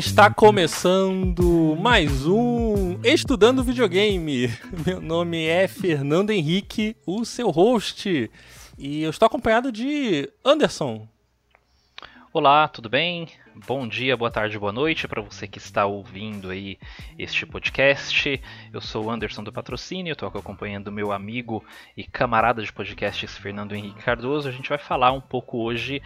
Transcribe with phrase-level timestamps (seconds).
[0.00, 4.50] Está começando mais um Estudando Videogame.
[4.86, 8.30] Meu nome é Fernando Henrique, o seu host,
[8.78, 11.06] e eu estou acompanhado de Anderson.
[12.32, 13.28] Olá, tudo bem?
[13.66, 16.78] Bom dia, boa tarde, boa noite para você que está ouvindo aí
[17.18, 18.40] este podcast.
[18.72, 21.64] Eu sou o Anderson do Patrocínio, estou acompanhando meu amigo
[21.96, 24.48] e camarada de podcasts Fernando Henrique Cardoso.
[24.48, 26.00] A gente vai falar um pouco hoje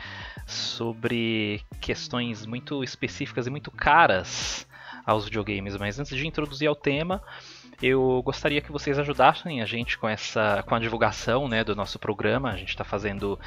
[0.47, 4.67] sobre questões muito específicas e muito caras
[5.05, 7.23] aos videogames, mas antes de introduzir ao tema,
[7.83, 11.99] eu gostaria que vocês ajudassem a gente com essa com a divulgação né, do nosso
[11.99, 12.51] programa.
[12.51, 13.39] A gente está fazendo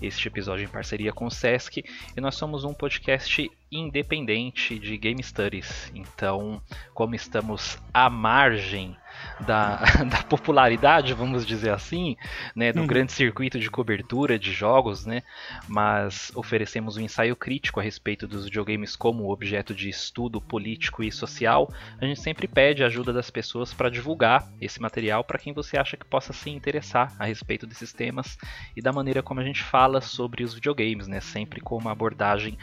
[0.00, 1.84] este episódio em parceria com o Sesc
[2.16, 5.90] e nós somos um podcast independente de Game Studies.
[5.94, 6.60] Então,
[6.94, 8.96] como estamos à margem
[9.40, 9.76] da,
[10.08, 12.16] da popularidade, vamos dizer assim,
[12.54, 12.86] né, do uhum.
[12.86, 15.22] grande circuito de cobertura de jogos, né,
[15.68, 21.12] mas oferecemos um ensaio crítico a respeito dos videogames como objeto de estudo político e
[21.12, 21.72] social.
[22.00, 25.78] A gente sempre pede a ajuda das pessoas para divulgar esse material para quem você
[25.78, 28.38] acha que possa se interessar a respeito desses temas
[28.76, 32.56] e da maneira como a gente fala sobre os videogames, né, sempre com uma abordagem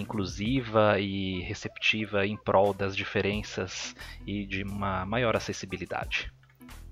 [0.00, 3.94] inclusiva e receptiva em prol das diferenças
[4.26, 6.32] e de uma maior acessibilidade.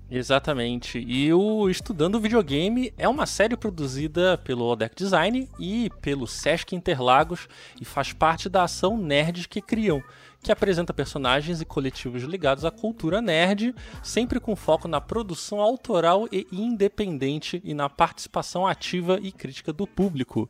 [0.09, 0.99] Exatamente.
[0.99, 7.47] E o Estudando Videogame é uma série produzida pelo Odeck Design e pelo Sesc Interlagos
[7.81, 10.03] e faz parte da ação Nerds que criam,
[10.43, 16.27] que apresenta personagens e coletivos ligados à cultura nerd, sempre com foco na produção autoral
[16.31, 20.47] e independente e na participação ativa e crítica do público.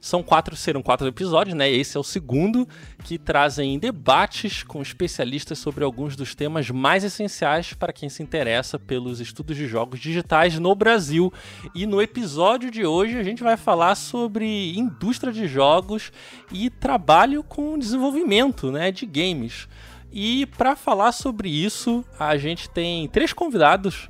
[0.00, 1.70] São quatro, serão quatro episódios, né?
[1.70, 2.66] Esse é o segundo,
[3.04, 8.78] que trazem debates com especialistas sobre alguns dos temas mais essenciais para quem se interessa
[8.78, 11.30] pelos estudos de jogos digitais no Brasil.
[11.74, 16.10] E no episódio de hoje a gente vai falar sobre indústria de jogos
[16.50, 19.68] e trabalho com desenvolvimento, né, de games.
[20.10, 24.08] E para falar sobre isso, a gente tem três convidados.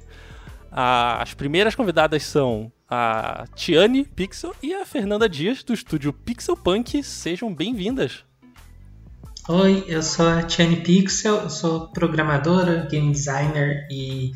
[0.70, 7.00] As primeiras convidadas são a Tiane Pixel e a Fernanda Dias, do estúdio Pixel Punk.
[7.04, 8.24] Sejam bem-vindas.
[9.48, 14.32] Oi, eu sou a Tiane Pixel, eu sou programadora, game designer e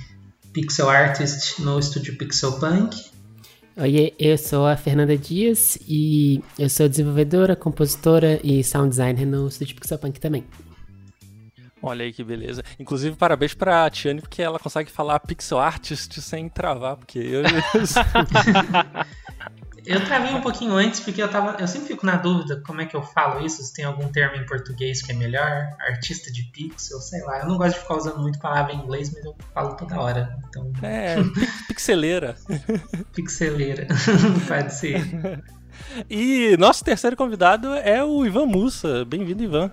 [0.52, 2.96] pixel artist no estúdio Pixel Punk.
[3.76, 9.48] Oi, eu sou a Fernanda Dias e eu sou desenvolvedora, compositora e sound designer no
[9.48, 10.44] estúdio Pixel Punk também.
[11.84, 12.64] Olha aí que beleza.
[12.80, 17.42] Inclusive, parabéns pra Tiane, porque ela consegue falar pixel artist sem travar, porque eu.
[19.84, 21.60] eu travei um pouquinho antes, porque eu tava.
[21.60, 24.36] Eu sempre fico na dúvida como é que eu falo isso, se tem algum termo
[24.36, 27.40] em português que é melhor, artista de pixel, sei lá.
[27.40, 30.38] Eu não gosto de ficar usando muito palavra em inglês, mas eu falo toda hora.
[30.48, 30.72] Então...
[30.82, 31.16] É,
[31.68, 32.34] pixeleira.
[33.12, 33.86] pixeleira,
[34.48, 35.02] pode ser.
[36.08, 39.04] E nosso terceiro convidado é o Ivan Mussa.
[39.04, 39.70] Bem-vindo, Ivan.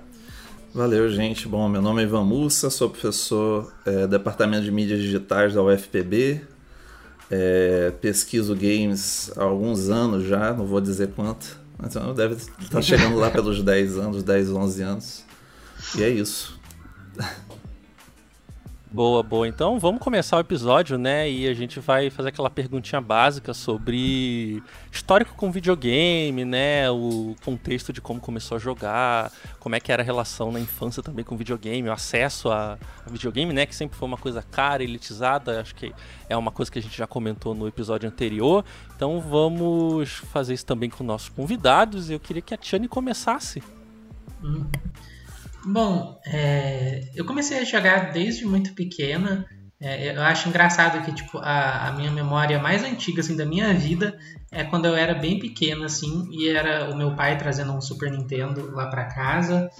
[0.74, 1.50] Valeu, gente.
[1.50, 6.42] Bom, meu nome é Ivan Mussa, sou professor é, Departamento de Mídias Digitais da UFPB.
[7.30, 11.59] É, pesquiso games há alguns anos já, não vou dizer quanto.
[11.84, 15.26] Então deve estar chegando lá pelos 10 anos, 10, 11 anos.
[15.98, 16.58] E é isso.
[18.94, 19.47] Boa, boa.
[19.47, 21.31] Então vamos começar o episódio, né?
[21.31, 26.91] E a gente vai fazer aquela perguntinha básica sobre histórico com videogame, né?
[26.91, 29.31] O contexto de como começou a jogar,
[29.62, 32.78] como é que era a relação na infância também com videogame, o acesso a,
[33.09, 33.66] videogame, né?
[33.66, 35.62] Que sempre foi uma coisa cara, elitizada.
[35.62, 35.94] Acho que
[36.28, 38.66] é uma coisa que a gente já comentou no episódio anterior.
[38.94, 42.09] Então vamos fazer isso também com nossos convidados.
[42.09, 43.63] Eu queria que a Tiane começasse.
[44.44, 44.66] Hum.
[45.66, 49.46] Bom, é, eu comecei a jogar desde muito pequena.
[49.80, 53.74] É, eu acho engraçado que tipo a, a, minha memória mais antiga assim da minha
[53.74, 54.18] vida
[54.52, 58.12] é quando eu era bem pequena assim e era o meu pai trazendo um Super
[58.12, 59.72] Nintendo lá para casa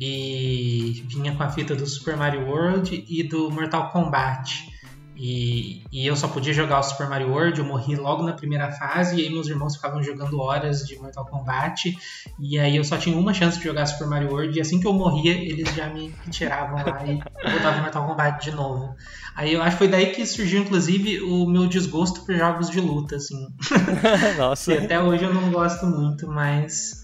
[0.00, 4.73] e vinha com a fita do Super Mario World e do Mortal Kombat.
[5.16, 8.72] E, e, eu só podia jogar o Super Mario World, eu morri logo na primeira
[8.72, 11.96] fase, e aí meus irmãos ficavam jogando horas de Mortal Kombat,
[12.40, 14.86] e aí eu só tinha uma chance de jogar Super Mario World, e assim que
[14.86, 17.16] eu morria, eles já me tiravam lá e
[17.52, 18.94] botavam Mortal Kombat de novo.
[19.36, 22.80] Aí eu acho que foi daí que surgiu, inclusive, o meu desgosto por jogos de
[22.80, 23.48] luta, assim.
[24.38, 24.72] Nossa.
[24.72, 27.02] e até hoje eu não gosto muito, mas.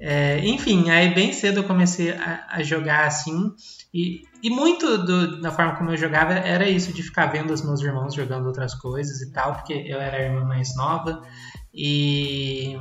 [0.00, 3.52] É, enfim, aí bem cedo eu comecei a, a jogar assim.
[3.92, 7.62] E, e muito do, da forma como eu jogava era isso, de ficar vendo os
[7.62, 11.20] meus irmãos jogando outras coisas e tal, porque eu era a irmã mais nova.
[11.74, 12.78] E,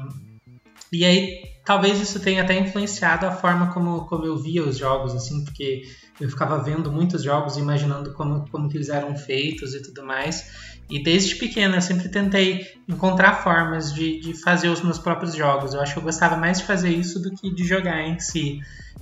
[0.94, 5.16] e aí, talvez isso tenha até influenciado a forma como, como eu via os jogos,
[5.16, 5.82] assim, porque
[6.22, 10.78] eu ficava vendo muitos jogos, imaginando como, como que eles eram feitos e tudo mais.
[10.88, 15.74] E desde pequena eu sempre tentei encontrar formas de, de fazer os meus próprios jogos.
[15.74, 18.60] Eu acho que eu gostava mais de fazer isso do que de jogar em si.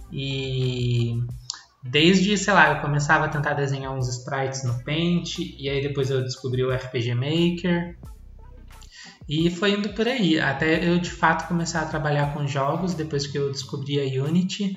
[0.09, 1.17] E
[1.83, 6.09] desde, sei lá, eu começava a tentar desenhar uns sprites no Paint, e aí depois
[6.09, 7.97] eu descobri o RPG Maker.
[9.27, 13.27] E foi indo por aí, até eu de fato começar a trabalhar com jogos depois
[13.27, 14.75] que eu descobri a Unity.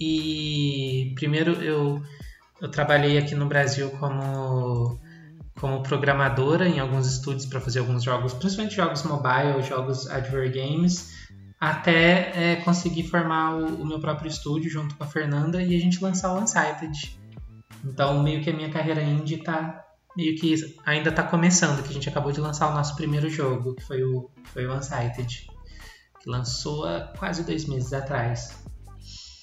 [0.00, 2.02] E primeiro eu,
[2.60, 4.98] eu trabalhei aqui no Brasil como,
[5.60, 11.12] como programadora em alguns estúdios para fazer alguns jogos, principalmente jogos mobile, jogos adver games,
[11.62, 15.78] até é, conseguir formar o, o, meu próprio estúdio junto com a Fernanda e a
[15.78, 17.16] gente lançar o Unsighted.
[17.84, 19.84] Então meio que a minha carreira indie está
[20.16, 23.76] meio que ainda está começando, que a gente acabou de lançar o nosso primeiro jogo,
[23.76, 25.46] que foi o, foi o Unsighted,
[26.20, 28.60] que lançou há quase dois meses atrás.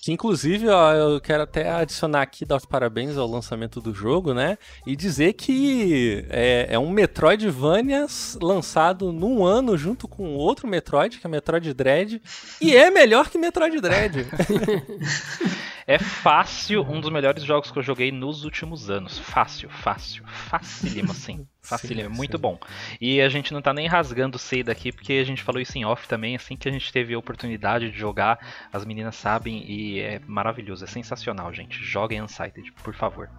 [0.01, 4.33] Que inclusive, ó, eu quero até adicionar aqui, dar os parabéns ao lançamento do jogo,
[4.33, 4.57] né?
[4.87, 8.07] E dizer que é, é um Metroidvania
[8.41, 12.21] lançado num ano junto com outro Metroid, que é Metroid Dread,
[12.61, 14.25] e é melhor que Metroid Dread.
[15.85, 19.17] É fácil um dos melhores jogos que eu joguei nos últimos anos.
[19.17, 20.23] Fácil, fácil.
[20.25, 21.47] Facílimo, assim.
[21.61, 22.41] Facílimo, sim, muito sim.
[22.41, 22.59] bom.
[22.99, 25.85] E a gente não tá nem rasgando cedo aqui, porque a gente falou isso em
[25.85, 28.39] off também, assim que a gente teve a oportunidade de jogar,
[28.73, 31.83] as meninas sabem e é maravilhoso, é sensacional, gente.
[31.83, 33.29] Joguem Unsighted, por favor.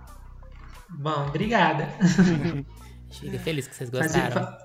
[0.91, 1.89] Bom, obrigada.
[3.11, 4.57] Chega feliz que vocês gostaram.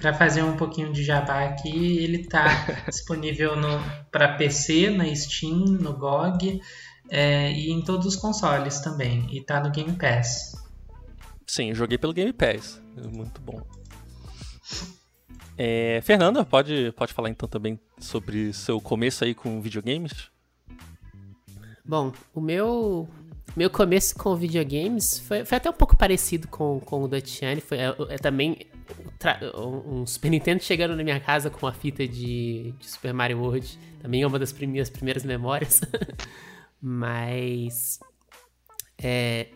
[0.00, 2.46] Para fazer um pouquinho de jabá aqui, ele está
[2.88, 3.52] disponível
[4.10, 6.60] para PC, na Steam, no GOG
[7.10, 9.26] é, e em todos os consoles também.
[9.30, 10.52] E está no Game Pass.
[11.46, 12.80] Sim, joguei pelo Game Pass.
[13.12, 13.60] Muito bom.
[15.58, 20.30] É, Fernanda, pode, pode falar então também sobre seu começo aí com videogames?
[21.84, 23.08] Bom, o meu
[23.56, 27.60] meu começo com videogames foi, foi até um pouco parecido com, com o da Tiane.
[27.60, 28.69] Foi é, é também
[29.56, 33.78] um Super Nintendo chegando na minha casa com a fita de, de Super Mario World.
[34.00, 35.80] Também é uma das minhas primeiras memórias.
[36.80, 38.00] Mas.
[39.02, 39.48] É,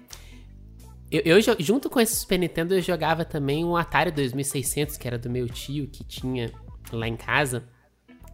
[1.11, 5.19] eu, eu, junto com esse Super Nintendo, eu jogava também um Atari 2600, que era
[5.19, 6.53] do meu tio, que tinha
[6.93, 7.69] lá em casa.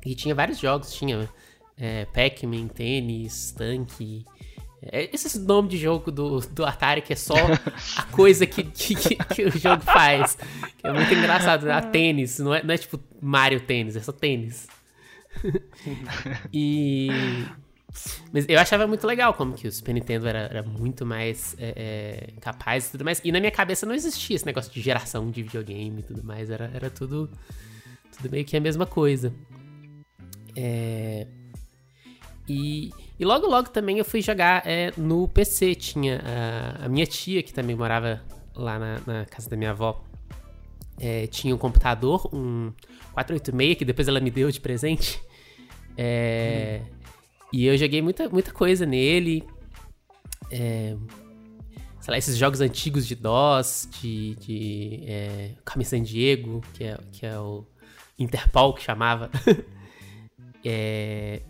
[0.04, 0.92] E tinha vários jogos.
[0.94, 1.28] Tinha
[1.76, 4.24] é, Pac-Man, tênis, tanque.
[4.82, 7.34] É, esse nome de jogo do, do Atari que é só
[7.96, 10.36] a coisa que, que, que, o jogo faz.
[10.78, 11.72] Que é muito engraçado, né?
[11.72, 14.68] A tênis, não é, não é tipo Mario tênis, é só tênis.
[16.52, 17.08] e.
[18.32, 22.28] Mas eu achava muito legal como que o Super Nintendo era, era muito mais é,
[22.30, 23.20] é, capaz e tudo mais.
[23.24, 26.50] E na minha cabeça não existia esse negócio de geração de videogame e tudo mais.
[26.50, 27.28] Era, era tudo,
[28.16, 29.32] tudo meio que a mesma coisa.
[30.56, 31.26] É...
[32.50, 35.76] E, e logo logo também eu fui jogar é, no PC.
[35.76, 38.20] Tinha a, a, minha tia, que também morava
[38.56, 40.04] lá na, na casa da minha avó,
[40.98, 42.72] é, tinha um computador, um
[43.12, 45.22] 486, que depois ela me deu de presente.
[45.96, 46.86] É, hum.
[47.52, 49.44] E eu joguei muita, muita coisa nele.
[50.50, 50.96] É,
[52.00, 56.98] sei lá, esses jogos antigos de DOS, de, de é, Carmen San Diego, que é,
[57.12, 57.64] que é o
[58.18, 59.30] Interpol que chamava.
[60.64, 61.42] é,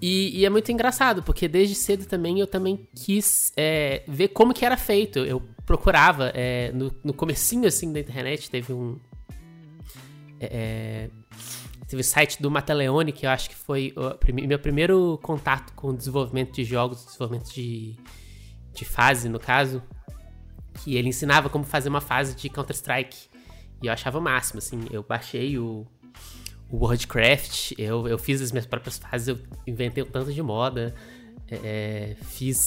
[0.00, 4.52] e, e, é muito engraçado, porque desde cedo também eu também quis é, ver como
[4.52, 5.20] que era feito.
[5.20, 8.98] Eu procurava, é, no, no comecinho assim da internet, teve um...
[10.38, 11.08] É,
[11.88, 15.88] teve o site do Mataleone, que eu acho que foi o meu primeiro contato com
[15.88, 17.96] o desenvolvimento de jogos, desenvolvimento de,
[18.74, 19.82] de fase, no caso.
[20.84, 23.28] Que ele ensinava como fazer uma fase de Counter-Strike.
[23.82, 24.80] E eu achava o máximo, assim.
[24.90, 25.86] Eu baixei o,
[26.70, 30.94] o Worldcraft, eu, eu fiz as minhas próprias fases, eu inventei um tanto de moda,
[31.48, 32.58] é, fiz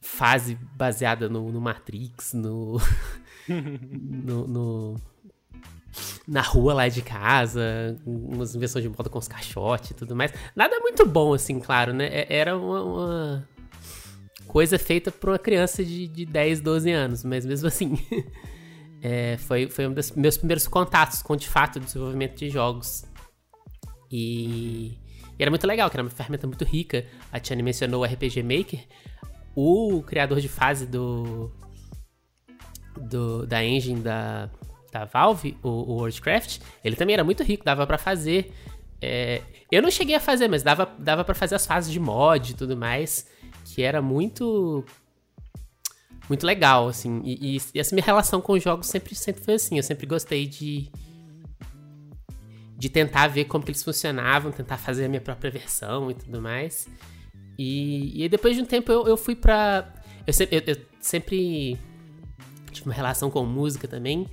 [0.00, 2.80] fase baseada no, no Matrix, no,
[3.48, 5.00] no, no,
[6.26, 10.32] na rua lá de casa, umas invenções de moda com os caixotes e tudo mais.
[10.54, 12.06] Nada muito bom, assim, claro, né?
[12.06, 13.48] É, era uma, uma
[14.46, 17.96] coisa feita por uma criança de, de 10, 12 anos, mas mesmo assim...
[19.08, 23.04] é, foi, foi um dos meus primeiros contatos com, de fato, o desenvolvimento de jogos.
[24.10, 24.98] E,
[25.38, 27.06] e, era muito legal, que era uma ferramenta muito rica.
[27.30, 28.84] A Tiane mencionou o RPG Maker.
[29.54, 31.52] O criador de fase do,
[33.00, 34.50] do da engine da,
[34.92, 38.52] da Valve, o, o WordCraft, ele também era muito rico, dava para fazer.
[39.00, 42.50] É, eu não cheguei a fazer, mas dava, dava para fazer as fases de mod
[42.50, 43.30] e tudo mais,
[43.64, 44.84] que era muito
[46.28, 47.22] muito legal, assim.
[47.24, 49.76] E, e, essa minha relação com os jogos sempre, sempre foi assim.
[49.76, 50.90] Eu sempre gostei de.
[52.76, 56.88] de tentar ver como eles funcionavam, tentar fazer a minha própria versão e tudo mais.
[57.58, 59.92] E, e depois de um tempo eu, eu fui pra.
[60.26, 61.78] Eu sempre, eu, eu sempre
[62.72, 64.26] tive uma relação com música também.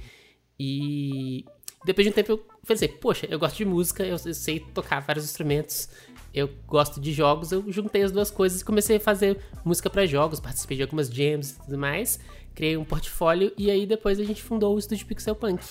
[0.60, 1.46] E
[1.86, 5.00] depois de um tempo eu pensei, poxa, eu gosto de música, eu, eu sei tocar
[5.02, 5.90] vários instrumentos,
[6.34, 10.06] eu gosto de jogos, eu juntei as duas coisas e comecei a fazer música para
[10.06, 12.20] jogos, participei de algumas jams e tudo mais,
[12.56, 15.64] criei um portfólio e aí depois a gente fundou o estúdio Pixel Punk.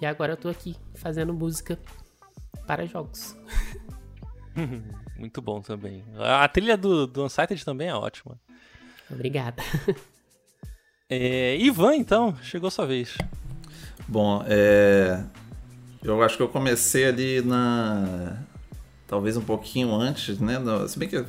[0.00, 1.78] E agora eu tô aqui fazendo música
[2.66, 3.36] para jogos.
[5.18, 6.04] Muito bom também.
[6.18, 8.40] A trilha do, do Unsighted também é ótima.
[9.10, 9.62] Obrigada.
[11.12, 13.18] É, Ivan, então, chegou sua vez.
[14.06, 15.20] Bom, é,
[16.04, 18.38] eu acho que eu comecei ali na.
[19.10, 20.56] Talvez um pouquinho antes, né?
[20.60, 21.22] No, se bem que é,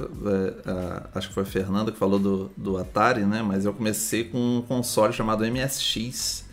[1.15, 3.41] acho que foi a Fernanda que falou do, do Atari, né?
[3.41, 6.45] Mas eu comecei com um console chamado MSX,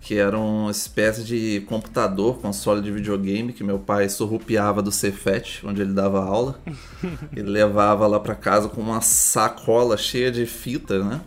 [0.00, 5.66] que era uma espécie de computador, console de videogame que meu pai surrupiava do Cefet,
[5.66, 6.60] onde ele dava aula.
[7.34, 11.20] ele levava lá para casa com uma sacola cheia de fita, né?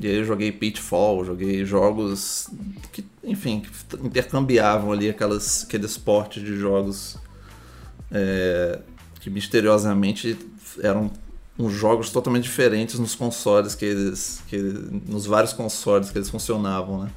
[0.00, 2.48] E aí eu joguei Pitfall, joguei jogos
[2.90, 7.18] que, enfim, que intercambiavam ali aquelas, aqueles portes de jogos
[8.10, 8.78] é,
[9.20, 10.38] que misteriosamente
[10.82, 11.10] eram
[11.58, 17.04] uns jogos totalmente diferentes nos consoles que eles, que nos vários consoles que eles funcionavam,
[17.04, 17.10] né?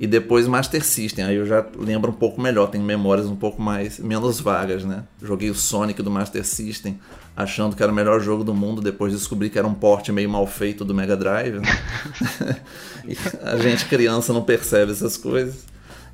[0.00, 3.62] E depois Master System, aí eu já lembro um pouco melhor, tenho memórias um pouco
[3.62, 5.04] mais menos vagas, né?
[5.22, 6.98] Joguei o Sonic do Master System,
[7.36, 10.28] achando que era o melhor jogo do mundo, depois descobri que era um porte meio
[10.28, 11.60] mal feito do Mega Drive.
[11.60, 11.68] Né?
[13.44, 15.64] a gente criança não percebe essas coisas.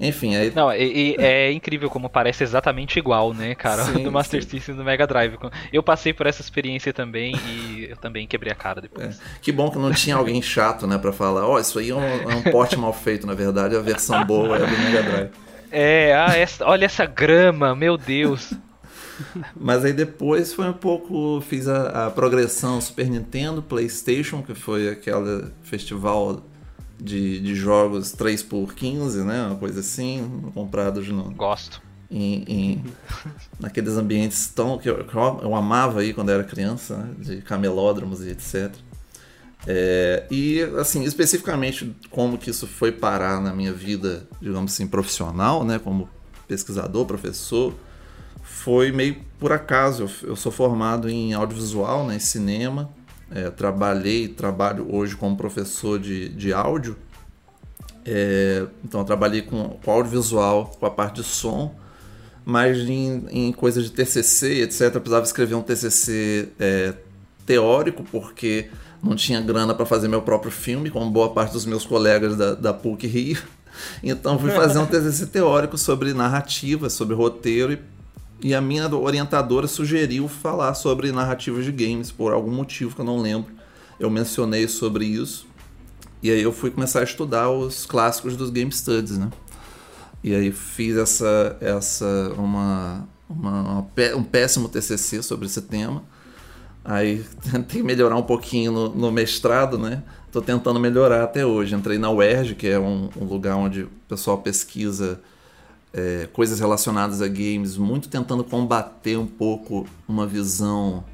[0.00, 0.52] Enfim, aí.
[0.55, 3.85] Não, e, e é incrível como parece exatamente igual, né, cara?
[3.85, 4.50] Sim, do Master sim.
[4.50, 5.37] System e do Mega Drive.
[5.73, 9.19] Eu passei por essa experiência também e eu também quebrei a cara depois.
[9.19, 9.23] É.
[9.43, 11.95] Que bom que não tinha alguém chato, né, pra falar, ó, oh, isso aí é
[11.95, 15.31] um, é um porte mal feito, na verdade, a versão boa é do Mega Drive.
[15.71, 18.55] É, ah, essa, olha essa grama, meu Deus.
[19.55, 21.40] Mas aí depois foi um pouco.
[21.40, 26.43] Fiz a, a progressão Super Nintendo, PlayStation, que foi aquele festival
[27.00, 29.47] de, de jogos 3x15, né?
[29.47, 31.31] Uma coisa assim, comprados no.
[31.31, 31.81] Gosto.
[32.11, 32.85] Em, em,
[33.61, 37.14] naqueles ambientes tão que eu, que eu, amava aí quando era criança, né?
[37.19, 38.75] de camelódromos e etc.
[39.67, 45.64] É, e assim, especificamente como que isso foi parar na minha vida, digamos assim, profissional,
[45.64, 45.78] né?
[45.78, 46.09] Como
[46.47, 47.75] pesquisador, professor,
[48.43, 50.05] foi meio por acaso.
[50.05, 52.90] Eu, eu sou formado em audiovisual, né, em cinema,
[53.30, 56.97] é, trabalhei, trabalho hoje como professor de, de áudio.
[58.04, 61.75] É, então, trabalhei com, com audiovisual, com a parte de som,
[62.44, 64.80] mas em, em coisas de TCC, etc.
[64.80, 66.94] Eu precisava escrever um TCC é,
[67.44, 68.70] teórico, porque
[69.02, 72.54] não tinha grana para fazer meu próprio filme, como boa parte dos meus colegas da,
[72.54, 73.42] da PUC Rio.
[74.02, 77.78] Então, fui fazer um TCC teórico sobre narrativa, sobre roteiro e
[78.40, 83.04] e a minha orientadora sugeriu falar sobre narrativas de games, por algum motivo que eu
[83.04, 83.52] não lembro.
[83.99, 85.47] Eu mencionei sobre isso.
[86.23, 89.30] E aí eu fui começar a estudar os clássicos dos Game Studies, né?
[90.23, 96.02] E aí fiz essa, essa uma, uma, um péssimo TCC sobre esse tema.
[96.85, 100.02] Aí tentei melhorar um pouquinho no, no mestrado, né?
[100.30, 101.75] Tô tentando melhorar até hoje.
[101.75, 105.21] Entrei na UERJ, que é um, um lugar onde o pessoal pesquisa
[105.92, 111.04] é, coisas relacionadas a games, muito tentando combater um pouco uma visão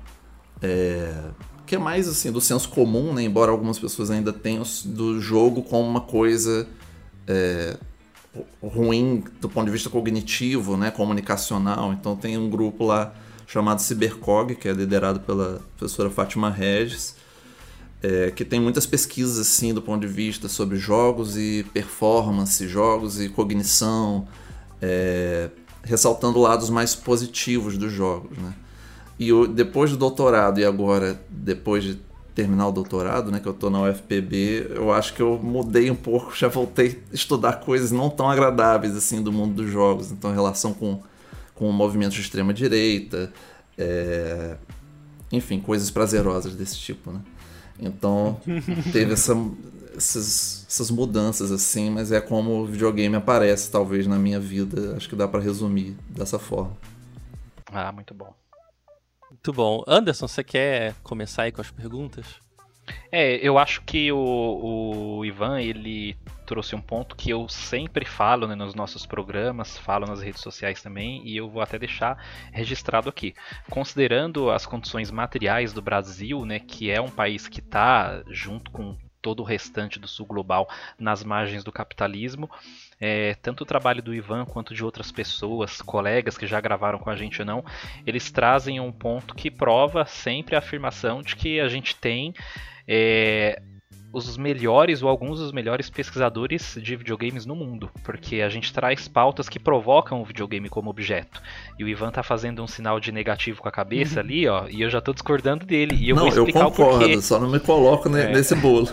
[0.61, 1.31] é,
[1.67, 3.23] que é mais assim do senso comum, né?
[3.23, 6.67] embora algumas pessoas ainda tenham do jogo como uma coisa
[7.27, 7.77] é,
[8.63, 10.91] ruim do ponto de vista cognitivo, né?
[10.91, 11.93] comunicacional.
[11.93, 13.15] Então tem um grupo lá
[13.47, 17.17] chamado Cybercog, que é liderado pela professora Fátima Regis,
[18.03, 23.21] é, que tem muitas pesquisas assim do ponto de vista sobre jogos e performance, jogos
[23.21, 24.27] e cognição,
[24.85, 25.49] é,
[25.83, 28.55] ressaltando lados mais positivos dos jogos, né?
[29.19, 31.99] E eu, depois do doutorado e agora depois de
[32.35, 35.95] terminar o doutorado, né, que eu estou na UFPB, eu acho que eu mudei um
[35.95, 40.31] pouco, já voltei a estudar coisas não tão agradáveis assim do mundo dos jogos, então
[40.31, 41.01] em relação com
[41.55, 43.33] com movimentos de extrema direita,
[43.79, 44.57] é,
[45.31, 47.21] enfim, coisas prazerosas desse tipo, né?
[47.79, 48.41] Então
[48.93, 49.35] teve essa,
[49.97, 54.97] essas, essas mudanças assim, mas é como o videogame aparece talvez na minha vida.
[54.97, 56.77] Acho que dá para resumir dessa forma.
[57.73, 58.35] Ah, muito bom.
[59.31, 59.85] Muito bom.
[59.87, 62.43] Anderson, você quer começar aí com as perguntas?
[63.11, 68.47] É, eu acho que o, o Ivan ele trouxe um ponto que eu sempre falo
[68.47, 72.23] né, nos nossos programas, falo nas redes sociais também, e eu vou até deixar
[72.53, 73.35] registrado aqui.
[73.71, 78.97] Considerando as condições materiais do Brasil, né, que é um país que está junto com
[79.25, 82.51] todo o restante do sul global nas margens do capitalismo.
[83.01, 87.09] É, tanto o trabalho do Ivan quanto de outras pessoas, colegas que já gravaram com
[87.09, 87.65] a gente ou não,
[88.07, 92.35] eles trazem um ponto que prova sempre a afirmação de que a gente tem
[92.87, 93.63] é,
[94.15, 99.09] os melhores ou alguns dos melhores pesquisadores de videogames no mundo, porque a gente traz
[99.09, 101.43] pautas que provocam o videogame como objeto.
[101.79, 104.21] E o Ivan tá fazendo um sinal de negativo com a cabeça uhum.
[104.25, 105.97] ali, ó, e eu já tô discordando dele.
[105.97, 107.23] E eu não, vou explicar eu concordo, o porquê.
[107.23, 108.33] só não me coloco é.
[108.33, 108.89] nesse bolo.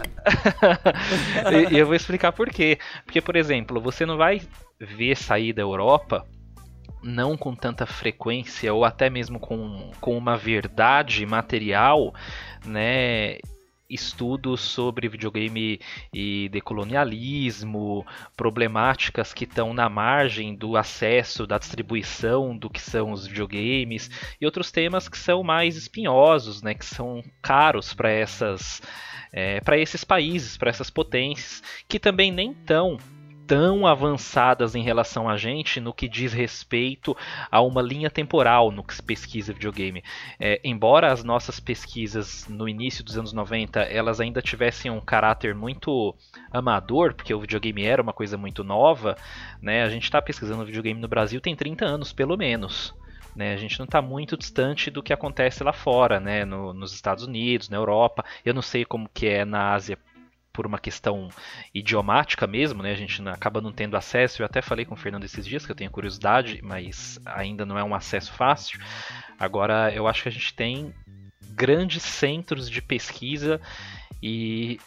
[1.72, 2.80] e eu vou explicar por quê.
[3.06, 4.42] Porque, por exemplo, você não vai
[4.80, 6.26] ver sair da Europa
[7.04, 12.14] não com tanta frequência ou até mesmo com, com uma verdade material,
[12.66, 13.40] né,
[13.94, 15.80] estudos sobre videogame
[16.14, 18.06] e decolonialismo,
[18.36, 24.46] problemáticas que estão na margem do acesso, da distribuição do que são os videogames e
[24.46, 28.82] outros temas que são mais espinhosos, né, que são caros para essas
[29.32, 32.98] é, para esses países, para essas potências, que também nem tão
[33.52, 37.18] tão avançadas em relação a gente no que diz respeito
[37.52, 40.02] a uma linha temporal no que se pesquisa videogame.
[40.40, 45.54] É, embora as nossas pesquisas no início dos anos 90 elas ainda tivessem um caráter
[45.54, 46.16] muito
[46.50, 49.18] amador, porque o videogame era uma coisa muito nova,
[49.62, 49.84] né?
[49.84, 52.96] A gente está pesquisando videogame no Brasil tem 30 anos, pelo menos.
[53.36, 56.94] Né, a gente não está muito distante do que acontece lá fora, né, no, nos
[56.94, 58.26] Estados Unidos, na Europa.
[58.46, 59.98] Eu não sei como que é na Ásia
[60.54, 61.30] por uma questão
[61.74, 62.92] idiomática mesmo, né?
[62.92, 64.42] A gente acaba não tendo acesso.
[64.42, 67.78] Eu até falei com o Fernando esses dias que eu tenho curiosidade, mas ainda não
[67.78, 68.80] é um acesso fácil.
[69.40, 70.94] Agora, eu acho que a gente tem
[71.54, 73.60] grandes centros de pesquisa
[74.22, 74.80] e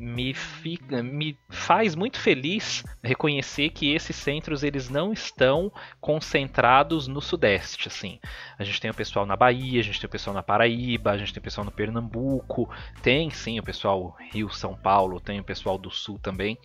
[0.00, 7.20] me, fica, me faz muito feliz reconhecer que esses centros eles não estão concentrados no
[7.20, 8.18] sudeste assim.
[8.58, 11.18] A gente tem o pessoal na Bahia a gente tem o pessoal na Paraíba a
[11.18, 12.68] gente tem o pessoal no Pernambuco
[13.02, 16.56] tem sim o pessoal Rio São Paulo tem o pessoal do Sul também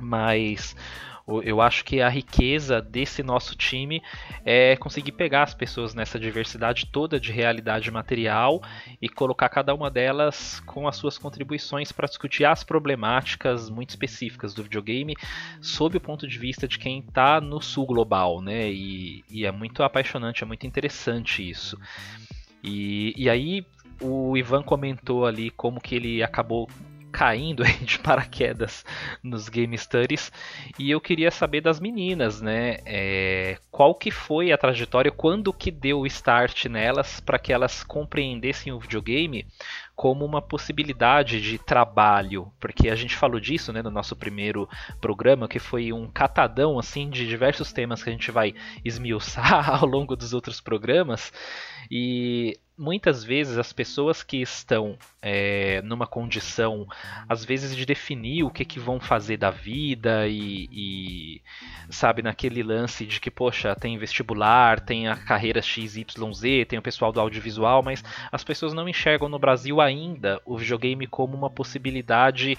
[0.00, 0.74] mas
[1.42, 4.02] eu acho que a riqueza desse nosso time
[4.46, 8.62] é conseguir pegar as pessoas nessa diversidade toda de realidade material
[9.00, 14.54] e colocar cada uma delas com as suas contribuições para discutir as problemáticas muito específicas
[14.54, 15.14] do videogame
[15.60, 18.70] sob o ponto de vista de quem está no sul global, né?
[18.70, 21.78] E, e, é muito apaixonante, é muito interessante isso.
[22.64, 23.66] E, e aí
[24.00, 26.68] o Ivan comentou ali como que ele acabou
[27.10, 28.84] caindo de paraquedas
[29.22, 30.30] nos Game Studies
[30.78, 32.78] e eu queria saber das meninas, né?
[32.84, 37.82] É, qual que foi a trajetória, quando que deu o start nelas para que elas
[37.82, 39.46] compreendessem o videogame
[39.98, 44.68] como uma possibilidade de trabalho, porque a gente falou disso, né, no nosso primeiro
[45.00, 49.84] programa, que foi um catadão assim de diversos temas que a gente vai esmiuçar ao
[49.84, 51.32] longo dos outros programas.
[51.90, 56.86] E muitas vezes as pessoas que estão é, numa condição,
[57.28, 61.42] às vezes, de definir o que, que vão fazer da vida e, e,
[61.90, 66.06] sabe, naquele lance de que, poxa, tem vestibular, tem a carreira XYZ,
[66.68, 71.06] tem o pessoal do audiovisual, mas as pessoas não enxergam no Brasil ainda o videogame
[71.08, 72.56] como uma possibilidade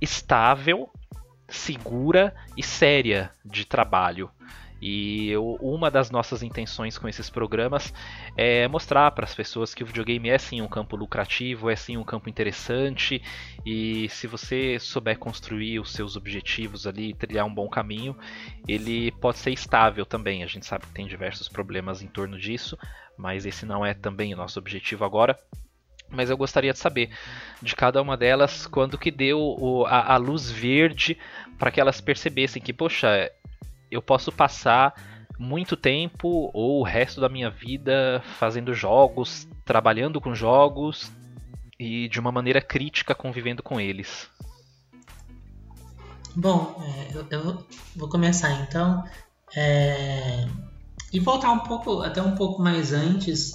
[0.00, 0.88] estável,
[1.48, 4.30] segura e séria de trabalho.
[4.86, 7.90] E eu, uma das nossas intenções com esses programas
[8.36, 11.96] é mostrar para as pessoas que o videogame é sim um campo lucrativo, é sim
[11.96, 13.22] um campo interessante
[13.64, 18.14] e se você souber construir os seus objetivos ali, trilhar um bom caminho,
[18.68, 20.42] ele pode ser estável também.
[20.42, 22.76] A gente sabe que tem diversos problemas em torno disso,
[23.16, 25.40] mas esse não é também o nosso objetivo agora
[26.10, 27.10] mas eu gostaria de saber
[27.62, 31.18] de cada uma delas quando que deu o, a, a, luz verde
[31.58, 33.32] para que elas percebessem que, poxa,
[33.94, 34.92] eu posso passar
[35.38, 41.10] muito tempo ou o resto da minha vida fazendo jogos, trabalhando com jogos
[41.78, 44.28] e de uma maneira crítica convivendo com eles.
[46.36, 49.04] Bom, é, eu, vou começar então
[49.56, 50.46] é,
[51.12, 53.52] e voltar um pouco, até um pouco mais antes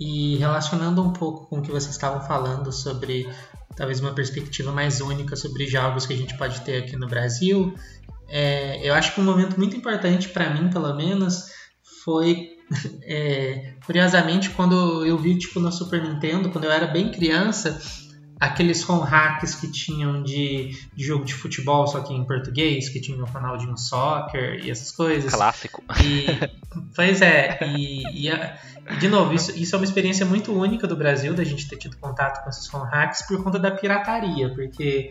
[0.00, 3.28] e relacionando um pouco com o que vocês estavam falando sobre
[3.74, 7.74] talvez uma perspectiva mais única sobre jogos que a gente pode ter aqui no Brasil
[8.28, 11.50] é, eu acho que um momento muito importante para mim, pelo menos,
[12.04, 12.50] foi
[13.04, 17.80] é, curiosamente quando eu vi tipo no Super Nintendo, quando eu era bem criança,
[18.38, 23.00] aqueles home hacks que tinham de, de, jogo de futebol, só que em português, que
[23.00, 25.32] tinha o Ronaldinho Soccer e essas coisas.
[25.32, 25.82] Clássico.
[26.02, 26.26] E,
[26.94, 31.34] pois é, e, e, de novo, isso, isso é uma experiência muito única do Brasil,
[31.34, 35.10] da gente ter tido contato com esses home hacks por conta da pirataria, porque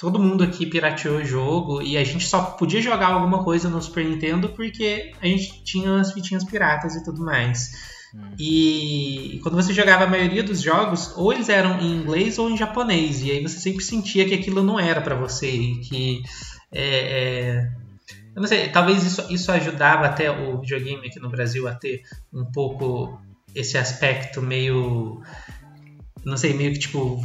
[0.00, 3.82] todo mundo aqui pirateou o jogo e a gente só podia jogar alguma coisa no
[3.82, 8.00] Super Nintendo porque a gente tinha as fitinhas piratas e tudo mais.
[8.14, 8.32] Hum.
[8.38, 12.56] E, quando você jogava a maioria dos jogos, ou eles eram em inglês ou em
[12.56, 16.22] japonês, e aí você sempre sentia que aquilo não era para você, e que
[16.72, 17.70] é, é,
[18.34, 22.02] eu não sei, talvez isso, isso ajudava até o videogame aqui no Brasil a ter
[22.32, 23.20] um pouco
[23.54, 25.20] esse aspecto meio.
[26.24, 27.20] Não sei, meio que tipo.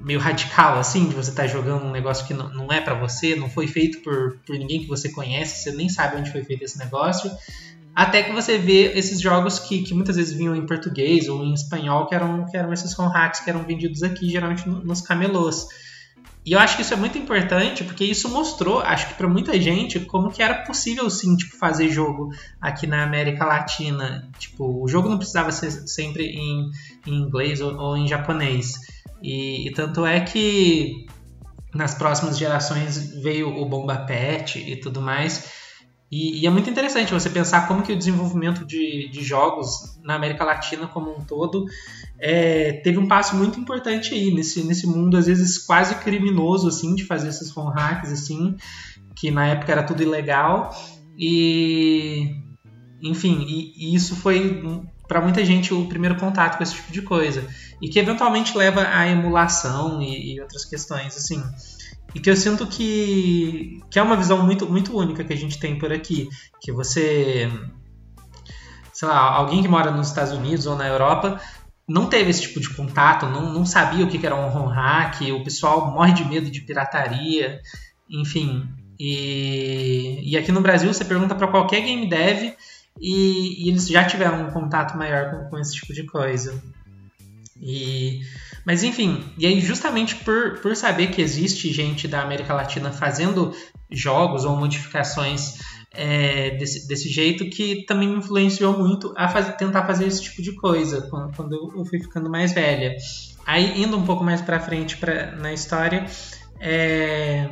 [0.00, 2.94] Meio radical, assim, de você estar tá jogando um negócio que não, não é para
[2.94, 6.42] você, não foi feito por, por ninguém que você conhece, você nem sabe onde foi
[6.44, 7.30] feito esse negócio.
[7.94, 11.52] Até que você vê esses jogos que, que muitas vezes vinham em português ou em
[11.52, 15.66] espanhol, que eram, que eram esses ROM hacks que eram vendidos aqui, geralmente nos camelôs.
[16.48, 19.60] E eu acho que isso é muito importante porque isso mostrou, acho que para muita
[19.60, 24.30] gente, como que era possível sim, tipo, fazer jogo aqui na América Latina.
[24.38, 26.70] Tipo, o jogo não precisava ser sempre em,
[27.06, 28.72] em inglês ou, ou, em japonês.
[29.22, 31.06] E, e, tanto é que
[31.74, 35.58] nas próximas gerações veio o Bomba Pet e tudo mais.
[36.10, 40.14] E, e, é muito interessante você pensar como que o desenvolvimento de, de jogos na
[40.14, 41.66] América Latina como um todo
[42.18, 46.94] é, teve um passo muito importante aí nesse, nesse mundo às vezes quase criminoso assim
[46.94, 48.56] de fazer esses phone hacks assim
[49.14, 50.74] que na época era tudo ilegal
[51.16, 52.34] e
[53.02, 54.62] enfim e, e isso foi
[55.06, 57.46] para muita gente o primeiro contato com esse tipo de coisa
[57.80, 61.42] e que eventualmente leva à emulação e, e outras questões assim
[62.14, 65.58] e que eu sinto que, que é uma visão muito, muito única que a gente
[65.58, 66.28] tem por aqui.
[66.60, 67.50] Que você,
[68.92, 71.40] sei lá, alguém que mora nos Estados Unidos ou na Europa
[71.86, 75.22] não teve esse tipo de contato, não, não sabia o que era um home hack,
[75.32, 77.60] o pessoal morre de medo de pirataria,
[78.10, 78.68] enfim.
[78.98, 82.52] E, e aqui no Brasil você pergunta para qualquer game dev
[83.00, 86.60] e, e, eles já tiveram um contato maior com, com esse tipo de coisa.
[87.60, 88.20] E
[88.64, 93.54] mas enfim, e aí justamente por, por saber que existe gente da América Latina fazendo
[93.90, 95.58] jogos ou modificações
[95.92, 100.42] é, desse, desse jeito que também me influenciou muito a fazer, tentar fazer esse tipo
[100.42, 102.94] de coisa quando, quando eu fui ficando mais velha.
[103.46, 106.04] Aí indo um pouco mais para frente pra, na história,
[106.60, 107.48] é,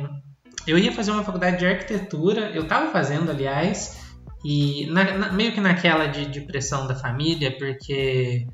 [0.67, 3.97] eu ia fazer uma faculdade de arquitetura, eu estava fazendo, aliás,
[4.45, 8.45] e na, na, meio que naquela de, de pressão da família, porque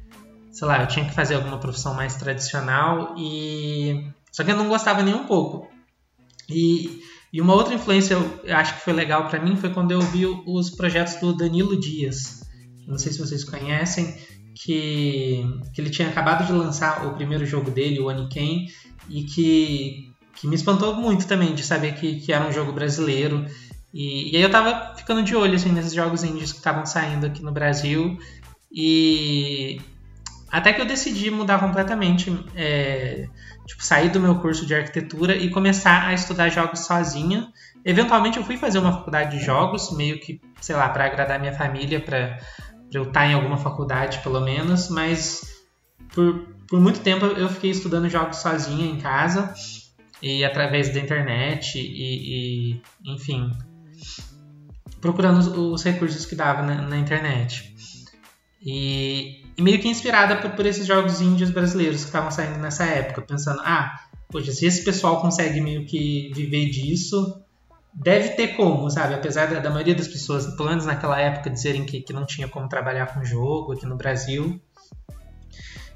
[0.53, 4.69] sei lá, eu tinha que fazer alguma profissão mais tradicional e só que eu não
[4.69, 5.67] gostava nem um pouco.
[6.47, 7.01] E,
[7.33, 10.25] e uma outra influência eu acho que foi legal para mim foi quando eu vi
[10.27, 12.43] os projetos do Danilo Dias.
[12.87, 14.15] Não sei se vocês conhecem,
[14.53, 18.67] que, que ele tinha acabado de lançar o primeiro jogo dele, o Oniken,
[19.09, 23.45] e que, que me espantou muito também de saber que, que era um jogo brasileiro.
[23.91, 27.25] E, e aí eu tava ficando de olho assim, nesses jogos indies que estavam saindo
[27.25, 28.17] aqui no Brasil.
[28.71, 29.79] E,
[30.53, 33.27] até que eu decidi mudar completamente, é,
[33.65, 37.51] tipo, sair do meu curso de arquitetura e começar a estudar jogos sozinha.
[37.83, 41.53] Eventualmente eu fui fazer uma faculdade de jogos, meio que, sei lá, para agradar minha
[41.53, 42.37] família, para
[42.93, 45.41] eu estar em alguma faculdade pelo menos, mas
[46.13, 49.51] por, por muito tempo eu fiquei estudando jogos sozinha em casa
[50.21, 53.51] e através da internet e, e enfim,
[55.01, 57.73] procurando os, os, recursos que dava na, na internet.
[58.61, 62.85] E e meio que inspirada por, por esses jogos índios brasileiros que estavam saindo nessa
[62.85, 67.43] época, pensando, ah, poxa, se esse pessoal consegue meio que viver disso,
[67.93, 69.13] deve ter como, sabe?
[69.13, 72.47] Apesar da, da maioria das pessoas, pelo menos naquela época, dizerem que, que não tinha
[72.47, 74.59] como trabalhar com jogo aqui no Brasil,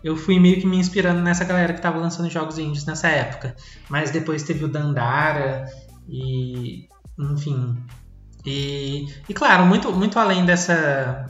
[0.04, 3.56] eu fui meio que me inspirando nessa galera que estava lançando jogos indies nessa época.
[3.90, 5.66] Mas depois teve o Dandara
[6.08, 6.88] e.
[7.18, 7.76] enfim.
[8.46, 11.26] E, e claro, muito, muito além dessa,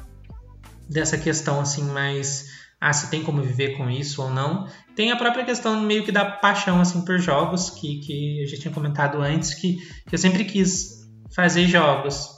[0.89, 2.47] dessa questão assim mais
[2.80, 4.67] ah, se tem como viver com isso ou não.
[4.95, 8.58] Tem a própria questão meio que da paixão assim por jogos, que, que eu já
[8.58, 12.30] tinha comentado antes, que, que eu sempre quis fazer jogos.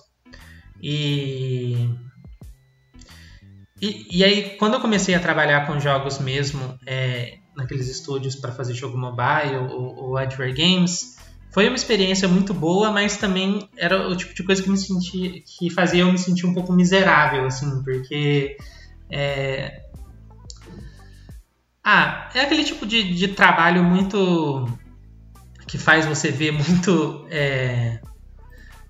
[0.82, 1.90] E,
[3.82, 8.54] e, e aí, quando eu comecei a trabalhar com jogos mesmo, é, naqueles estúdios para
[8.54, 11.19] fazer jogo mobile ou, ou Adware Games,
[11.52, 15.44] foi uma experiência muito boa, mas também era o tipo de coisa que me senti,
[15.46, 18.56] que fazia eu me sentir um pouco miserável, assim, porque
[19.10, 19.84] é...
[21.84, 24.68] ah, é aquele tipo de, de trabalho muito
[25.68, 28.00] que faz você ver muito, é...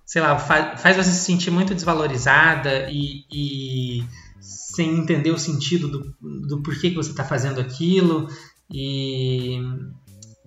[0.06, 4.04] sei lá, faz, faz você se sentir muito desvalorizada e, e
[4.42, 6.16] sem entender o sentido do,
[6.48, 8.28] do porquê que você está fazendo aquilo
[8.70, 9.60] e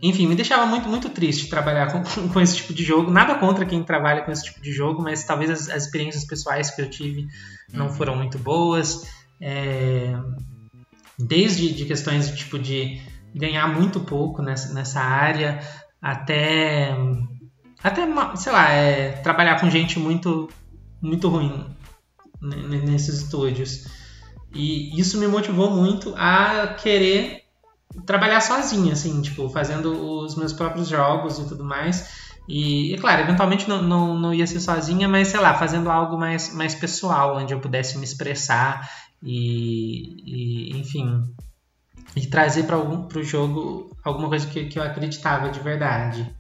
[0.03, 3.11] enfim, me deixava muito, muito triste trabalhar com, com, esse tipo de jogo.
[3.11, 6.71] Nada contra quem trabalha com esse tipo de jogo, mas talvez as, as experiências pessoais
[6.71, 7.29] que eu tive
[7.73, 7.93] não uhum.
[7.93, 9.07] foram muito boas.
[9.41, 10.15] É,
[11.19, 13.01] desde de questões de, tipo de
[13.35, 15.61] ganhar muito pouco nessa, nessa área,
[16.01, 16.95] até,
[17.83, 18.03] até
[18.37, 20.49] sei lá, é, trabalhar com gente muito,
[21.01, 21.65] muito ruim
[22.41, 23.87] nesses estúdios.
[24.55, 27.42] E isso me motivou muito a querer
[28.07, 32.23] trabalhar sozinho, assim, tipo, fazendo os meus próprios jogos e tudo mais.
[32.49, 36.53] E, claro, eventualmente não, não, não ia ser sozinha, mas sei lá, fazendo algo mais,
[36.55, 38.89] mais pessoal, onde eu pudesse me expressar
[39.23, 41.25] e, e enfim,
[42.17, 46.35] e trazer para o jogo alguma coisa que, que eu acreditava de verdade.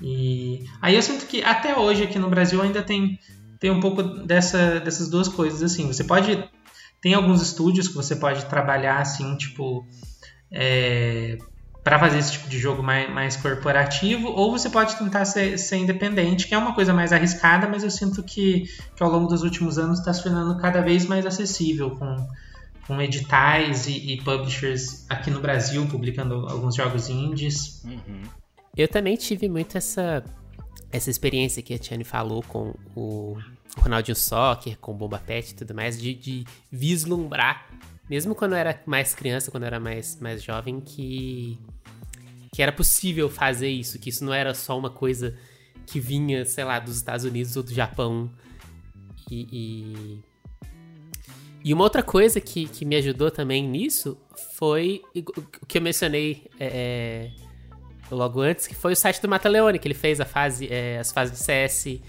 [0.00, 3.18] E aí eu sinto que até hoje aqui no Brasil ainda tem,
[3.60, 5.86] tem um pouco dessa, dessas duas coisas assim.
[5.88, 6.48] Você pode
[7.00, 9.86] tem alguns estúdios que você pode trabalhar assim, tipo
[10.50, 11.38] é,
[11.82, 15.76] para fazer esse tipo de jogo mais, mais corporativo, ou você pode tentar ser, ser,
[15.76, 19.42] independente, que é uma coisa mais arriscada, mas eu sinto que, que ao longo dos
[19.42, 22.28] últimos anos está se tornando cada vez mais acessível com,
[22.86, 27.82] com editais e, e, publishers aqui no Brasil publicando alguns jogos indies.
[27.84, 28.22] Uhum.
[28.76, 30.22] Eu também tive muito essa,
[30.92, 33.38] essa experiência que a Tiane falou com o,
[33.76, 37.66] Ronaldinho Soccer, com o Bomba Pet e tudo mais, de, de vislumbrar
[38.08, 41.58] mesmo quando eu era mais criança, quando eu era mais, mais jovem, que,
[42.54, 45.36] que era possível fazer isso, que isso não era só uma coisa
[45.86, 48.30] que vinha, sei lá, dos Estados Unidos ou do Japão.
[49.30, 50.20] E, e,
[51.64, 54.18] e uma outra coisa que, que me ajudou também nisso
[54.54, 57.30] foi o que eu mencionei é,
[58.10, 60.98] é, logo antes, que foi o site do Mataleone, que ele fez a fase, é,
[60.98, 62.00] as fases de CS,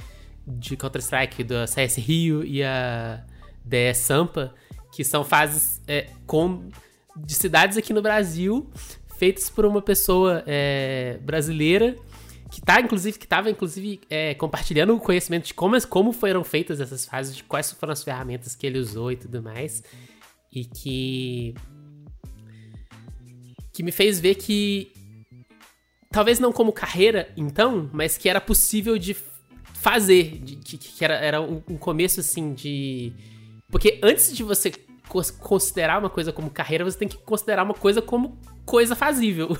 [0.47, 3.21] de Counter-Strike, do CS Rio e a
[3.65, 4.53] DS Sampa
[4.91, 6.69] que são fases é, com,
[7.15, 8.69] de cidades aqui no Brasil,
[9.17, 11.95] feitas por uma pessoa é, brasileira
[12.49, 16.81] que tá, inclusive, que estava inclusive é, compartilhando o conhecimento de como, como foram feitas
[16.81, 19.83] essas fases, de quais foram as ferramentas que ele usou e tudo mais.
[20.51, 21.53] E que.
[23.71, 24.91] que me fez ver que.
[26.11, 29.15] Talvez não como carreira, então, mas que era possível de
[29.75, 30.39] fazer.
[30.39, 33.13] De, que, que era, era um, um começo assim de.
[33.71, 34.71] Porque antes de você
[35.39, 39.57] considerar uma coisa como carreira, você tem que considerar uma coisa como coisa fazível.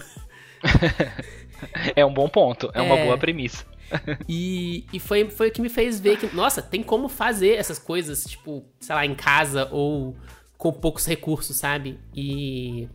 [1.95, 3.65] é um bom ponto, é, é uma boa premissa.
[4.29, 7.79] e, e foi, foi o que me fez ver que, nossa, tem como fazer essas
[7.79, 10.15] coisas, tipo, sei lá, em casa ou
[10.57, 11.99] com poucos recursos, sabe?
[12.15, 12.87] E.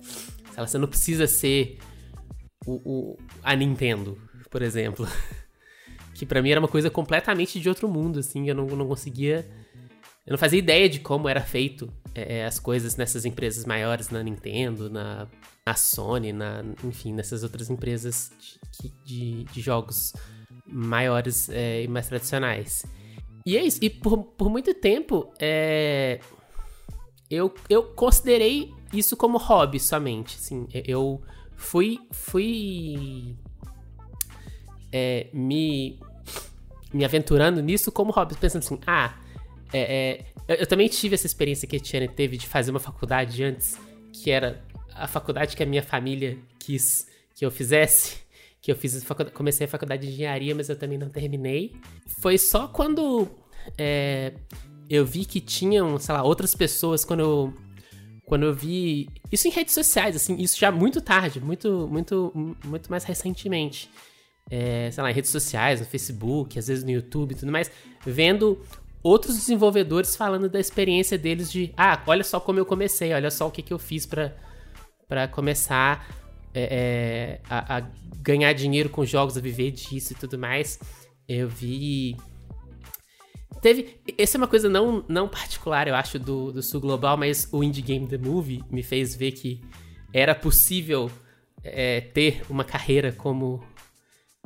[0.00, 1.78] Sei lá, você não precisa ser
[2.66, 4.18] o, o a Nintendo,
[4.50, 5.06] por exemplo.
[6.14, 9.48] que para mim era uma coisa completamente de outro mundo, assim, eu não, não conseguia
[10.26, 14.10] eu não fazia ideia de como era feito é, é, as coisas nessas empresas maiores,
[14.10, 15.26] na Nintendo, na,
[15.66, 18.30] na Sony, na, enfim, nessas outras empresas
[18.80, 20.12] de, de, de jogos
[20.66, 22.84] maiores é, e mais tradicionais.
[23.44, 23.78] E é isso.
[23.82, 26.20] E por, por muito tempo, é,
[27.28, 30.36] eu, eu considerei isso como hobby somente.
[30.36, 31.20] Assim, eu
[31.56, 33.34] fui, fui
[34.92, 35.98] é, me,
[36.92, 39.14] me aventurando nisso como hobby, pensando assim, ah,
[39.72, 43.42] é, é, eu, também tive essa experiência que a Tiane teve de fazer uma faculdade
[43.42, 43.78] antes,
[44.12, 44.62] que era
[44.94, 48.20] a faculdade que a minha família quis que eu fizesse.
[48.60, 49.04] Que eu fiz
[49.34, 51.74] comecei a faculdade de engenharia, mas eu também não terminei.
[52.06, 53.28] Foi só quando
[53.76, 54.34] é,
[54.88, 57.54] eu vi que tinham, sei lá, outras pessoas, quando eu,
[58.24, 59.08] quando eu vi.
[59.32, 62.32] Isso em redes sociais, assim, isso já muito tarde, muito, muito,
[62.64, 63.90] muito mais recentemente.
[64.50, 67.70] É, sei lá, em redes sociais, no Facebook, às vezes no YouTube e tudo mais,
[68.04, 68.60] vendo
[69.02, 73.48] outros desenvolvedores falando da experiência deles de, ah, olha só como eu comecei, olha só
[73.48, 76.06] o que, que eu fiz para começar
[76.54, 77.80] é, a, a,
[78.20, 80.78] ganhar dinheiro com jogos, a viver disso e tudo mais.
[81.28, 82.16] Eu vi.
[83.60, 84.00] Teve.
[84.18, 87.62] Essa é uma coisa não, não particular, eu acho, do, do Sul Global, mas o
[87.62, 89.60] Indie Game The Movie me fez ver que
[90.12, 91.10] era possível
[91.64, 93.64] é, ter uma carreira como,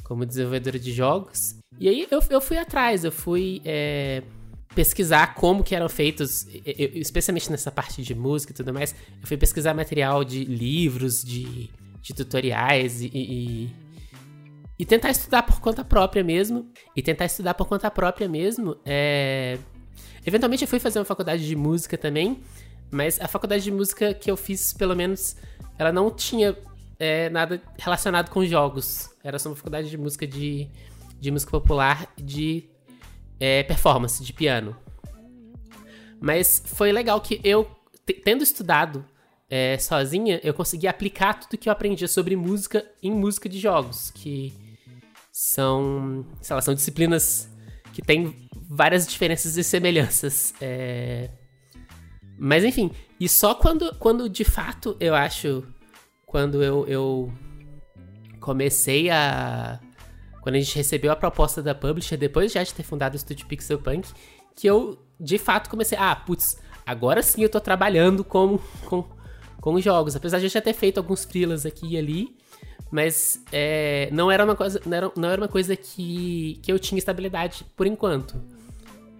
[0.05, 1.57] como desenvolvedora de jogos.
[1.79, 4.23] E aí eu, eu fui atrás, eu fui é,
[4.77, 6.47] pesquisar como que eram feitos,
[6.95, 11.71] especialmente nessa parte de música e tudo mais, eu fui pesquisar material de livros, de,
[12.03, 13.71] de tutoriais e, e,
[14.79, 16.71] e, tentar estudar por conta própria mesmo.
[16.95, 18.77] E tentar estudar por conta própria mesmo.
[18.85, 19.59] É...
[20.27, 22.43] Eventualmente eu fui fazer uma faculdade de música também,
[22.91, 25.37] mas a faculdade de música que eu fiz, pelo menos,
[25.79, 26.55] ela não tinha
[26.99, 29.09] é, nada relacionado com jogos.
[29.25, 30.69] Era só uma faculdade de música de,
[31.19, 32.69] de música popular de
[33.39, 34.77] é, performance de piano.
[36.21, 37.71] Mas foi legal que eu,
[38.25, 39.05] tendo estudado
[39.49, 44.11] é, sozinha, eu consegui aplicar tudo que eu aprendia sobre música em música de jogos,
[44.11, 44.53] que
[45.31, 47.49] são, sei lá, são disciplinas
[47.93, 50.55] que têm várias diferenças e semelhanças.
[50.61, 51.31] É...
[52.39, 55.67] Mas enfim, e só quando, quando de fato eu acho,
[56.27, 57.33] quando eu, eu
[58.41, 59.81] comecei a
[60.47, 63.45] quando a gente recebeu a proposta da publisher, depois já de ter fundado o estúdio
[63.49, 64.09] Pixel Punk,
[64.55, 69.05] que eu, de fato, comecei, ah, putz, agora sim eu tô trabalhando com, com,
[69.61, 70.15] com jogos.
[70.15, 72.37] Apesar de eu já ter feito alguns freelas aqui e ali,
[72.93, 76.79] mas é, não era uma coisa, não era, não era uma coisa que, que eu
[76.79, 78.41] tinha estabilidade por enquanto.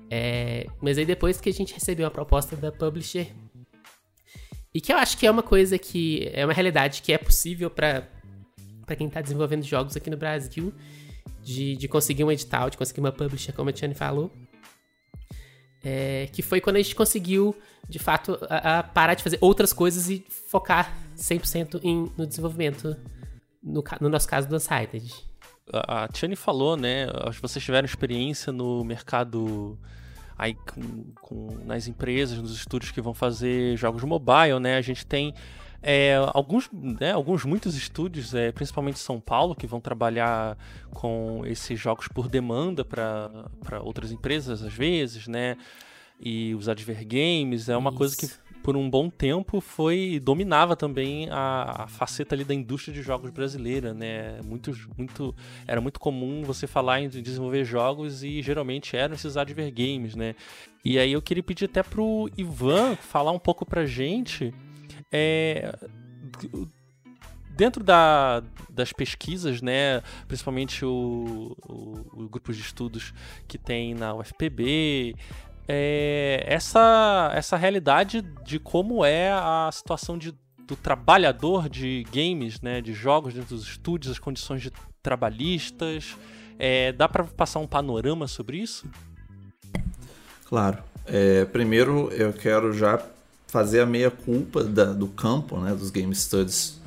[0.09, 3.33] É, mas aí depois que a gente recebeu a proposta da publisher,
[4.73, 7.69] e que eu acho que é uma coisa que é uma realidade que é possível
[7.69, 8.07] para
[8.87, 10.73] para quem está desenvolvendo jogos aqui no Brasil,
[11.43, 14.31] de, de conseguir um edital, de conseguir uma publisher, como a Tiane falou.
[15.85, 17.57] É, que foi quando a gente conseguiu,
[17.89, 22.97] de fato, a, a parar de fazer outras coisas e focar 100% em, no desenvolvimento,
[23.63, 25.15] no, no nosso caso, do Unsighted.
[25.73, 27.07] A Tiane falou, né?
[27.25, 29.79] Acho que vocês tiveram experiência no mercado
[30.39, 34.77] aí com, com, nas empresas, nos estúdios que vão fazer jogos mobile, né?
[34.77, 35.35] A gente tem
[35.89, 40.59] é, alguns, né, alguns muitos estúdios, é, principalmente São Paulo, que vão trabalhar
[40.91, 45.57] com esses jogos por demanda para outras empresas às vezes, né?
[46.19, 47.99] E os advergames é uma Isso.
[47.99, 48.29] coisa que
[48.65, 53.31] por um bom tempo foi dominava também a, a, faceta ali da indústria de jogos
[53.31, 54.41] brasileira, né?
[54.45, 55.33] Muito, muito,
[55.69, 60.35] era muito comum você falar em desenvolver jogos e geralmente eram esses advergames, né?
[60.85, 64.53] E aí eu queria pedir até pro Ivan falar um pouco pra gente
[65.13, 65.75] é,
[67.57, 73.15] dentro da, das pesquisas, né, principalmente o, o, o, grupo de estudos
[73.49, 75.17] que tem na UFPB,
[75.67, 80.33] é, essa, essa realidade de como é a situação de,
[80.67, 84.71] do trabalhador de games, né, de jogos dentro dos estúdios, as condições de
[85.03, 86.17] trabalhistas,
[86.59, 88.87] é, dá para passar um panorama sobre isso?
[90.47, 90.79] Claro.
[91.07, 93.01] É, primeiro eu quero já
[93.57, 96.79] fazer a meia culpa da, do campo, né, dos game studies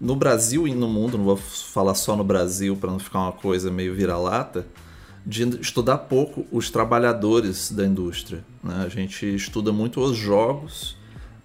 [0.00, 3.32] no Brasil e no mundo, não vou falar só no Brasil para não ficar uma
[3.32, 4.64] coisa meio vira-lata,
[5.26, 8.44] de estudar pouco os trabalhadores da indústria.
[8.62, 8.84] Né?
[8.86, 10.96] A gente estuda muito os jogos,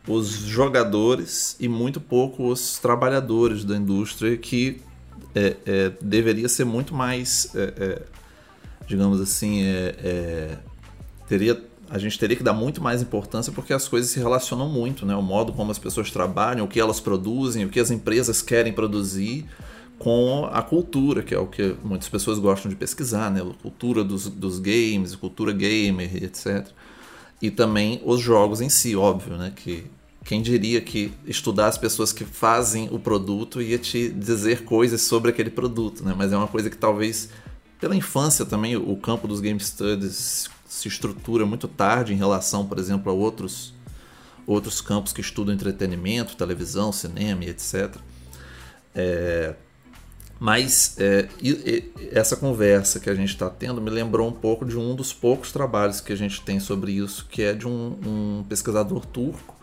[0.07, 4.79] os jogadores e muito pouco os trabalhadores da indústria, que
[5.33, 8.01] é, é, deveria ser muito mais, é, é
[8.85, 10.57] digamos assim, é, é,
[11.27, 15.05] teria a gente teria que dar muito mais importância porque as coisas se relacionam muito,
[15.05, 15.15] né?
[15.15, 18.73] O modo como as pessoas trabalham, o que elas produzem, o que as empresas querem
[18.73, 19.45] produzir
[19.97, 23.41] com a cultura, que é o que muitas pessoas gostam de pesquisar, né?
[23.41, 26.67] A cultura dos, dos games, cultura gamer, etc.
[27.41, 29.53] E também os jogos em si, óbvio, né?
[29.55, 29.85] Que
[30.23, 35.29] quem diria que estudar as pessoas que fazem o produto ia te dizer coisas sobre
[35.29, 36.15] aquele produto, né?
[36.17, 37.29] Mas é uma coisa que talvez
[37.79, 42.77] pela infância também o campo dos game studies se estrutura muito tarde em relação, por
[42.77, 43.73] exemplo, a outros,
[44.45, 47.95] outros campos que estudam entretenimento, televisão, cinema e etc.
[48.93, 49.55] É,
[50.37, 51.29] mas é,
[52.11, 55.53] essa conversa que a gente está tendo me lembrou um pouco de um dos poucos
[55.53, 59.55] trabalhos que a gente tem sobre isso, que é de um, um pesquisador turco,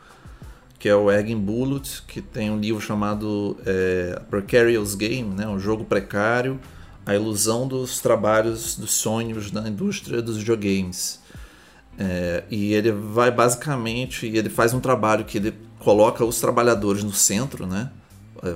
[0.78, 5.58] que é o Ergin Bulut, que tem um livro chamado é, Precarious Game, né, um
[5.58, 6.58] jogo precário,
[7.04, 11.20] a ilusão dos trabalhos, dos sonhos da indústria dos videogames.
[11.98, 17.12] É, e ele vai basicamente, ele faz um trabalho que ele coloca os trabalhadores no
[17.12, 17.90] centro, né?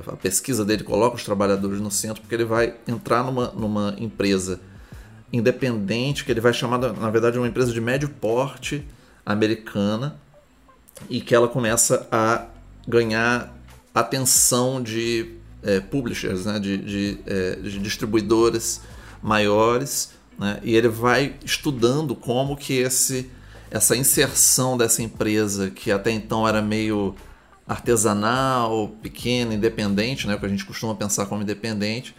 [0.06, 4.60] A pesquisa dele coloca os trabalhadores no centro porque ele vai entrar numa, numa empresa
[5.32, 8.84] independente, que ele vai chamar, na verdade, uma empresa de médio porte
[9.24, 10.16] americana
[11.08, 12.46] e que ela começa a
[12.86, 13.54] ganhar
[13.94, 15.35] atenção de
[15.66, 18.80] é, publishers, né, de, de, é, de distribuidoras
[19.20, 23.28] maiores, né, e ele vai estudando como que esse,
[23.68, 27.16] essa inserção dessa empresa, que até então era meio
[27.66, 32.14] artesanal, pequena, independente, né, que a gente costuma pensar como independente,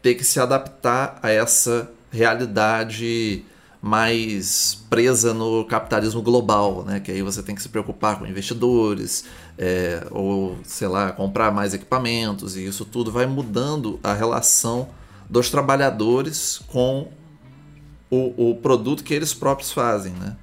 [0.00, 3.44] ter que se adaptar a essa realidade
[3.82, 7.00] mais presa no capitalismo global, né?
[7.00, 9.24] Que aí você tem que se preocupar com investidores,
[9.58, 14.88] é, ou sei lá, comprar mais equipamentos, e isso tudo vai mudando a relação
[15.28, 17.10] dos trabalhadores com
[18.08, 20.36] o, o produto que eles próprios fazem, né?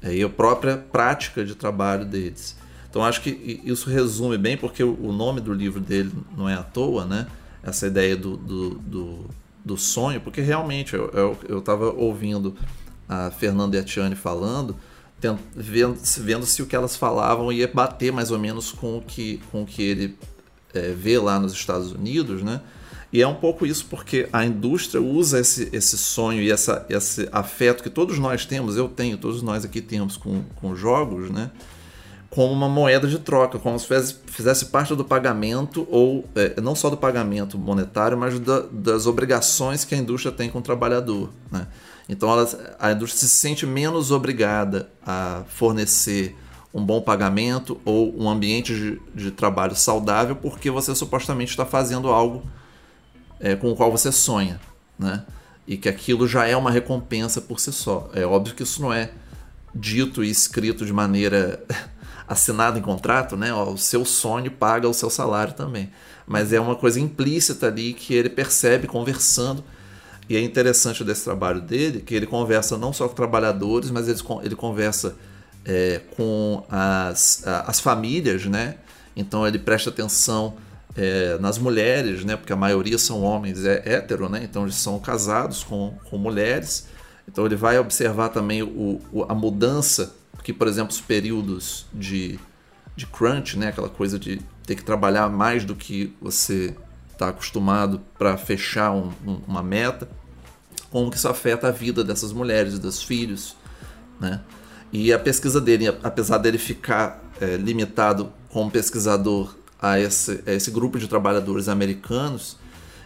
[0.00, 2.56] É, e a própria prática de trabalho deles.
[2.88, 6.62] Então acho que isso resume bem, porque o nome do livro dele não é à
[6.62, 7.26] toa, né?
[7.64, 9.30] Essa ideia do, do, do
[9.66, 12.54] do sonho, porque realmente eu estava ouvindo
[13.08, 14.76] a Fernanda e a Tiane falando,
[15.56, 19.40] vendo, vendo se o que elas falavam ia bater mais ou menos com o que,
[19.50, 20.16] com o que ele
[20.72, 22.60] é, vê lá nos Estados Unidos, né?
[23.12, 27.28] E é um pouco isso porque a indústria usa esse, esse sonho e essa, esse
[27.32, 31.50] afeto que todos nós temos, eu tenho, todos nós aqui temos com, com jogos, né?
[32.30, 36.74] Como uma moeda de troca, como se fizesse, fizesse parte do pagamento, ou é, não
[36.74, 41.30] só do pagamento monetário, mas da, das obrigações que a indústria tem com o trabalhador.
[41.50, 41.66] Né?
[42.08, 46.36] Então ela, a indústria se sente menos obrigada a fornecer
[46.74, 52.08] um bom pagamento ou um ambiente de, de trabalho saudável porque você supostamente está fazendo
[52.08, 52.42] algo
[53.40, 54.60] é, com o qual você sonha,
[54.98, 55.24] né?
[55.66, 58.08] E que aquilo já é uma recompensa por si só.
[58.12, 59.10] É óbvio que isso não é
[59.74, 61.64] dito e escrito de maneira
[62.28, 63.52] assinada em contrato, né?
[63.52, 65.90] o seu sonho paga o seu salário também.
[66.26, 69.62] Mas é uma coisa implícita ali que ele percebe conversando.
[70.28, 74.18] E é interessante desse trabalho dele que ele conversa não só com trabalhadores, mas ele,
[74.42, 75.14] ele conversa
[75.64, 78.76] é, com as, as famílias, né?
[79.14, 80.54] Então ele presta atenção
[80.96, 82.36] é, nas mulheres, né?
[82.36, 84.40] Porque a maioria são homens é, hétero, né?
[84.42, 86.88] Então eles são casados com, com mulheres.
[87.28, 92.38] Então ele vai observar também o, o, a mudança que, por exemplo, os períodos de,
[92.94, 93.68] de crunch, né?
[93.68, 96.74] Aquela coisa de ter que trabalhar mais do que você
[97.12, 100.08] está acostumado para fechar um, um, uma meta,
[100.90, 103.56] como que isso afeta a vida dessas mulheres, dos filhos,
[104.20, 104.40] né?
[104.92, 110.70] E a pesquisa dele, apesar dele ficar é, limitado como pesquisador a esse, a esse
[110.70, 112.56] grupo de trabalhadores americanos,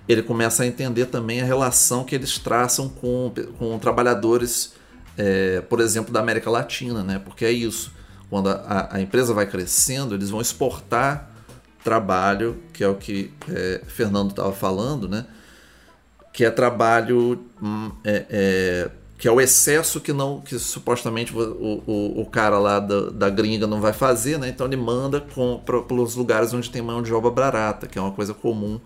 [0.08, 4.72] ele começa a entender também a relação que eles traçam com, com trabalhadores,
[5.20, 7.20] é, por exemplo, da América Latina, né?
[7.22, 7.92] Porque é isso.
[8.30, 11.30] Quando a, a empresa vai crescendo, eles vão exportar
[11.84, 15.26] trabalho, que é o que é, Fernando estava falando, né?
[16.32, 21.82] Que é trabalho hum, é, é que é o excesso que não que supostamente o,
[21.86, 24.48] o, o cara lá da, da gringa não vai fazer, né?
[24.48, 28.12] Então ele manda para os lugares onde tem mão de obra barata, que é uma
[28.12, 28.80] coisa comum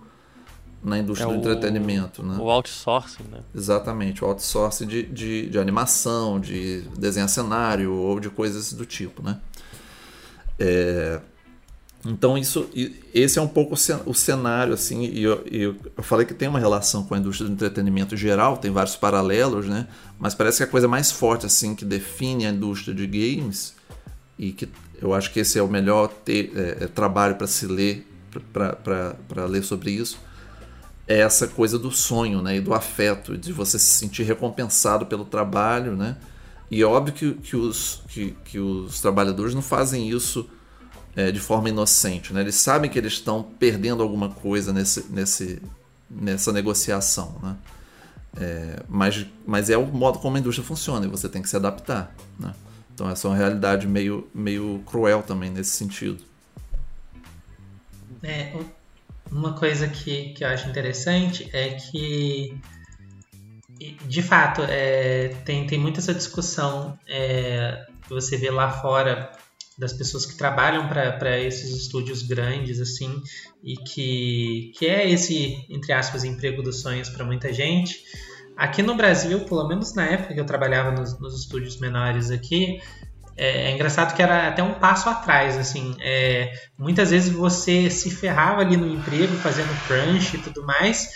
[0.85, 2.37] na indústria é do o, entretenimento, né?
[2.39, 3.41] O outsourcing, né?
[3.55, 9.22] Exatamente, o outsourcing de, de, de animação, de desenho cenário ou de coisas do tipo,
[9.22, 9.39] né?
[10.59, 11.20] É,
[12.07, 12.68] então isso,
[13.14, 17.03] esse é um pouco o cenário assim, e eu, eu, falei que tem uma relação
[17.03, 19.89] com a indústria do entretenimento geral, tem vários paralelos, né?
[20.18, 23.74] Mas parece que a coisa mais forte assim que define a indústria de games
[24.39, 24.68] e que
[25.01, 28.07] eu acho que esse é o melhor ter, é, é, trabalho para se ler,
[28.53, 30.18] para ler sobre isso,
[31.07, 32.57] é essa coisa do sonho, né?
[32.57, 36.17] E do afeto, de você se sentir recompensado pelo trabalho, né?
[36.71, 40.49] E é óbvio que, que, os, que, que os trabalhadores não fazem isso
[41.15, 42.33] é, de forma inocente.
[42.33, 42.41] Né?
[42.41, 45.63] Eles sabem que eles estão perdendo alguma coisa nesse, nesse,
[46.11, 47.37] nessa negociação.
[47.43, 47.57] Né?
[48.37, 51.57] É, mas, mas é o modo como a indústria funciona e você tem que se
[51.57, 52.15] adaptar.
[52.39, 52.53] Né?
[52.95, 56.23] Então essa é uma realidade meio, meio cruel também nesse sentido.
[58.23, 58.57] É,
[59.35, 62.57] uma coisa que, que eu acho interessante é que,
[64.07, 69.32] de fato, é, tem, tem muita essa discussão é, que você vê lá fora
[69.76, 73.20] das pessoas que trabalham para esses estúdios grandes assim
[73.61, 78.05] e que, que é esse entre aspas emprego dos sonhos para muita gente.
[78.57, 82.78] Aqui no Brasil pelo menos na época que eu trabalhava nos, nos estúdios menores aqui
[83.37, 88.11] é, é, engraçado que era até um passo atrás assim é, muitas vezes você se
[88.11, 91.11] ferrava ali no emprego fazendo crunch e tudo mais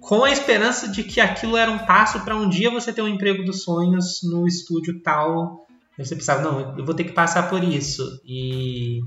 [0.00, 3.08] com a esperança de que aquilo era um passo para um dia você ter um
[3.08, 5.66] emprego dos sonhos no estúdio tal
[6.04, 8.20] você pensava, não, eu vou ter que passar por isso.
[8.24, 9.00] E,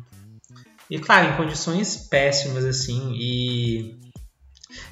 [0.90, 3.14] e claro, em condições péssimas, assim.
[3.14, 3.96] E,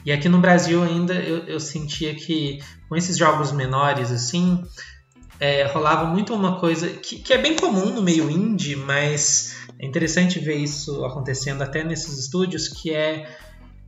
[0.06, 4.64] e aqui no Brasil ainda eu, eu sentia que com esses jogos menores, assim,
[5.40, 9.86] é, rolava muito uma coisa que, que é bem comum no meio indie, mas é
[9.86, 13.30] interessante ver isso acontecendo até nesses estúdios, que é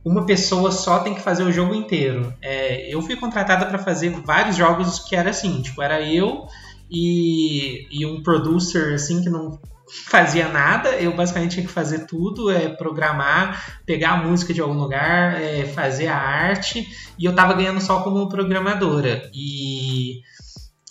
[0.04, 2.32] uma pessoa só tem que fazer o jogo inteiro.
[2.40, 6.46] É, eu fui contratada para fazer vários jogos que era assim, tipo, era eu
[6.90, 9.58] e, e um producer assim que não
[10.06, 14.78] fazia nada, eu basicamente tinha que fazer tudo, é programar, pegar a música de algum
[14.78, 16.86] lugar, é, fazer a arte,
[17.18, 19.28] e eu tava ganhando só como programadora.
[19.34, 20.20] E,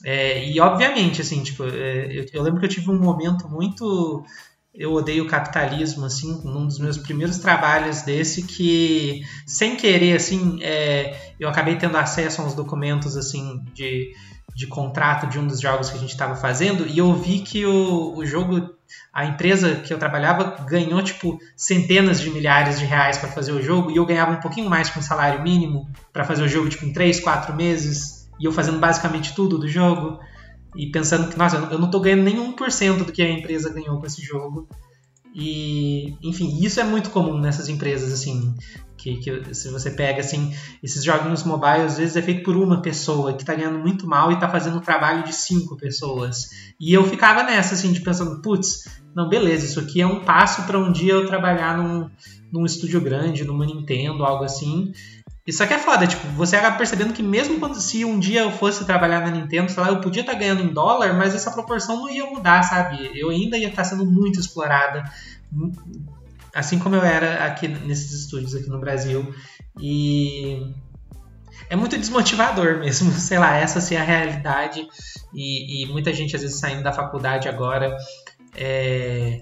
[0.03, 4.23] é, e obviamente, assim, tipo, é, eu, eu, lembro que eu tive um momento muito.
[4.73, 10.59] Eu odeio o capitalismo, assim, num dos meus primeiros trabalhos desse, que sem querer, assim,
[10.61, 14.13] é, eu acabei tendo acesso a uns documentos, assim, de
[14.59, 17.65] de contrato de um dos jogos que a gente estava fazendo e eu vi que
[17.65, 18.69] o, o jogo,
[19.13, 23.61] a empresa que eu trabalhava ganhou tipo centenas de milhares de reais para fazer o
[23.61, 26.85] jogo e eu ganhava um pouquinho mais com salário mínimo para fazer o jogo tipo
[26.85, 30.19] em 3, 4 meses e eu fazendo basicamente tudo do jogo
[30.75, 33.73] e pensando que, nossa, eu não estou ganhando nenhum por cento do que a empresa
[33.73, 34.67] ganhou com esse jogo.
[35.33, 38.55] E, enfim, isso é muito comum nessas empresas, assim,
[38.97, 42.81] que, que, se você pega assim, esses joguinhos mobile às vezes é feito por uma
[42.81, 46.49] pessoa que está ganhando muito mal e está fazendo o trabalho de cinco pessoas.
[46.79, 48.83] E eu ficava nessa assim de pensando, putz,
[49.15, 52.09] não, beleza, isso aqui é um passo para um dia eu trabalhar num,
[52.51, 54.91] num estúdio grande, numa Nintendo, algo assim.
[55.49, 58.51] Isso aqui é foda, tipo, você acaba percebendo que mesmo quando se um dia eu
[58.51, 61.49] fosse trabalhar na Nintendo, sei lá, eu podia estar tá ganhando em dólar, mas essa
[61.49, 63.09] proporção não ia mudar, sabe?
[63.15, 65.03] Eu ainda ia estar tá sendo muito explorada,
[66.53, 69.33] assim como eu era aqui nesses estúdios aqui no Brasil.
[69.79, 70.71] E
[71.67, 74.87] é muito desmotivador mesmo, sei lá, essa ser a realidade
[75.33, 77.97] e, e, muita gente às vezes saindo da faculdade agora
[78.55, 79.41] é,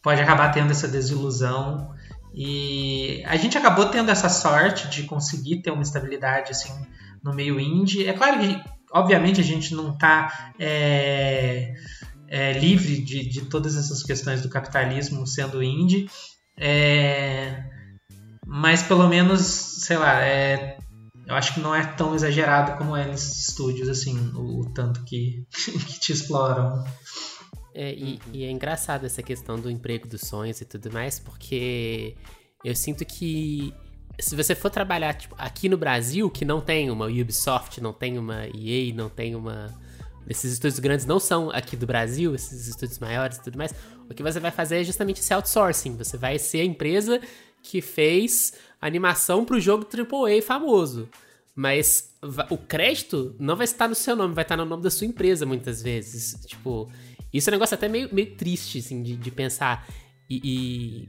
[0.00, 1.94] pode acabar tendo essa desilusão
[2.36, 6.70] e a gente acabou tendo essa sorte de conseguir ter uma estabilidade assim
[7.24, 8.06] no meio indie.
[8.06, 8.62] É claro que,
[8.92, 11.72] obviamente, a gente não está é,
[12.28, 16.10] é, livre de, de, todas essas questões do capitalismo sendo indie,
[16.58, 17.64] é,
[18.46, 20.76] mas pelo menos, sei lá, é,
[21.26, 25.02] eu acho que não é tão exagerado como é nesses estúdios, assim, o, o tanto
[25.04, 26.84] que, que te exploram.
[27.78, 32.16] É, e, e, é engraçado essa questão do emprego dos sonhos e tudo mais, porque
[32.64, 33.70] eu sinto que
[34.18, 38.16] se você for trabalhar tipo, aqui no Brasil, que não tem uma Ubisoft, não tem
[38.16, 39.74] uma EA, não tem uma.
[40.26, 43.74] Esses estúdios grandes não são aqui do Brasil, esses estúdios maiores e tudo mais.
[44.08, 45.98] O que você vai fazer é justamente esse outsourcing.
[45.98, 47.20] Você vai ser a empresa
[47.62, 51.10] que fez animação para o jogo AAA famoso.
[51.54, 52.10] Mas
[52.50, 55.44] o crédito não vai estar no seu nome, vai estar no nome da sua empresa
[55.44, 56.44] muitas vezes.
[56.46, 56.90] Tipo,
[57.32, 59.86] isso é um negócio até meio, meio triste, assim, de, de pensar.
[60.28, 61.08] E, e,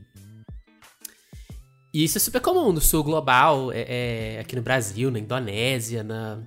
[1.94, 3.86] e, isso é super comum no sul global, é,
[4.36, 6.44] é, aqui no Brasil, na Indonésia, na,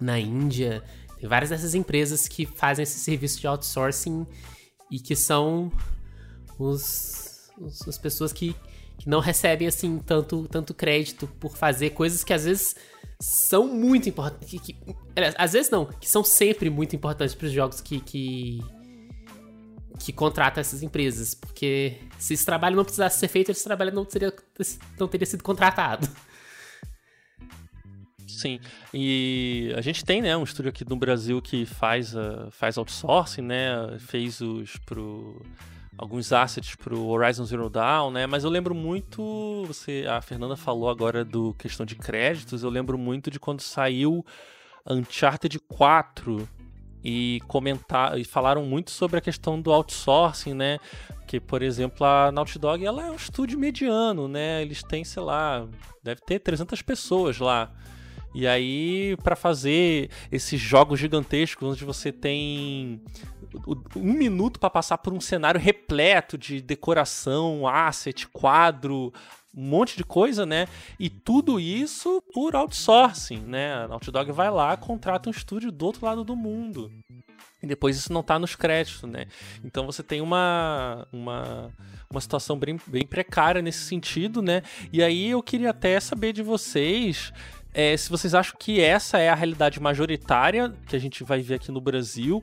[0.00, 0.82] na Índia.
[1.18, 4.26] Tem várias dessas empresas que fazem esse serviço de outsourcing
[4.90, 5.70] e que são
[6.58, 8.54] os, os as pessoas que,
[8.98, 12.74] que não recebem assim tanto, tanto crédito por fazer coisas que às vezes
[13.20, 14.48] são muito importantes.
[14.48, 14.76] Que, que,
[15.36, 18.60] às vezes não, que são sempre muito importantes para os jogos que, que,
[19.98, 21.34] que contrata essas empresas.
[21.34, 24.32] Porque se esse trabalho não precisasse ser feito, esse trabalho não, seria,
[24.98, 26.08] não teria sido contratado.
[28.40, 28.58] Sim,
[28.94, 33.42] e a gente tem, né, um estúdio aqui no Brasil que faz, uh, faz outsourcing,
[33.42, 35.44] né, fez os pro
[35.98, 40.88] alguns assets pro Horizon Zero Dawn, né, mas eu lembro muito, você, a Fernanda falou
[40.88, 44.24] agora do questão de créditos, eu lembro muito de quando saiu
[44.88, 46.48] Uncharted 4,
[47.04, 50.78] e comentar e falaram muito sobre a questão do outsourcing, né?
[51.26, 54.62] Que, por exemplo, a Naughty Dog ela é um estúdio mediano, né?
[54.62, 55.66] Eles têm, sei lá,
[56.02, 57.72] deve ter 300 pessoas lá.
[58.32, 63.02] E aí, para fazer esses jogos gigantescos, onde você tem
[63.96, 69.12] um minuto para passar por um cenário repleto de decoração, asset, quadro,
[69.54, 70.66] um monte de coisa, né?
[70.98, 73.74] E tudo isso por outsourcing, né?
[73.74, 76.90] A Naughty Dog vai lá, contrata um estúdio do outro lado do mundo.
[77.62, 79.26] E depois isso não tá nos créditos, né?
[79.64, 81.70] Então você tem uma, uma,
[82.08, 84.62] uma situação bem, bem precária nesse sentido, né?
[84.92, 87.32] E aí eu queria até saber de vocês
[87.72, 91.54] é, se vocês acham que essa é a realidade majoritária que a gente vai ver
[91.54, 92.42] aqui no Brasil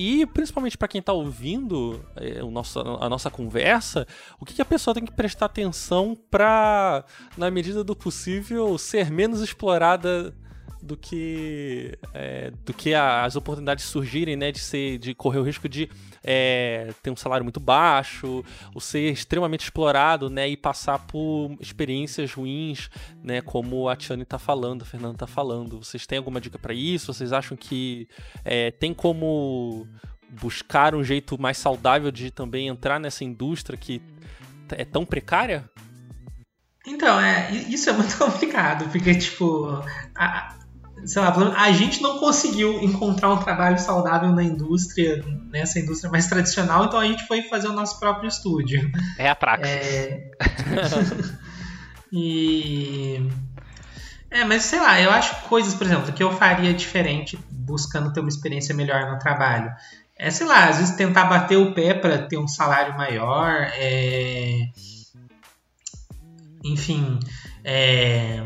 [0.00, 4.06] e principalmente para quem está ouvindo é, o nosso, a nossa conversa,
[4.40, 7.04] o que, que a pessoa tem que prestar atenção para,
[7.36, 10.34] na medida do possível, ser menos explorada
[10.82, 15.68] do que é, do que as oportunidades surgirem, né, de ser, de correr o risco
[15.68, 15.88] de
[16.22, 22.32] é, ter um salário muito baixo, ou ser extremamente explorado, né, e passar por experiências
[22.32, 22.90] ruins,
[23.22, 25.82] né, como a Tiane está falando, a Fernanda está falando.
[25.82, 27.12] Vocês têm alguma dica para isso?
[27.12, 28.08] Vocês acham que
[28.44, 29.86] é, tem como
[30.40, 34.00] buscar um jeito mais saudável de também entrar nessa indústria que
[34.70, 35.68] é tão precária?
[36.86, 39.82] Então, é, isso é muito complicado, porque, tipo,
[41.04, 46.26] sei lá, a gente não conseguiu encontrar um trabalho saudável na indústria, nessa indústria mais
[46.26, 48.90] tradicional, então a gente foi fazer o nosso próprio estúdio.
[49.18, 49.68] É a praxis.
[49.68, 50.30] É...
[52.12, 53.28] e.
[54.30, 58.20] É, mas sei lá, eu acho coisas, por exemplo, que eu faria diferente buscando ter
[58.20, 59.72] uma experiência melhor no trabalho.
[60.16, 64.68] É, sei lá, às vezes tentar bater o pé para ter um salário maior, é...
[66.62, 67.18] enfim,
[67.64, 68.42] é,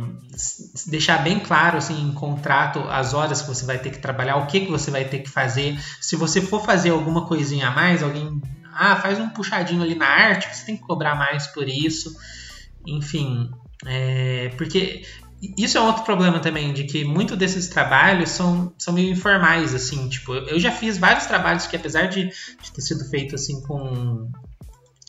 [0.86, 4.46] deixar bem claro assim, em contrato as horas que você vai ter que trabalhar, o
[4.46, 5.78] que, que você vai ter que fazer.
[6.00, 8.40] Se você for fazer alguma coisinha a mais, alguém
[8.72, 12.14] ah, faz um puxadinho ali na arte, você tem que cobrar mais por isso.
[12.86, 13.50] Enfim,
[13.86, 15.02] é, porque
[15.58, 20.08] isso é outro problema também, de que muitos desses trabalhos são, são meio informais, assim,
[20.08, 24.30] tipo, eu já fiz vários trabalhos que apesar de, de ter sido feito assim com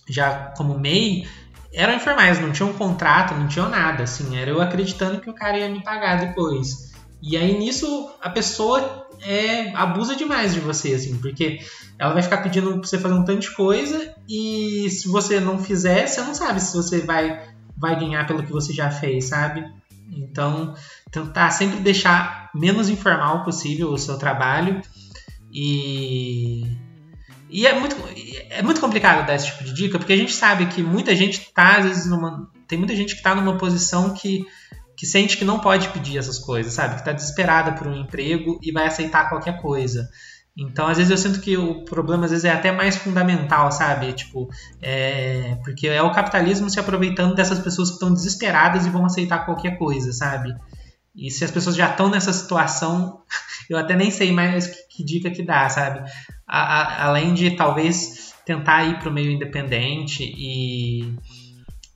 [0.07, 1.27] já como MEI,
[1.75, 5.33] eram informais, não tinham um contrato, não tinham nada, assim, era eu acreditando que o
[5.33, 6.93] cara ia me pagar depois.
[7.21, 11.59] E aí nisso a pessoa é, abusa demais de você, assim, porque
[11.99, 15.59] ela vai ficar pedindo pra você fazer um tanto de coisa e se você não
[15.59, 17.41] fizer, você não sabe se você vai,
[17.77, 19.65] vai ganhar pelo que você já fez, sabe?
[20.11, 20.75] Então,
[21.11, 24.81] tentar sempre deixar menos informal possível o seu trabalho
[25.51, 26.77] e
[27.49, 27.95] e é muito,
[28.49, 31.39] é muito complicado dar esse tipo de dica, porque a gente sabe que muita gente
[31.39, 32.49] está, às vezes, numa.
[32.67, 34.45] Tem muita gente que está numa posição que,
[34.97, 36.95] que sente que não pode pedir essas coisas, sabe?
[36.95, 40.09] Que está desesperada por um emprego e vai aceitar qualquer coisa.
[40.57, 44.13] Então, às vezes, eu sinto que o problema, às vezes, é até mais fundamental, sabe?
[44.13, 44.49] Tipo,
[44.81, 45.57] é...
[45.63, 49.77] porque é o capitalismo se aproveitando dessas pessoas que estão desesperadas e vão aceitar qualquer
[49.77, 50.55] coisa, sabe?
[51.15, 53.21] E se as pessoas já estão nessa situação,
[53.69, 56.09] eu até nem sei mais que, que dica que dá, sabe?
[56.47, 61.13] A, a, além de talvez tentar ir para o meio independente e.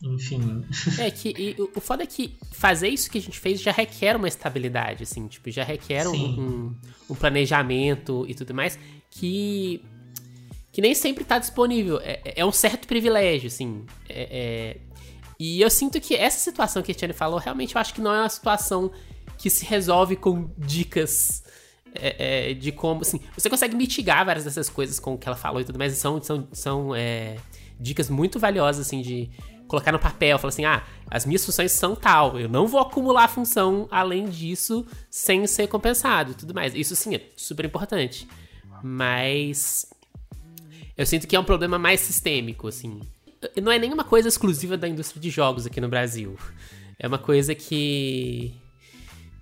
[0.02, 0.64] Enfim.
[0.98, 4.16] É que e, o foda é que fazer isso que a gente fez já requer
[4.16, 6.76] uma estabilidade, assim, tipo, já requer um, um,
[7.10, 8.80] um, planejamento e tudo mais
[9.12, 9.84] que.
[10.72, 12.00] que nem sempre está disponível.
[12.02, 13.86] É, é, um certo privilégio, assim.
[14.08, 14.78] É, é,
[15.38, 18.14] e eu sinto que essa situação que a Tiane falou, realmente eu acho que não
[18.14, 18.92] é uma situação
[19.38, 21.44] que se resolve com dicas
[21.96, 25.38] é, é, de como, assim, você consegue mitigar várias dessas coisas com o que ela
[25.38, 27.38] falou e tudo mais, são, são, são é,
[27.80, 29.30] dicas muito valiosas, assim, de
[29.68, 33.28] colocar no papel, falar assim, ah, as minhas funções são tal, eu não vou acumular
[33.28, 36.74] função além disso sem ser compensado e tudo mais.
[36.74, 38.28] Isso, sim, é super importante.
[38.84, 39.86] Mas
[40.98, 43.00] eu sinto que é um problema mais sistêmico, assim.
[43.62, 46.36] Não é nenhuma coisa exclusiva da indústria de jogos aqui no Brasil.
[46.98, 48.54] É uma coisa que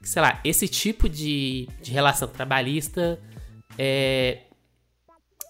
[0.02, 3.20] sei lá, esse tipo de, de relação trabalhista
[3.78, 4.41] é,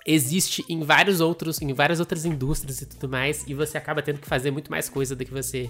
[0.06, 4.20] existe em vários outros, em várias outras indústrias e tudo mais, e você acaba tendo
[4.20, 5.70] que fazer muito mais coisa do que você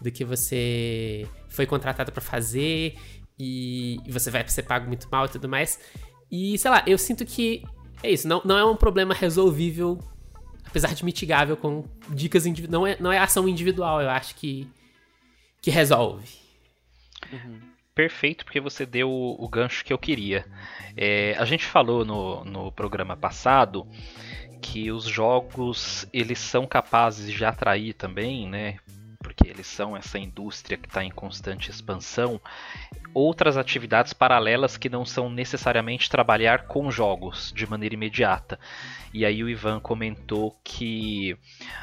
[0.00, 2.96] do que você foi contratado para fazer
[3.38, 5.80] e, e, você vai ser pago muito mal e tudo mais.
[6.30, 7.64] E sei lá, eu sinto que
[8.02, 9.98] é isso, não, não é um problema resolvível,
[10.66, 14.68] apesar de mitigável com dicas individuais, não é, não é ação individual, eu acho que
[15.62, 16.28] que resolve.
[17.32, 17.65] Uhum
[17.96, 20.44] perfeito porque você deu o, o gancho que eu queria.
[20.94, 23.88] É, a gente falou no, no programa passado
[24.60, 28.76] que os jogos eles são capazes de atrair também, né?
[29.18, 32.38] Porque eles são essa indústria que está em constante expansão.
[33.14, 38.58] Outras atividades paralelas que não são necessariamente trabalhar com jogos de maneira imediata.
[39.12, 41.36] E aí o Ivan comentou que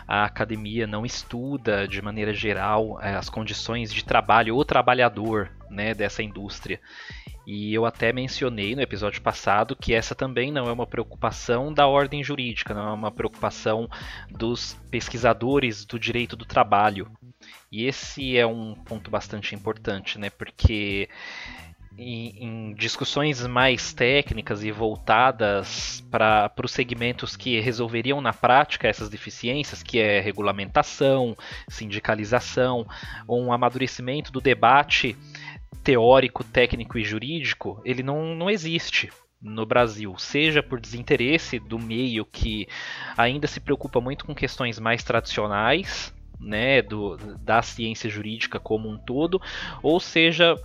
[0.08, 5.94] a academia não estuda de maneira geral é, as condições de trabalho ou trabalhador né,
[5.94, 6.80] dessa indústria.
[7.46, 11.86] E eu até mencionei no episódio passado que essa também não é uma preocupação da
[11.88, 13.90] ordem jurídica, não é uma preocupação
[14.30, 17.12] dos pesquisadores do direito do trabalho.
[17.70, 20.30] E esse é um ponto bastante importante, né?
[20.30, 21.10] Porque
[21.98, 29.10] em, em, discussões mais técnicas e voltadas para os segmentos que resolveriam na prática essas
[29.10, 32.88] deficiências, que é regulamentação, sindicalização,
[33.28, 35.16] um amadurecimento do debate
[35.84, 39.12] teórico, técnico e jurídico, ele não, não existe
[39.42, 42.68] no Brasil, seja por desinteresse do meio que
[43.18, 48.98] ainda se preocupa muito com questões mais tradicionais, né, do, da ciência jurídica como um
[48.98, 49.42] todo,
[49.82, 50.56] ou seja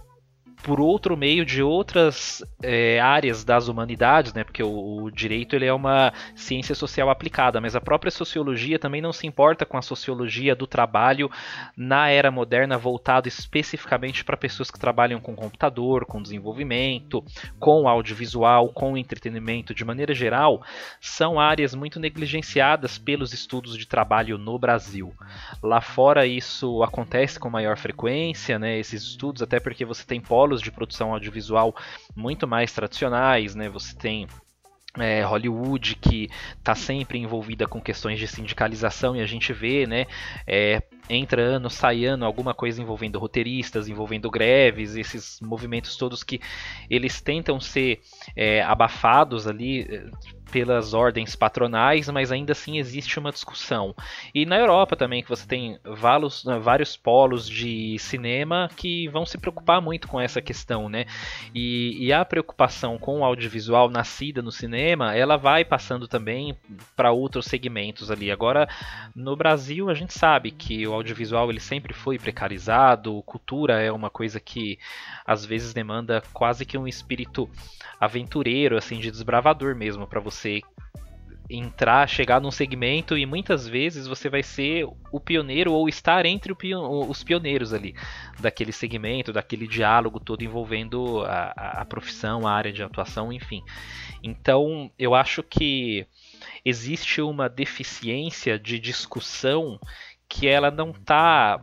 [0.63, 4.45] por outro meio de outras é, áreas das humanidades, né?
[4.45, 9.01] Porque o, o, direito ele é uma ciência social aplicada, mas a própria sociologia também
[9.01, 11.31] não se importa com a sociologia do trabalho
[11.77, 17.25] na era moderna voltado especificamente para pessoas que trabalham com computador, com desenvolvimento,
[17.59, 20.63] com audiovisual, com entretenimento de maneira geral,
[21.01, 25.15] são áreas muito negligenciadas pelos estudos de trabalho no Brasil.
[25.63, 28.79] Lá fora isso acontece com maior frequência, né?
[28.79, 31.77] Esses estudos até porque você tem polos polos de produção audiovisual
[32.17, 33.69] muito mais tradicionais, né?
[33.69, 34.27] Você tem
[34.99, 40.07] é, Hollywood que está sempre envolvida com questões de sindicalização e a gente vê, né,
[40.47, 46.41] é, entra ano, sai ano, alguma coisa envolvendo roteiristas, envolvendo greves, esses movimentos todos que
[46.89, 48.01] eles tentam ser
[48.35, 49.87] é, abafados ali
[50.51, 53.95] pelas ordens patronais, mas ainda assim existe uma discussão.
[54.35, 59.25] E na Europa também, que você tem vários, né, vários polos de cinema que vão
[59.27, 61.07] se preocupar muito com essa questão, né?
[61.55, 66.57] E, e a preocupação com o audiovisual nascida no cinema, ela vai passando também
[66.97, 68.31] para outros segmentos ali.
[68.31, 68.69] Agora,
[69.15, 74.11] no Brasil, a gente sabe que o audiovisual ele sempre foi precarizado, cultura é uma
[74.11, 74.79] coisa que
[75.27, 77.49] às vezes demanda quase que um espírito
[78.01, 80.38] aventureiro, assim, de desbravador mesmo, para você
[81.51, 86.53] entrar, chegar num segmento e muitas vezes você vai ser o pioneiro ou estar entre
[86.53, 87.95] os pioneiros ali
[88.39, 93.63] daquele segmento, daquele diálogo todo envolvendo a, a, profissão, a área de atuação, enfim.
[94.23, 96.07] Então eu acho que
[96.65, 99.81] existe uma deficiência de discussão
[100.29, 101.59] que ela não está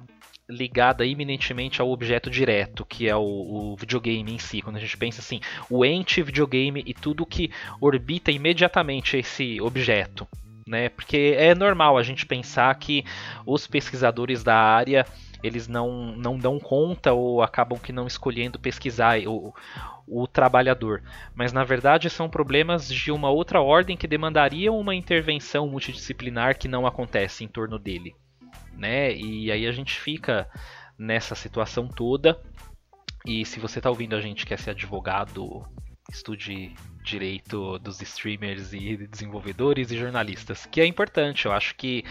[0.49, 4.61] ligada iminentemente ao objeto direto, que é o, o, videogame em si.
[4.61, 5.39] Quando a gente pensa assim,
[5.69, 10.27] o ente videogame e tudo que orbita imediatamente esse objeto.
[10.67, 10.89] Né?
[10.89, 13.03] Porque é normal a gente pensar que
[13.45, 15.05] os pesquisadores da área
[15.43, 19.53] eles não, não dão conta ou acabam que não escolhendo pesquisar o,
[20.07, 21.03] o trabalhador.
[21.35, 26.67] Mas na verdade são problemas de uma outra ordem que demandariam uma intervenção multidisciplinar que
[26.67, 28.15] não acontece em torno dele
[28.77, 29.13] né?
[29.15, 30.47] E aí a gente fica
[30.97, 32.39] nessa situação toda.
[33.25, 35.65] E se você está ouvindo a gente quer ser advogado,
[36.11, 36.73] estude
[37.03, 41.45] direito dos streamers e desenvolvedores e jornalistas, que é importante.
[41.45, 42.03] Eu acho que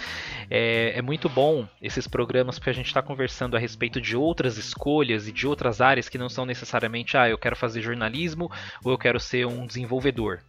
[0.50, 4.56] é, é muito bom esses programas porque a gente está conversando a respeito de outras
[4.56, 8.50] escolhas e de outras áreas que não são necessariamente, ah, eu quero fazer jornalismo
[8.84, 10.40] ou eu quero ser um desenvolvedor.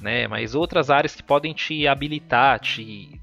[0.00, 3.20] Né, mas outras áreas que podem te habilitar, te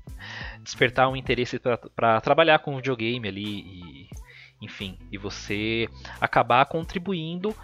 [0.64, 1.59] despertar um interesse
[1.95, 4.09] para trabalhar com videogame ali e
[4.62, 5.89] enfim, e você
[6.20, 7.55] acabar contribuindo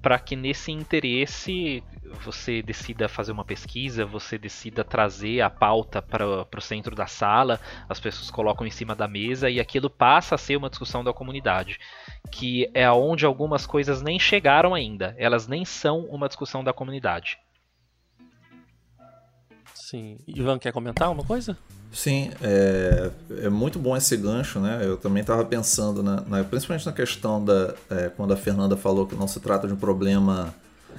[0.00, 1.82] para que nesse interesse
[2.24, 7.60] você decida fazer uma pesquisa, você decida trazer a pauta para o centro da sala,
[7.88, 11.12] as pessoas colocam em cima da mesa e aquilo passa a ser uma discussão da
[11.12, 11.78] comunidade,
[12.30, 17.38] que é onde algumas coisas nem chegaram ainda, elas nem são uma discussão da comunidade.
[19.74, 20.18] Sim.
[20.26, 21.58] Ivan, quer comentar uma coisa?
[21.92, 23.10] Sim, é,
[23.44, 24.80] é muito bom esse gancho, né?
[24.82, 27.74] Eu também estava pensando, na, na, principalmente na questão da.
[27.90, 30.54] É, quando a Fernanda falou que não se trata de um problema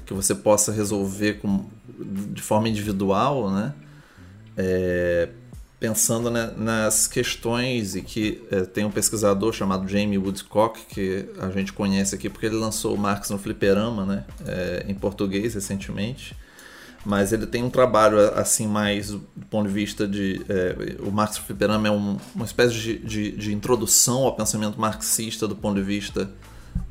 [0.05, 1.65] que você possa resolver com,
[2.31, 3.73] de forma individual, né?
[4.55, 5.29] É,
[5.79, 11.51] pensando né, nas questões e que é, tem um pesquisador chamado Jamie Woodcock que a
[11.51, 14.25] gente conhece aqui porque ele lançou o Marx no Fliperama, né?
[14.45, 16.35] É, em português recentemente
[17.07, 21.37] mas ele tem um trabalho assim mais do ponto de vista de é, o Marx
[21.37, 25.83] Fliperama é um, uma espécie de, de, de, introdução ao pensamento marxista do ponto de
[25.83, 26.29] vista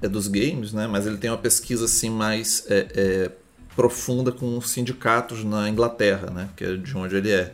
[0.00, 0.86] é, dos games, né?
[0.86, 3.30] Mas ele tem uma pesquisa assim mais é, é
[3.76, 6.48] profunda com sindicatos na Inglaterra, né?
[6.56, 7.52] Que é de onde ele é.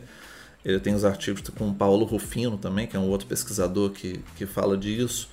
[0.63, 4.21] Ele tem os artigos com o Paulo Rufino também, que é um outro pesquisador que,
[4.37, 5.27] que fala disso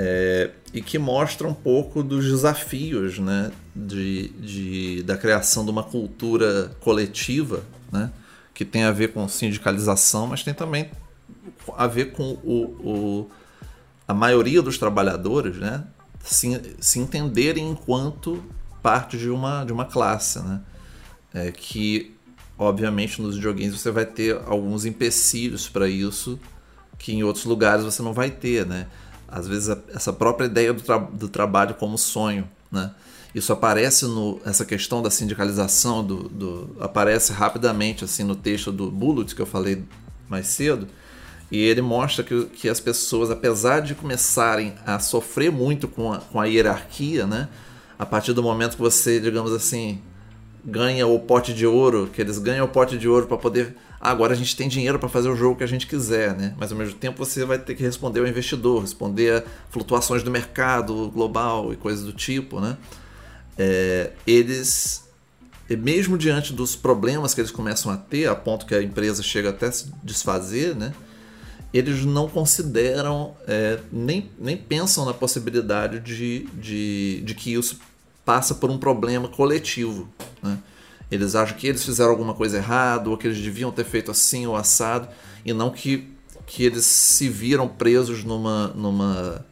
[0.00, 5.82] é, e que mostra um pouco dos desafios né, de, de, da criação de uma
[5.82, 8.12] cultura coletiva, né,
[8.54, 10.88] que tem a ver com sindicalização, mas tem também
[11.76, 13.30] a ver com o, o
[14.06, 15.82] a maioria dos trabalhadores né,
[16.22, 18.40] se, se entenderem enquanto
[18.80, 20.38] parte de uma, de uma classe.
[20.38, 20.60] Né,
[21.34, 22.16] é, que,
[22.56, 26.38] obviamente, nos videogames você vai ter alguns empecilhos para isso
[26.96, 28.64] que em outros lugares você não vai ter.
[28.64, 28.86] Né?
[29.28, 32.90] Às vezes essa própria ideia do, tra do trabalho como sonho, né?
[33.34, 38.90] Isso aparece no essa questão da sindicalização do, do, aparece rapidamente assim no texto do
[38.90, 39.84] Bullitt que eu falei
[40.28, 40.88] mais cedo
[41.50, 46.18] e ele mostra que, que as pessoas apesar de começarem a sofrer muito com a,
[46.18, 47.48] com a hierarquia, né?
[47.98, 50.00] A partir do momento que você digamos assim
[50.64, 54.32] ganha o pote de ouro, que eles ganham o pote de ouro para poder agora
[54.32, 56.54] a gente tem dinheiro para fazer o jogo que a gente quiser, né?
[56.56, 60.30] Mas ao mesmo tempo você vai ter que responder ao investidor, responder a flutuações do
[60.30, 62.76] mercado global e coisas do tipo, né?
[63.58, 65.04] É, eles,
[65.68, 69.50] mesmo diante dos problemas que eles começam a ter, a ponto que a empresa chega
[69.50, 70.92] até se desfazer, né?
[71.74, 77.78] Eles não consideram, é, nem, nem pensam na possibilidade de, de, de que isso
[78.24, 80.08] passa por um problema coletivo,
[80.42, 80.58] né?
[81.10, 84.46] Eles acham que eles fizeram alguma coisa errada, ou que eles deviam ter feito assim
[84.46, 85.08] ou assado,
[85.44, 86.12] e não que,
[86.46, 89.44] que eles se viram presos numa, numa,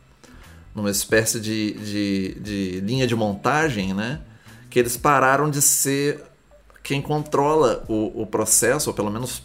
[0.74, 4.20] numa espécie de, de, de linha de montagem, né?
[4.68, 6.22] Que eles pararam de ser
[6.82, 9.42] quem controla o, o processo, ou pelo menos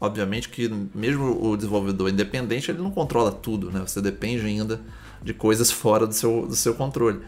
[0.00, 3.80] obviamente que mesmo o desenvolvedor independente ele não controla tudo, né?
[3.86, 4.80] Você depende ainda
[5.22, 7.20] de coisas fora do seu, do seu controle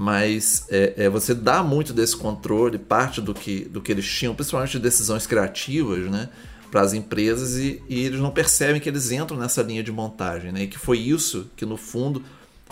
[0.00, 4.32] mas é, é, você dá muito desse controle, parte do que, do que eles tinham,
[4.32, 6.28] principalmente de decisões criativas, né,
[6.70, 10.52] para as empresas e, e, eles não percebem que eles entram nessa linha de montagem,
[10.52, 12.22] né, e que foi isso que no fundo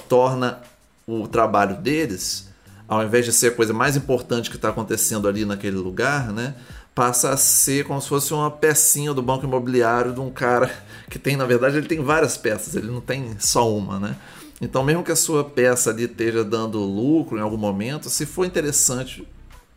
[0.09, 0.61] torna
[1.05, 2.49] o trabalho deles,
[2.87, 6.55] ao invés de ser a coisa mais importante que está acontecendo ali naquele lugar, né,
[6.95, 10.73] passa a ser como se fosse uma pecinha do banco imobiliário de um cara
[11.11, 14.17] que tem, na verdade, ele tem várias peças, ele não tem só uma, né?
[14.61, 18.47] Então, mesmo que a sua peça ali esteja dando lucro em algum momento, se for
[18.47, 19.27] interessante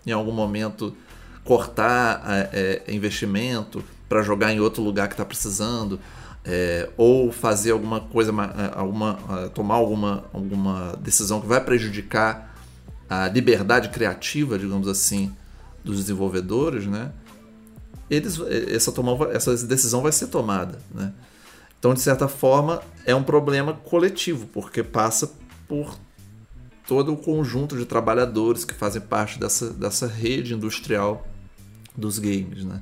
[0.06, 0.96] em algum momento
[1.44, 6.00] cortar é, é, investimento para jogar em outro lugar que está precisando,
[6.46, 12.56] é, ou fazer alguma coisa, é, alguma, é, tomar alguma, alguma decisão que vai prejudicar
[13.10, 15.36] a liberdade criativa, digamos assim,
[15.84, 17.12] dos desenvolvedores, né?
[18.10, 18.92] Eles, essa,
[19.32, 21.14] essa decisão vai ser tomada, né?
[21.80, 25.32] Então, de certa forma, é um problema coletivo, porque passa
[25.68, 25.98] por
[26.86, 31.26] todo o conjunto de trabalhadores que fazem parte dessa, dessa rede industrial
[31.96, 32.82] dos games, né?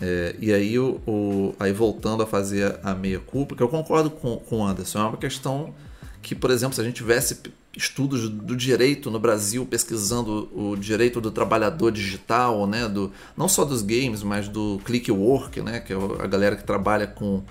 [0.00, 4.10] É, e aí, o, o, aí voltando a fazer a meia culpa, que eu concordo
[4.10, 5.74] com, com o Anderson, é uma questão
[6.22, 7.40] que, por exemplo, se a gente tivesse
[7.76, 13.64] estudos do direito no Brasil pesquisando o direito do trabalhador digital, né, do, não só
[13.64, 17.42] dos games, mas do click work, né, que é a galera que trabalha com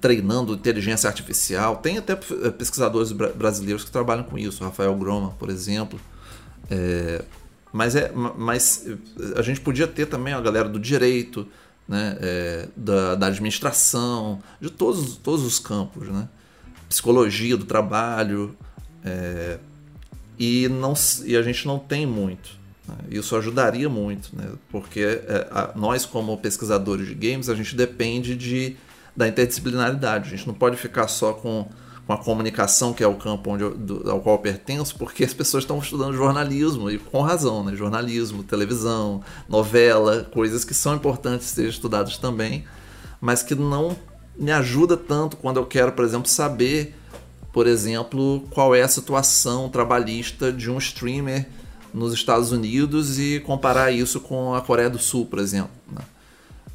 [0.00, 1.76] treinando inteligência artificial.
[1.76, 5.98] Tem até é, pesquisadores brasileiros que trabalham com isso, Rafael Groma, por exemplo.
[6.70, 7.24] É,
[7.72, 8.86] mas, é, mas
[9.36, 11.46] a gente podia ter também a galera do direito,
[11.88, 16.28] né, é, da, da, administração, de todos, todos os campos, né?
[16.88, 18.56] psicologia do trabalho,
[19.04, 19.58] é,
[20.38, 22.50] e, não, e a gente não tem muito.
[22.86, 22.94] Né?
[23.10, 24.52] Isso ajudaria muito, né?
[24.70, 28.76] porque é, a, nós, como pesquisadores de games, a gente depende de,
[29.20, 30.28] da interdisciplinaridade.
[30.28, 31.68] A gente não pode ficar só com
[32.10, 35.22] com a comunicação, que é o campo onde eu, do, ao qual eu pertenço, porque
[35.22, 37.76] as pessoas estão estudando jornalismo, e com razão, né?
[37.76, 42.64] Jornalismo, televisão, novela, coisas que são importantes serem estudadas também,
[43.20, 43.96] mas que não
[44.36, 46.96] me ajuda tanto quando eu quero, por exemplo, saber,
[47.52, 51.46] por exemplo, qual é a situação trabalhista de um streamer
[51.94, 55.70] nos Estados Unidos e comparar isso com a Coreia do Sul, por exemplo.
[55.92, 56.02] Né?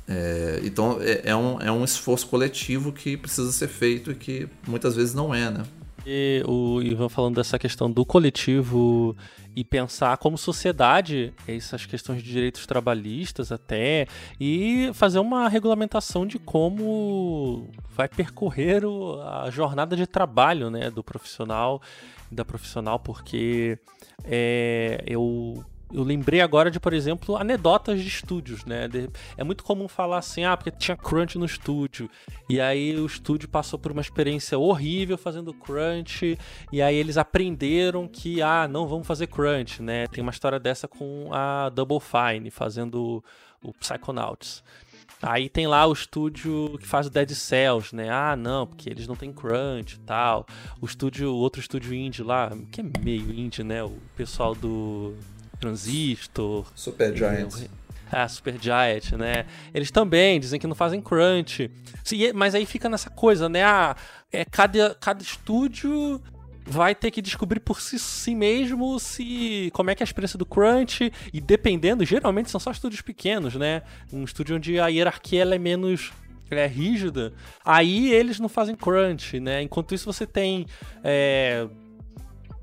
[0.08, 4.48] É, então é, é, um, é um esforço coletivo que precisa ser feito e que
[4.68, 5.64] muitas vezes não é, né?
[6.06, 9.18] E o Ivan falando dessa questão do coletivo
[9.56, 14.06] e pensar como sociedade essas questões de direitos trabalhistas até
[14.40, 21.04] e fazer uma regulamentação de como vai percorrer o, a jornada de trabalho né, do
[21.04, 21.82] profissional
[22.32, 23.80] da profissional porque
[24.26, 25.64] é, eu
[25.96, 28.90] eu lembrei agora de, por exemplo, anedotas de estúdios, né?
[29.38, 32.10] É muito comum falar assim, ah, porque tinha crunch no estúdio.
[32.50, 36.38] E aí o estúdio passou por uma experiência horrível fazendo crunch.
[36.70, 40.06] E aí eles aprenderam que, ah, não vamos fazer crunch, né?
[40.08, 43.24] Tem uma história dessa com a Double Fine fazendo
[43.64, 44.62] o Psychonauts.
[45.22, 48.10] Aí tem lá o estúdio que faz o Dead Cells, né?
[48.10, 50.46] Ah, não, porque eles não têm crunch e tal.
[50.82, 53.82] O estúdio, outro estúdio indie lá, que é meio indie, né?
[53.82, 55.16] O pessoal do
[55.66, 56.66] Transistor.
[56.76, 57.68] Super Giant.
[58.12, 59.46] Ah, Super Giant, né?
[59.74, 61.72] Eles também dizem que não fazem crunch.
[62.36, 63.64] Mas aí fica nessa coisa, né?
[63.64, 63.96] Ah,
[64.32, 66.22] é, cada, cada estúdio
[66.68, 70.38] vai ter que descobrir por si, si, mesmo se como é que é a experiência
[70.38, 73.84] do crunch e dependendo, geralmente são só estúdios pequenos, né?
[74.12, 76.12] Um estúdio onde a hierarquia é menos
[76.50, 79.62] é rígida, aí eles não fazem crunch, né?
[79.62, 80.66] Enquanto isso você tem,
[81.04, 81.68] é,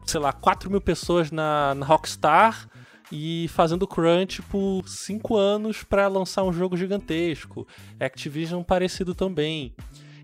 [0.07, 2.69] sei lá, 4 mil pessoas na, na Rockstar
[3.13, 7.69] e fazendo crunch por 5 anos para lançar um jogo gigantesco.
[8.01, 9.75] Activision parecido também.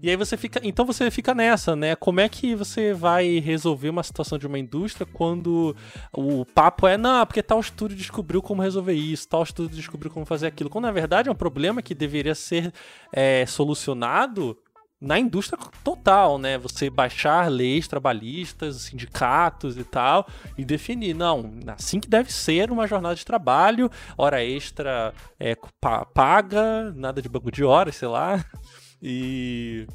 [0.03, 1.97] E aí você fica, então você fica nessa, né?
[1.97, 5.74] Como é que você vai resolver uma situação de uma indústria quando
[6.12, 10.24] o papo é, não, porque tal estúdio descobriu como resolver isso, tal estúdio descobriu como
[10.24, 12.72] fazer aquilo, quando na verdade é um problema que deveria ser
[13.12, 14.57] é, solucionado
[15.01, 16.59] na indústria total, né?
[16.59, 20.27] Você baixar leis trabalhistas, sindicatos e tal,
[20.57, 25.57] e definir, não, assim que deve ser uma jornada de trabalho, hora extra é,
[26.13, 28.45] paga, nada de banco de horas, sei lá,
[29.01, 29.87] e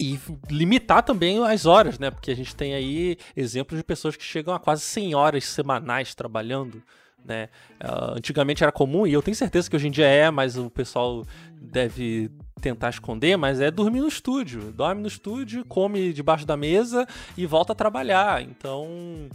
[0.00, 2.08] e limitar também as horas, né?
[2.10, 6.14] Porque a gente tem aí exemplos de pessoas que chegam a quase 100 horas semanais
[6.14, 6.80] trabalhando.
[7.24, 7.48] Né?
[7.82, 10.70] Uh, antigamente era comum, e eu tenho certeza que hoje em dia é, mas o
[10.70, 11.26] pessoal
[11.60, 14.72] deve tentar esconder, mas é dormir no estúdio.
[14.72, 17.06] Dorme no estúdio, come debaixo da mesa
[17.36, 18.42] e volta a trabalhar.
[18.42, 19.28] Então,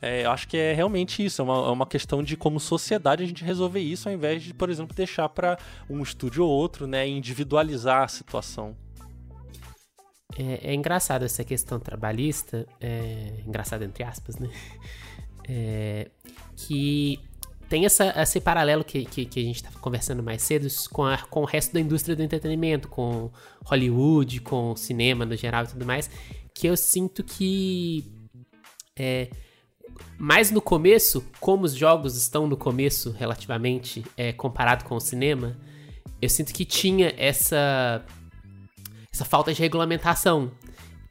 [0.00, 1.42] é, eu acho que é realmente isso.
[1.42, 4.54] É uma, é uma questão de como sociedade a gente resolver isso, ao invés de,
[4.54, 5.58] por exemplo, deixar para
[5.88, 8.76] um estúdio ou outro, né, individualizar a situação.
[10.38, 14.48] É, é engraçado essa questão trabalhista, é, engraçado entre aspas, né?
[15.50, 16.10] É,
[16.54, 17.18] que
[17.68, 21.18] tem essa, esse paralelo que, que, que a gente estava conversando mais cedo com, a,
[21.18, 23.30] com o resto da indústria do entretenimento, com
[23.64, 26.10] Hollywood, com cinema no geral e tudo mais,
[26.54, 28.04] que eu sinto que
[28.96, 29.28] é,
[30.18, 35.56] mais no começo, como os jogos estão no começo relativamente é, comparado com o cinema,
[36.20, 38.04] eu sinto que tinha essa
[39.12, 40.50] essa falta de regulamentação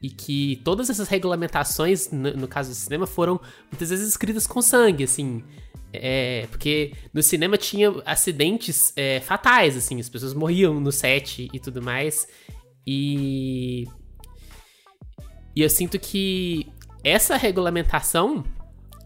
[0.02, 3.40] e que todas essas regulamentações, no, no, caso do cinema, foram
[3.70, 5.42] muitas vezes escritas com sangue, assim.
[5.92, 11.58] É, porque no cinema tinha acidentes é, fatais, assim, as pessoas morriam no set e
[11.58, 12.28] tudo mais.
[12.86, 13.86] E.
[15.56, 16.68] E eu sinto que
[17.02, 18.44] essa regulamentação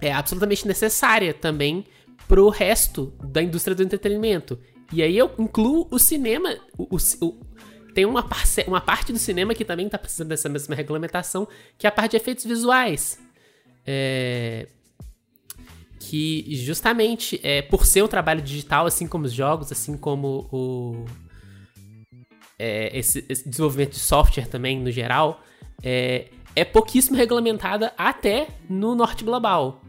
[0.02, 1.84] é absolutamente necessária também
[2.28, 4.58] pro resto da indústria do entretenimento.
[4.92, 7.40] E aí eu incluo o cinema, o, o,
[7.94, 11.46] tem uma, parce uma parte do cinema que também está precisando dessa mesma regulamentação,
[11.78, 13.18] que é a parte de efeitos visuais.
[13.86, 14.68] É,
[15.98, 21.04] que justamente é, por ser um trabalho digital, assim como os jogos, assim como o
[22.58, 25.42] é, esse, esse, desenvolvimento de software também no geral,
[25.82, 29.82] é, é pouquíssimo regulamentada até no norte global.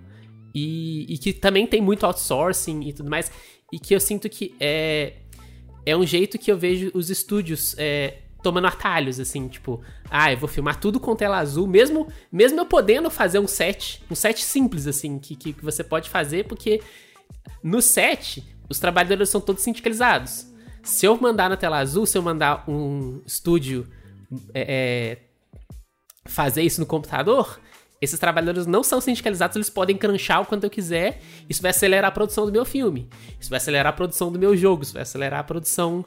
[0.55, 3.31] E, e, que também tem muito outsourcing e tudo mais.
[3.71, 5.13] E que eu sinto que é,
[5.85, 10.37] é um jeito que eu vejo os estúdios é, tomando atalhos, assim, tipo, ah, eu
[10.37, 14.43] vou filmar tudo com tela azul, mesmo, mesmo eu podendo fazer um set, um set
[14.43, 16.81] simples, assim, que, que, que você pode fazer, porque
[17.63, 20.47] no set, os trabalhadores são todos sindicalizados.
[20.83, 23.87] Se eu mandar na tela azul, se eu mandar um estúdio
[24.53, 25.17] é, é,
[26.25, 27.59] fazer isso no computador,
[28.03, 31.21] esses trabalhadores não são sindicalizados, eles podem crunchar o quanto eu quiser.
[31.49, 33.09] Isso vai acelerar a produção do meu filme.
[33.39, 34.83] Isso vai acelerar a produção do meu jogo.
[34.83, 36.05] Isso vai acelerar a produção.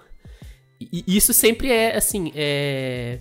[0.78, 3.18] E isso sempre é, assim, é...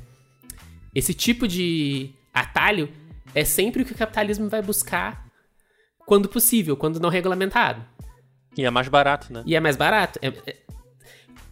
[0.94, 2.90] Esse tipo de atalho
[3.34, 5.26] é sempre o que o capitalismo vai buscar
[6.06, 7.82] quando possível, quando não regulamentado.
[8.58, 9.42] E é mais barato, né?
[9.46, 10.20] E é mais barato.
[10.22, 10.58] É, é...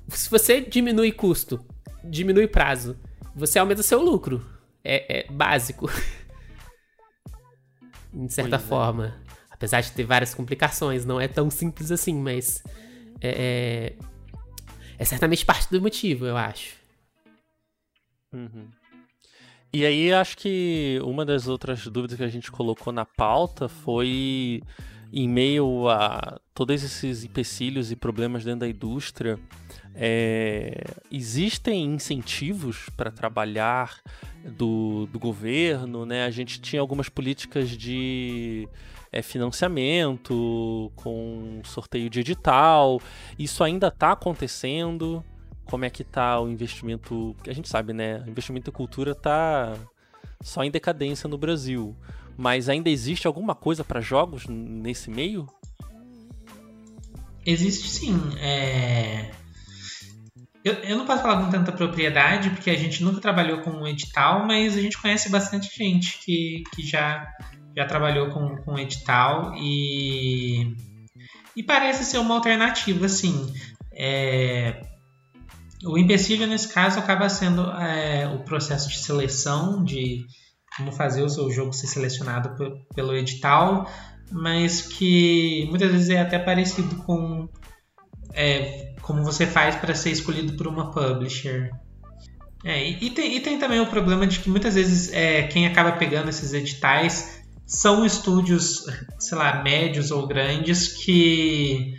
[0.09, 1.65] Se você diminui custo,
[2.03, 2.97] diminui prazo,
[3.33, 4.45] você aumenta seu lucro.
[4.83, 5.89] É, é básico.
[8.13, 8.67] de certa pois é.
[8.67, 9.07] forma.
[9.07, 9.33] É.
[9.49, 12.63] Apesar de ter várias complicações, não é tão simples assim, mas
[13.21, 14.05] é, é,
[14.97, 16.75] é certamente parte do motivo, eu acho.
[18.33, 18.67] Uhum.
[19.71, 24.61] E aí, acho que uma das outras dúvidas que a gente colocou na pauta foi
[25.11, 29.39] em meio a todos esses empecilhos e problemas dentro da indústria,
[29.95, 34.01] é, existem incentivos para trabalhar
[34.57, 36.25] do, do governo, né?
[36.25, 38.67] A gente tinha algumas políticas de
[39.11, 42.99] é, financiamento, com sorteio de edital.
[43.37, 45.23] Isso ainda está acontecendo?
[45.65, 47.35] Como é que está o investimento?
[47.47, 48.23] A gente sabe, né?
[48.25, 49.77] O investimento em cultura está
[50.41, 51.95] só em decadência no Brasil.
[52.35, 55.47] Mas ainda existe alguma coisa para jogos nesse meio?
[57.45, 58.17] Existe sim.
[58.39, 59.31] É...
[60.63, 63.87] Eu, eu não posso falar com tanta propriedade, porque a gente nunca trabalhou com um
[63.87, 67.27] edital, mas a gente conhece bastante gente que, que já,
[67.75, 70.73] já trabalhou com, com edital e,
[71.55, 73.53] e parece ser uma alternativa, assim.
[73.91, 74.81] É,
[75.83, 80.25] o empecilho nesse caso acaba sendo é, o processo de seleção, de
[80.77, 82.55] como fazer o seu jogo ser selecionado
[82.95, 83.91] pelo edital,
[84.31, 87.49] mas que muitas vezes é até parecido com
[88.33, 91.71] é, como você faz para ser escolhido por uma publisher.
[92.63, 95.91] É, e, tem, e, tem, também o problema de que muitas vezes é, quem acaba
[95.91, 98.85] pegando esses editais são estúdios,
[99.19, 101.93] sei lá, médios ou grandes que,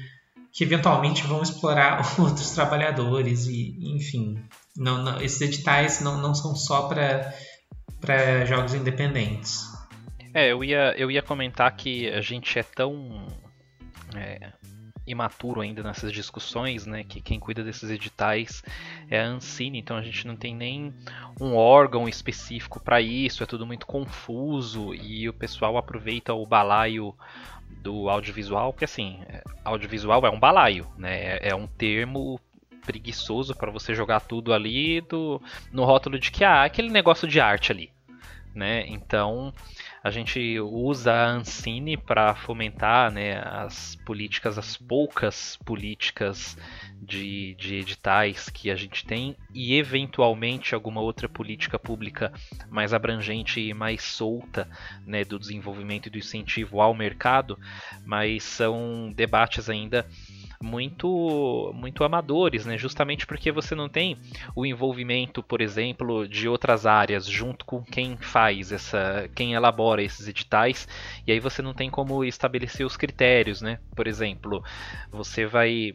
[0.50, 4.42] que eventualmente vão explorar outros trabalhadores e, enfim,
[4.74, 9.62] não, não, esses editais não, não são só para jogos independentes.
[10.32, 13.26] É, eu ia, eu ia comentar que a gente é tão
[14.16, 14.52] é,
[15.06, 17.04] imaturo ainda nessas discussões, né?
[17.04, 18.62] Que quem cuida desses editais
[19.10, 20.94] é a Ancine, então a gente não tem nem
[21.40, 27.14] um órgão específico para isso, é tudo muito confuso e o pessoal aproveita o balaio
[27.82, 29.20] do audiovisual, porque assim,
[29.64, 31.36] audiovisual é um balaio, né?
[31.36, 32.40] É, é um termo
[32.84, 35.40] preguiçoso para você jogar tudo ali do,
[35.72, 37.90] no rótulo de que ah, aquele negócio de arte ali,
[38.54, 38.86] né?
[38.86, 39.52] Então
[40.04, 46.58] a gente usa a Ancine para fomentar né, as políticas, as poucas políticas
[47.00, 52.30] de, de editais que a gente tem e eventualmente alguma outra política pública
[52.68, 54.68] mais abrangente e mais solta
[55.06, 57.58] né, do desenvolvimento e do incentivo ao mercado,
[58.04, 60.06] mas são debates ainda
[60.62, 62.76] muito muito amadores, né?
[62.78, 64.18] Justamente porque você não tem
[64.54, 70.28] o envolvimento, por exemplo, de outras áreas junto com quem faz essa, quem elabora esses
[70.28, 70.88] editais,
[71.26, 73.78] e aí você não tem como estabelecer os critérios, né?
[73.94, 74.62] Por exemplo,
[75.10, 75.94] você vai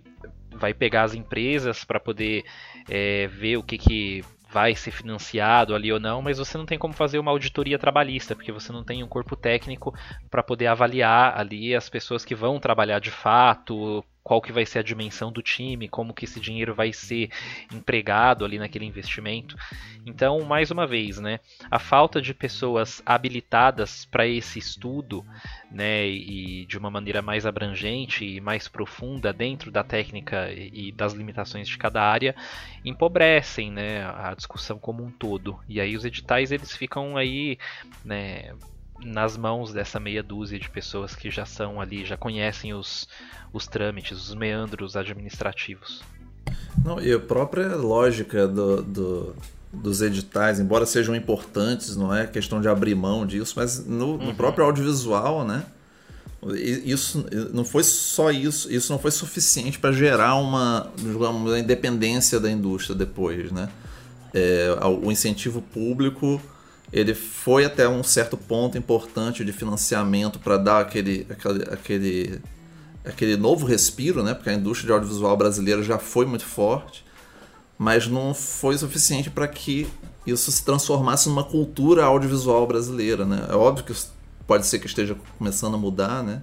[0.51, 2.43] vai pegar as empresas para poder
[2.89, 6.77] é, ver o que, que vai ser financiado ali ou não, mas você não tem
[6.77, 9.93] como fazer uma auditoria trabalhista, porque você não tem um corpo técnico
[10.29, 14.79] para poder avaliar ali as pessoas que vão trabalhar de fato, qual que vai ser
[14.79, 17.29] a dimensão do time, como que esse dinheiro vai ser
[17.73, 19.55] empregado ali naquele investimento.
[20.05, 21.39] Então, mais uma vez, né,
[21.69, 25.25] a falta de pessoas habilitadas para esse estudo,
[25.71, 31.13] né, e de uma maneira mais abrangente e mais profunda dentro da técnica e das
[31.13, 32.35] limitações de cada área,
[32.83, 35.59] empobrecem, né, a discussão como um todo.
[35.67, 37.57] E aí os editais eles ficam aí,
[38.03, 38.53] né,
[39.03, 43.07] nas mãos dessa meia dúzia de pessoas que já são ali, já conhecem os,
[43.53, 46.01] os trâmites, os meandros administrativos.
[46.83, 49.35] Não, e a própria lógica do, do,
[49.71, 54.25] dos editais, embora sejam importantes, não é questão de abrir mão disso, mas no, no
[54.25, 54.35] uhum.
[54.35, 55.65] próprio audiovisual, né?
[56.85, 62.49] Isso não foi só isso, isso não foi suficiente para gerar uma, uma independência da
[62.49, 63.67] indústria depois, né?
[64.33, 64.69] É,
[65.03, 66.41] o incentivo público
[66.91, 72.41] ele foi até um certo ponto importante de financiamento para dar aquele, aquele, aquele,
[73.05, 74.33] aquele novo respiro, né?
[74.33, 77.05] Porque a indústria de audiovisual brasileira já foi muito forte,
[77.77, 79.87] mas não foi suficiente para que
[80.25, 83.45] isso se transformasse numa cultura audiovisual brasileira, né?
[83.49, 83.93] É óbvio que
[84.47, 86.41] pode ser que esteja começando a mudar, né?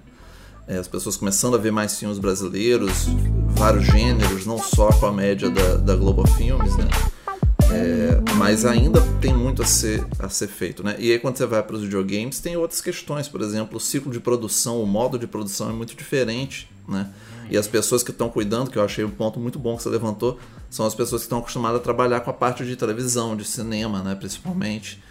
[0.65, 3.07] É, as pessoas começando a ver mais filmes brasileiros,
[3.49, 6.87] vários gêneros, não só com a média da, da Global Filmes, né?
[7.77, 10.95] É, mas ainda tem muito a ser, a ser feito, né?
[10.97, 14.11] E aí quando você vai para os videogames tem outras questões, por exemplo, o ciclo
[14.11, 17.09] de produção, o modo de produção é muito diferente, né?
[17.49, 19.89] E as pessoas que estão cuidando, que eu achei um ponto muito bom que você
[19.89, 23.45] levantou, são as pessoas que estão acostumadas a trabalhar com a parte de televisão, de
[23.45, 24.15] cinema, né?
[24.15, 25.01] Principalmente.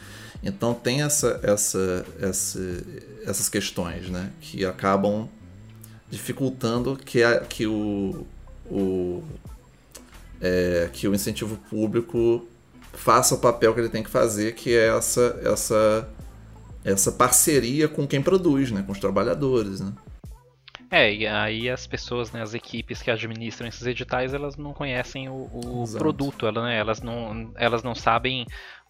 [0.42, 2.60] Então tem essa, essa, essa,
[3.24, 4.30] essas questões, né?
[4.40, 5.28] Que acabam
[6.10, 8.26] dificultando que, a, que o,
[8.70, 9.22] o
[10.40, 12.46] é, que o incentivo público
[12.96, 16.08] faça o papel que ele tem que fazer, que é essa, essa,
[16.84, 19.80] essa parceria com quem produz, né, com os trabalhadores.
[19.80, 19.92] Né?
[20.90, 25.28] É, e aí as pessoas, né, as equipes que administram esses editais, elas não conhecem
[25.28, 28.46] o, o produto, ela, né, elas, não, elas não sabem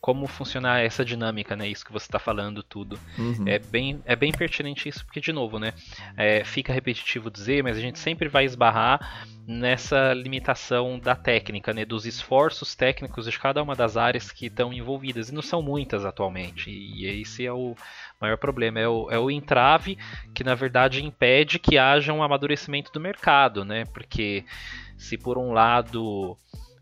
[0.07, 1.68] como funcionar essa dinâmica, né?
[1.68, 2.97] Isso que você está falando tudo.
[3.18, 3.42] Uhum.
[3.44, 5.72] É, bem, é bem pertinente isso, porque, de novo, né?
[6.16, 11.84] É, fica repetitivo dizer, mas a gente sempre vai esbarrar nessa limitação da técnica, né?
[11.84, 15.28] Dos esforços técnicos de cada uma das áreas que estão envolvidas.
[15.28, 16.70] E não são muitas atualmente.
[16.70, 17.74] E esse é o
[18.21, 18.81] maior problema.
[18.81, 19.99] É o, é o entrave
[20.35, 23.85] que, na verdade, impede que haja um amadurecimento do mercado, né?
[23.87, 24.45] Porque
[24.97, 26.37] se por um lado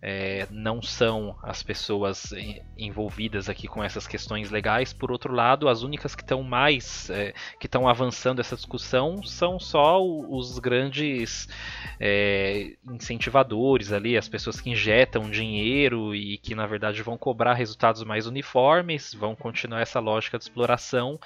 [0.06, 2.34] é, não são as pessoas
[2.76, 4.92] envolvidas aqui com essas questões legais.
[4.92, 9.58] Por outro lado, as únicas que estão mais é, que estão avançando essa discussão são
[9.58, 11.48] só os grandes
[11.98, 18.04] é, incentivadores ali, as pessoas que injetam dinheiro e que na verdade vão cobrar resultados
[18.04, 21.18] mais uniformes, vão continuar essa lógica de exploração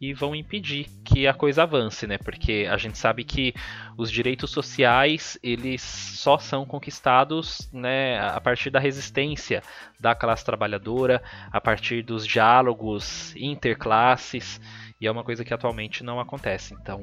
[0.00, 2.18] e vão impedir que a coisa avance, né?
[2.18, 3.54] Porque a gente sabe que
[3.96, 9.62] os direitos sociais eles só são conquistados, né, a partir da resistência
[9.98, 14.60] da classe trabalhadora, a partir dos diálogos interclasses,
[15.00, 16.74] e é uma coisa que atualmente não acontece.
[16.74, 17.02] Então,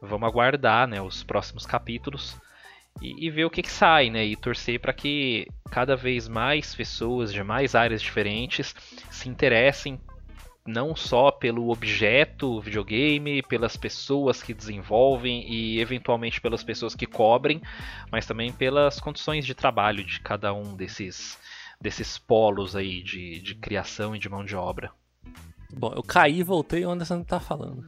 [0.00, 2.36] vamos aguardar, né, os próximos capítulos
[3.02, 4.24] e, e ver o que, que sai, né?
[4.24, 8.74] E torcer para que cada vez mais pessoas de mais áreas diferentes
[9.10, 10.00] se interessem
[10.66, 17.60] não só pelo objeto videogame, pelas pessoas que desenvolvem e eventualmente pelas pessoas que cobrem,
[18.10, 21.38] mas também pelas condições de trabalho de cada um desses,
[21.80, 24.90] desses polos aí de, de criação e de mão de obra.
[25.76, 27.84] Bom, eu caí e voltei e o Anderson tá falando.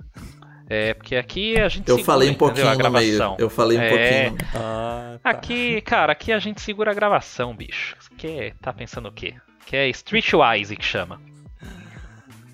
[0.69, 3.37] É, porque aqui a gente Eu falei um pouquinho no meio.
[3.39, 3.89] Eu falei um é...
[3.89, 4.51] pouquinho.
[4.55, 5.31] Ah, tá.
[5.31, 7.97] Aqui, cara, aqui a gente segura a gravação, bicho.
[8.19, 9.35] Que tá pensando o quê?
[9.65, 11.21] Que é Streetwise que chama.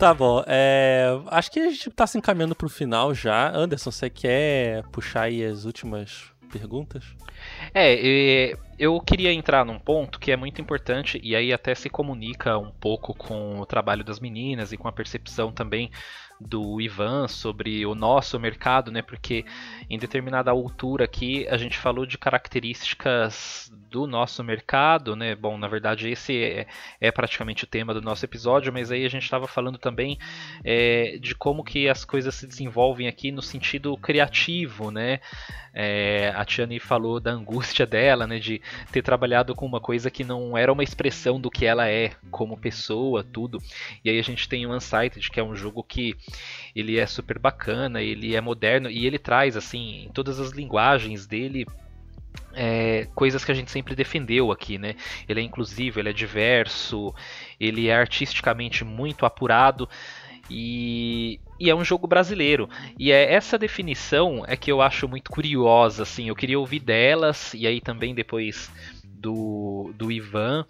[0.03, 3.57] Tá bom, é, acho que a gente tá se encaminhando pro final já.
[3.57, 7.05] Anderson, você quer puxar aí as últimas perguntas?
[7.73, 12.59] É, eu queria entrar num ponto que é muito importante e aí até se comunica
[12.59, 15.89] um pouco com o trabalho das meninas e com a percepção também
[16.43, 19.03] do Ivan sobre o nosso mercado, né?
[19.03, 19.45] Porque
[19.88, 25.34] em determinada altura aqui a gente falou de características do nosso mercado, né?
[25.34, 26.66] Bom, na verdade esse é,
[27.01, 30.18] é praticamente o tema do nosso episódio, mas aí a gente estava falando também
[30.64, 35.20] é, de como que as coisas se desenvolvem aqui no sentido criativo, né?
[35.74, 38.39] É, a Tiani falou da angústia dela, né?
[38.39, 38.60] De
[38.90, 42.56] ter trabalhado com uma coisa que não era uma expressão do que ela é como
[42.56, 43.59] pessoa, tudo.
[44.05, 46.14] E aí a gente tem o Unsighted, que é um jogo que
[46.75, 51.27] ele é super bacana, ele é moderno e ele traz assim em todas as linguagens
[51.27, 51.67] dele
[52.55, 54.95] é, coisas que a gente sempre defendeu aqui, né?
[55.29, 57.15] Ele é inclusivo, ele é diverso,
[57.59, 59.89] ele é artisticamente muito apurado
[60.51, 62.69] e, e, é um jogo brasileiro.
[62.99, 66.29] E é essa definição é que eu acho muito curiosa, assim.
[66.29, 68.71] Eu queria ouvir delas e aí também depois
[69.05, 70.67] do, do Ivan.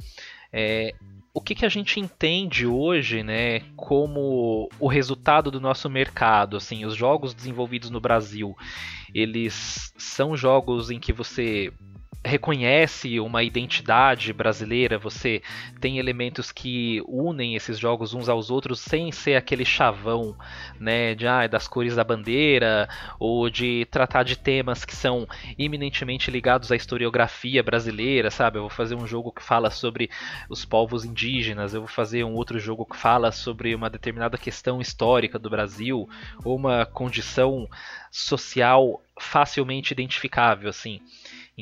[0.52, 0.94] É,
[1.34, 6.84] o que, que a gente entende hoje, né, como o resultado do nosso mercado, assim,
[6.84, 8.54] os jogos desenvolvidos no Brasil,
[9.14, 11.72] eles são jogos em que você
[12.24, 15.42] reconhece uma identidade brasileira, você
[15.80, 20.36] tem elementos que unem esses jogos uns aos outros sem ser aquele chavão,
[20.78, 22.88] né, de ah, das cores da bandeira
[23.18, 25.26] ou de tratar de temas que são
[25.58, 28.58] eminentemente ligados à historiografia brasileira, sabe?
[28.58, 30.08] Eu vou fazer um jogo que fala sobre
[30.48, 34.80] os povos indígenas, eu vou fazer um outro jogo que fala sobre uma determinada questão
[34.80, 36.08] histórica do Brasil
[36.44, 37.68] ou uma condição
[38.10, 41.00] social facilmente identificável, assim.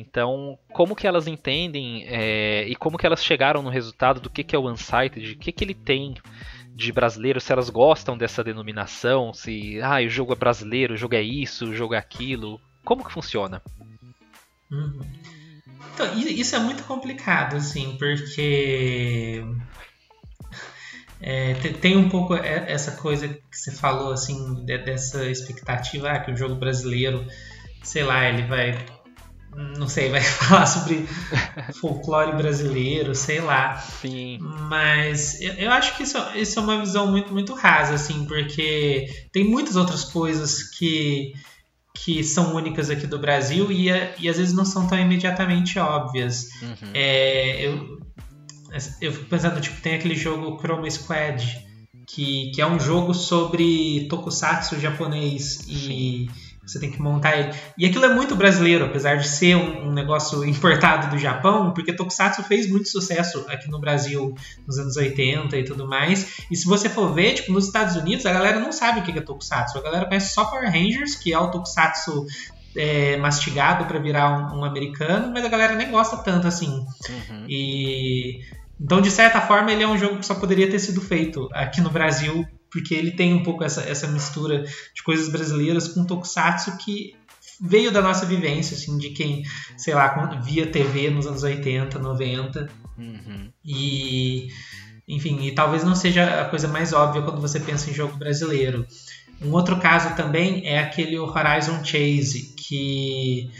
[0.01, 4.43] Então, como que elas entendem é, e como que elas chegaram no resultado do que,
[4.43, 6.15] que é o Unsighted, o que, que ele tem
[6.73, 11.15] de brasileiro, se elas gostam dessa denominação, se ah, o jogo é brasileiro, o jogo
[11.15, 13.61] é isso, o jogo é aquilo, como que funciona?
[14.71, 15.01] Uhum.
[15.93, 19.43] Então, isso é muito complicado, assim, porque
[21.21, 26.37] é, tem um pouco essa coisa que você falou, assim, dessa expectativa ah, que o
[26.37, 27.27] jogo brasileiro,
[27.83, 28.83] sei lá, ele vai.
[29.55, 31.07] Não sei, vai falar sobre
[31.79, 33.77] folclore brasileiro, sei lá.
[33.77, 34.39] Sim.
[34.69, 39.07] Mas eu, eu acho que isso, isso é uma visão muito, muito rasa, assim, porque
[39.31, 41.33] tem muitas outras coisas que
[41.93, 46.49] que são únicas aqui do Brasil e, e às vezes não são tão imediatamente óbvias.
[46.61, 46.89] Uhum.
[46.93, 47.99] É, eu,
[49.01, 51.45] eu fico pensando, tipo, tem aquele jogo Chroma Squad,
[52.07, 56.27] que, que é um jogo sobre tokusatsu japonês e
[56.71, 57.53] você tem que montar ele.
[57.77, 61.93] E aquilo é muito brasileiro, apesar de ser um, um, negócio importado do Japão, porque
[61.93, 64.33] Tokusatsu fez muito sucesso aqui no Brasil
[64.65, 66.45] nos anos 80 e tudo mais.
[66.49, 69.17] E se você for ver, tipo, nos Estados Unidos, a galera não sabe o que
[69.17, 69.77] é Tokusatsu.
[69.77, 72.25] A galera conhece só Power Rangers, que é o Tokusatsu
[72.75, 76.85] é, mastigado para virar um, um, americano, mas a galera nem gosta tanto assim.
[77.09, 77.45] Uhum.
[77.47, 78.39] E
[78.79, 81.79] então, de certa forma, ele é um jogo que só poderia ter sido feito aqui
[81.81, 86.77] no Brasil, porque ele tem um pouco essa, essa mistura de coisas brasileiras com tokusatsu
[86.77, 87.15] que
[87.59, 89.43] veio da nossa vivência, assim, de quem,
[89.77, 90.07] sei lá,
[90.43, 92.69] via TV nos anos 80, 90.
[92.97, 93.51] Uhum.
[93.63, 94.47] E,
[95.07, 98.85] enfim, e talvez não seja a coisa mais óbvia quando você pensa em jogo brasileiro.
[99.41, 103.51] Um outro caso também é aquele Horizon Chase, que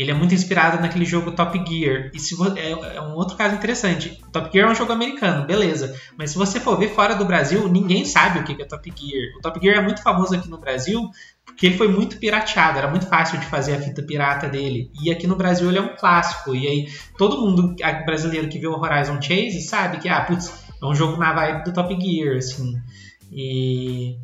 [0.00, 2.10] ele é muito inspirado naquele jogo Top Gear.
[2.14, 4.18] E se é, é, um outro caso interessante.
[4.32, 5.94] Top Gear é um jogo americano, beleza.
[6.16, 9.36] Mas se você for ver fora do Brasil, ninguém sabe o que é Top Gear.
[9.36, 11.10] O Top Gear é muito famoso aqui no Brasil
[11.44, 14.90] porque ele foi muito pirateado, era muito fácil de fazer a fita pirata dele.
[15.02, 16.54] E aqui no Brasil ele é um clássico.
[16.54, 20.50] E aí todo mundo brasileiro que vê o Horizon Chase sabe que, ah, putz,
[20.82, 22.72] é um jogo na vibe do Top Gear, assim.
[23.30, 24.16] E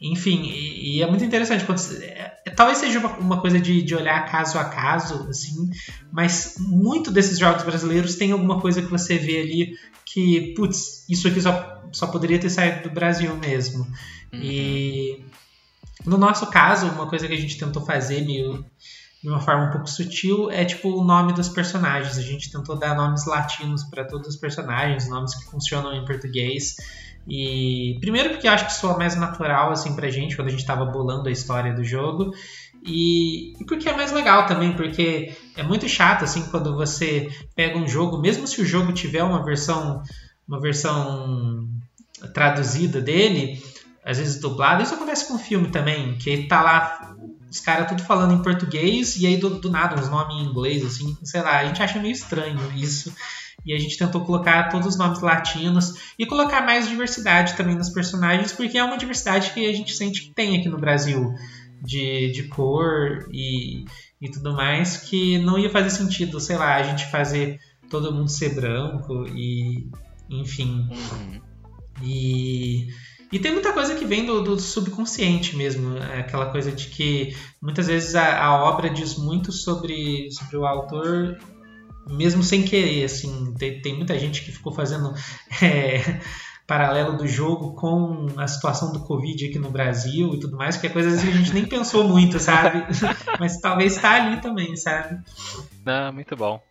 [0.00, 1.64] enfim, e, e, é muito interessante.
[1.64, 5.70] Quando, é, é, talvez seja uma, uma coisa de, de, olhar caso a caso, assim,
[6.12, 11.26] mas muito desses jogos brasileiros tem alguma coisa que você vê ali que, putz, isso
[11.26, 13.84] aqui só, só poderia ter saído do Brasil mesmo.
[14.32, 14.40] Uhum.
[14.40, 15.24] E
[16.06, 18.64] no nosso caso, uma coisa que a gente tentou fazer meio
[19.22, 22.16] de uma forma um pouco sutil é tipo o nome dos personagens.
[22.18, 26.76] A gente tentou dar nomes latinos para todos os personagens, nomes que funcionam em português.
[27.28, 30.86] E primeiro porque acho que soa mais natural assim pra gente quando a gente estava
[30.86, 32.32] bolando a história do jogo.
[32.82, 37.76] E, e, porque é mais legal também, porque é muito chato assim quando você pega
[37.76, 40.02] um jogo, mesmo se o jogo tiver uma versão
[40.46, 41.68] uma versão
[42.32, 43.62] traduzida dele,
[44.02, 47.14] às vezes dublada, isso acontece com o filme também, que tá lá
[47.50, 50.84] os caras tudo falando em português e aí do, do nada uns nomes em inglês,
[50.84, 53.12] assim, sei lá, a gente acha meio estranho isso
[53.64, 57.90] e a gente tentou colocar todos os nomes latinos e colocar mais diversidade também nos
[57.90, 61.34] personagens, porque é uma diversidade que a gente sente que tem aqui no Brasil,
[61.82, 63.84] de, de cor e,
[64.20, 67.58] e tudo mais, que não ia fazer sentido, sei lá, a gente fazer
[67.90, 69.88] todo mundo ser branco e
[70.30, 70.88] enfim.
[70.90, 71.40] Uhum.
[72.02, 72.88] E,
[73.32, 77.86] e tem muita coisa que vem do, do, subconsciente mesmo, aquela coisa de que muitas
[77.86, 81.38] vezes a, a obra diz muito sobre, sobre o autor
[82.08, 85.14] mesmo sem querer, assim, tem, tem muita gente que ficou fazendo
[85.62, 86.20] é,
[86.66, 90.86] paralelo do jogo com a situação do Covid aqui no Brasil e tudo mais, que
[90.86, 92.84] é coisa que a gente nem pensou muito, sabe?
[93.40, 95.18] Mas talvez está ali também, sabe?
[95.84, 96.62] Não, muito bom.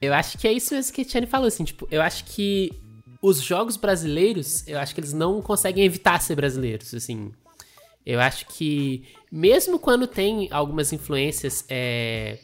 [0.00, 2.72] Eu acho que é isso que a Tiane falou, assim, tipo, eu acho que
[3.20, 7.32] os jogos brasileiros, eu acho que eles não conseguem evitar ser brasileiros, assim.
[8.06, 12.38] Eu acho que, mesmo quando tem algumas influências é,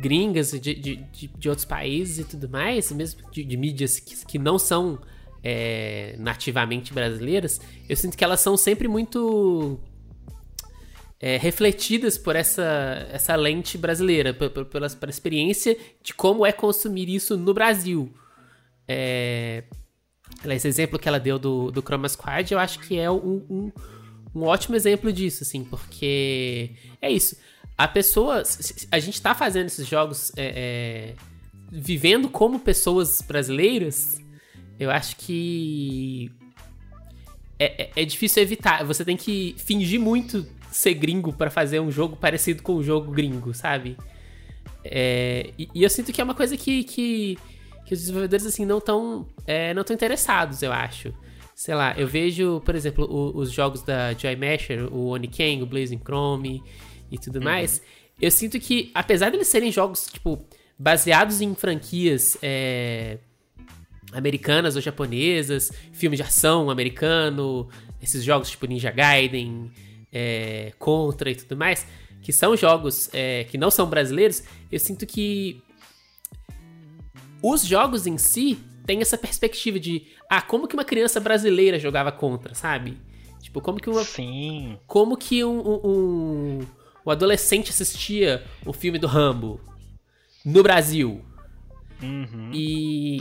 [0.00, 4.38] gringas de, de, de, outros países e tudo mais, mesmo de, de mídias que, que
[4.38, 4.98] não são
[5.42, 9.78] é, nativamente brasileiras, eu sinto que elas são sempre muito
[11.20, 17.08] é, refletidas por essa, essa lente brasileira, pela, pela, pela experiência de como é consumir
[17.08, 18.12] isso no Brasil.
[18.88, 19.64] É,
[20.44, 23.72] esse exemplo que ela deu do, do Chroma Squad, eu acho que é um, um,
[24.34, 27.36] um ótimo exemplo disso, assim, porque é isso
[27.80, 28.42] a pessoa.
[28.92, 31.14] A gente tá fazendo esses jogos é, é,
[31.72, 34.20] vivendo como pessoas brasileiras.
[34.78, 36.30] Eu acho que.
[37.58, 38.84] É, é, é difícil evitar.
[38.84, 43.10] Você tem que fingir muito ser gringo para fazer um jogo parecido com o jogo
[43.12, 43.96] gringo, sabe?
[44.84, 47.38] É, e, e, eu sinto que é uma coisa que, que,
[47.86, 51.14] que os desenvolvedores assim não estão é, não tão interessados, eu acho.
[51.54, 55.66] Sei lá, eu vejo, por exemplo, o, os jogos da Joy Masher, o Oniken, o
[55.66, 56.62] Blazing Chrome
[57.10, 57.44] e tudo uhum.
[57.44, 57.82] mais.
[58.20, 60.44] Eu sinto que, apesar de eles serem jogos, tipo,
[60.78, 63.18] baseados em franquias é,
[64.12, 67.68] americanas ou japonesas, filmes de ação americano,
[68.02, 69.70] esses jogos tipo Ninja Gaiden,
[70.12, 71.86] é, Contra e tudo mais,
[72.22, 75.62] que são jogos é, que não são brasileiros, eu sinto que
[77.42, 82.12] os jogos em si têm essa perspectiva de ah, como que uma criança brasileira jogava
[82.12, 82.98] Contra, sabe?
[83.40, 84.04] Tipo, como que uma.
[84.04, 84.78] Sim.
[84.86, 86.58] Como que um, um, um,
[87.04, 89.60] um adolescente assistia o filme do Rambo
[90.44, 91.24] no Brasil.
[92.02, 92.50] Uhum.
[92.52, 93.20] E.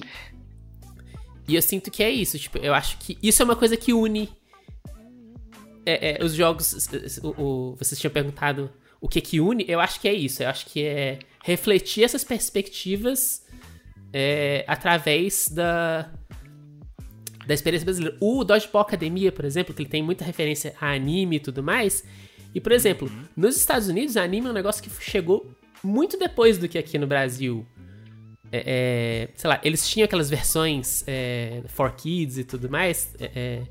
[1.47, 2.37] E eu sinto que é isso.
[2.37, 4.29] Tipo, eu acho que isso é uma coisa que une
[5.85, 6.89] é, é, os jogos.
[7.23, 9.65] O, o, vocês tinham perguntado o que que une.
[9.67, 10.43] Eu acho que é isso.
[10.43, 13.45] Eu acho que é refletir essas perspectivas
[14.13, 16.11] é, através da,
[17.47, 18.17] da experiência brasileira.
[18.19, 22.03] O Dodgeball Academia, por exemplo, que ele tem muita referência a anime e tudo mais.
[22.53, 23.25] E, por exemplo, uhum.
[23.35, 25.53] nos Estados Unidos, anime é um negócio que chegou
[25.83, 27.65] muito depois do que aqui no Brasil.
[28.51, 33.31] É, é, sei lá, eles tinham aquelas versões é, for kids e tudo mais, é,
[33.35, 33.63] é,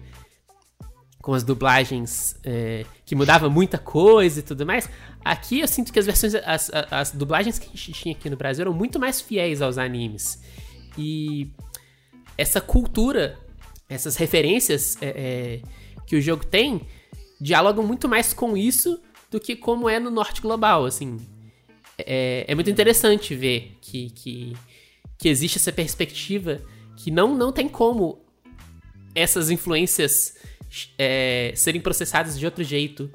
[1.21, 4.89] com as dublagens é, que mudava muita coisa e tudo mais.
[5.25, 8.31] Aqui eu sinto que as versões, as, as, as, dublagens que a gente tinha aqui
[8.31, 10.41] no Brasil eram muito mais fiéis aos animes.
[10.97, 11.51] E
[12.37, 13.37] essa cultura,
[13.89, 14.97] essas referências
[16.07, 16.87] que o jogo tem,
[17.41, 19.01] dialogam muito mais com isso
[19.31, 21.19] do que como é no norte global, assim.
[21.99, 24.57] É, é muito interessante ver que, que,
[25.19, 26.61] que existe essa perspectiva
[26.97, 28.25] que não, não tem como
[29.15, 30.37] essas influências
[30.99, 33.11] é, serem processadas de outro jeito,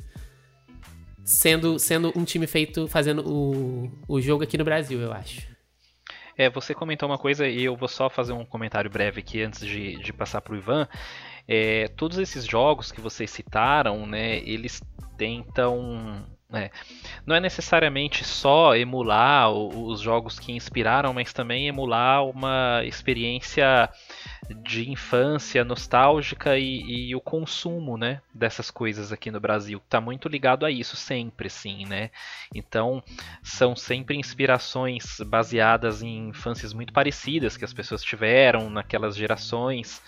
[1.23, 5.53] sendo, sendo um time feito fazendo o, o jogo aqui no Brasil, eu acho.
[6.37, 9.65] É, você comentou uma coisa e eu vou só fazer um comentário breve aqui antes
[9.65, 10.87] de, de passar para o Ivan.
[11.47, 14.81] É, todos esses jogos que vocês citaram, né, eles
[15.17, 16.69] tentam é,
[17.25, 23.89] não é necessariamente só emular os jogos que inspiraram, mas também emular uma experiência
[24.61, 29.81] de infância nostálgica e, e, o consumo, né, dessas coisas aqui no Brasil.
[29.89, 32.11] Tá muito ligado a isso sempre, sim, né?
[32.53, 33.03] Então,
[33.41, 40.03] são sempre inspirações baseadas em infâncias muito parecidas que as pessoas tiveram naquelas gerações.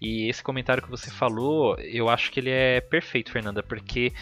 [0.00, 4.12] E esse comentário que você falou, eu acho que ele é perfeito, Fernanda, porque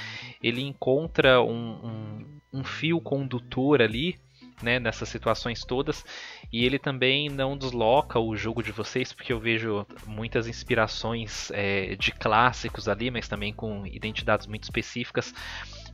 [0.43, 4.17] ele encontra um, um, um fio condutor ali
[4.63, 6.05] né, nessas situações todas.
[6.53, 11.97] E ele também não desloca o jogo de vocês, porque eu vejo muitas inspirações é,
[11.97, 15.35] de clássicos ali, mas também com identidades muito específicas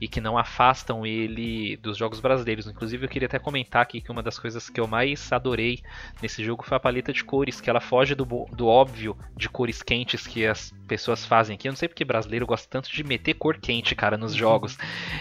[0.01, 2.67] e que não afastam ele dos jogos brasileiros.
[2.67, 5.83] Inclusive, eu queria até comentar aqui que uma das coisas que eu mais adorei
[6.23, 9.83] nesse jogo foi a paleta de cores, que ela foge do, do óbvio de cores
[9.83, 11.69] quentes que as pessoas fazem aqui.
[11.69, 14.79] Eu não sei porque brasileiro gosta tanto de meter cor quente, cara, nos jogos.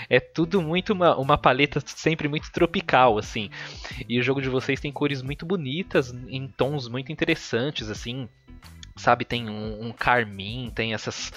[0.10, 3.49] É tudo muito uma, uma paleta sempre muito tropical, assim.
[4.07, 8.30] E o jogo de vocês tem cores muito bonitas, em tons muito interessantes, assim
[8.99, 11.31] sabe, tem um, um, carmim, tem essas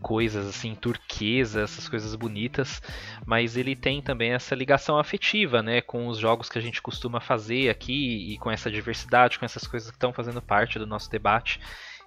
[0.00, 2.80] coisas assim, turquesa, essas coisas bonitas,
[3.26, 7.20] mas ele tem também essa ligação afetiva, né, com os jogos que a gente costuma
[7.20, 11.10] fazer aqui e com essa diversidade, com essas coisas que estão fazendo parte do nosso
[11.10, 11.60] debate.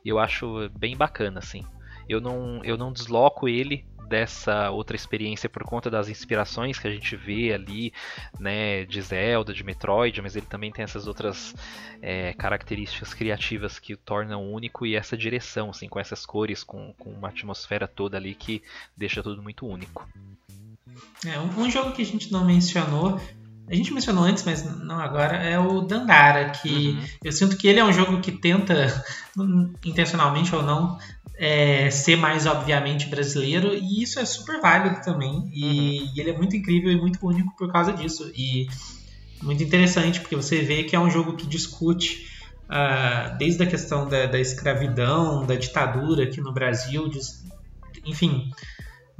[0.03, 1.63] Eu acho bem bacana, assim.
[2.07, 6.91] Eu não, eu não desloco ele dessa outra experiência por conta das inspirações que a
[6.91, 7.93] gente vê ali,
[8.38, 11.55] né, de Zelda, de Metroid, mas ele também tem essas outras
[12.01, 16.93] é, características criativas que o tornam único e essa direção, assim, com essas cores, com,
[16.99, 18.61] com uma atmosfera toda ali que
[18.97, 20.05] deixa tudo muito único.
[21.25, 23.17] É, um, um jogo que a gente não mencionou
[23.72, 27.06] a gente mencionou antes, mas não agora, é o Dandara, que uhum.
[27.23, 29.03] eu sinto que ele é um jogo que tenta,
[29.85, 30.99] intencionalmente ou não,
[31.38, 36.11] é, ser mais obviamente brasileiro, e isso é super válido também, e, uhum.
[36.14, 38.30] e, ele é muito incrível e muito único por causa disso.
[38.35, 38.68] E
[39.41, 42.27] muito interessante, porque você vê que é um jogo que discute
[42.65, 47.19] uh, desde a questão da, da, escravidão, da ditadura aqui no Brasil, de,
[48.06, 48.52] enfim,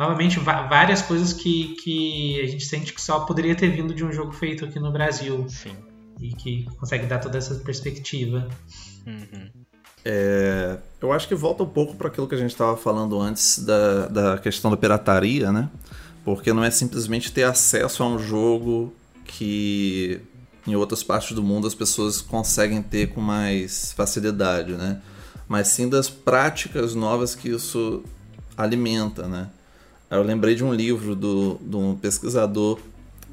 [0.02, 4.11] novamente várias coisas que, que a gente sente que só poderia ter vindo de um
[4.11, 5.45] jogo feito aqui no Brasil.
[5.48, 5.76] Sim.
[6.19, 8.49] E que consegue dar toda essa perspectiva.
[9.06, 9.49] Uhum.
[10.03, 13.64] É, eu acho que volta um pouco para aquilo que a gente estava falando antes
[13.64, 15.69] da, da questão da pirataria, né?
[16.26, 18.91] Porque não é simplesmente ter acesso a um jogo
[19.23, 20.19] que
[20.65, 24.99] em outras partes do mundo as pessoas conseguem ter com mais facilidade, né?
[25.48, 28.03] Mas sim das práticas novas que isso
[28.57, 29.49] alimenta, né?
[30.11, 32.77] Eu lembrei de um livro do, de um pesquisador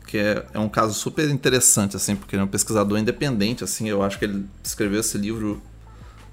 [0.06, 3.88] que é, é um caso super interessante, assim, porque ele é um pesquisador independente, assim,
[3.88, 5.60] eu acho que ele escreveu esse livro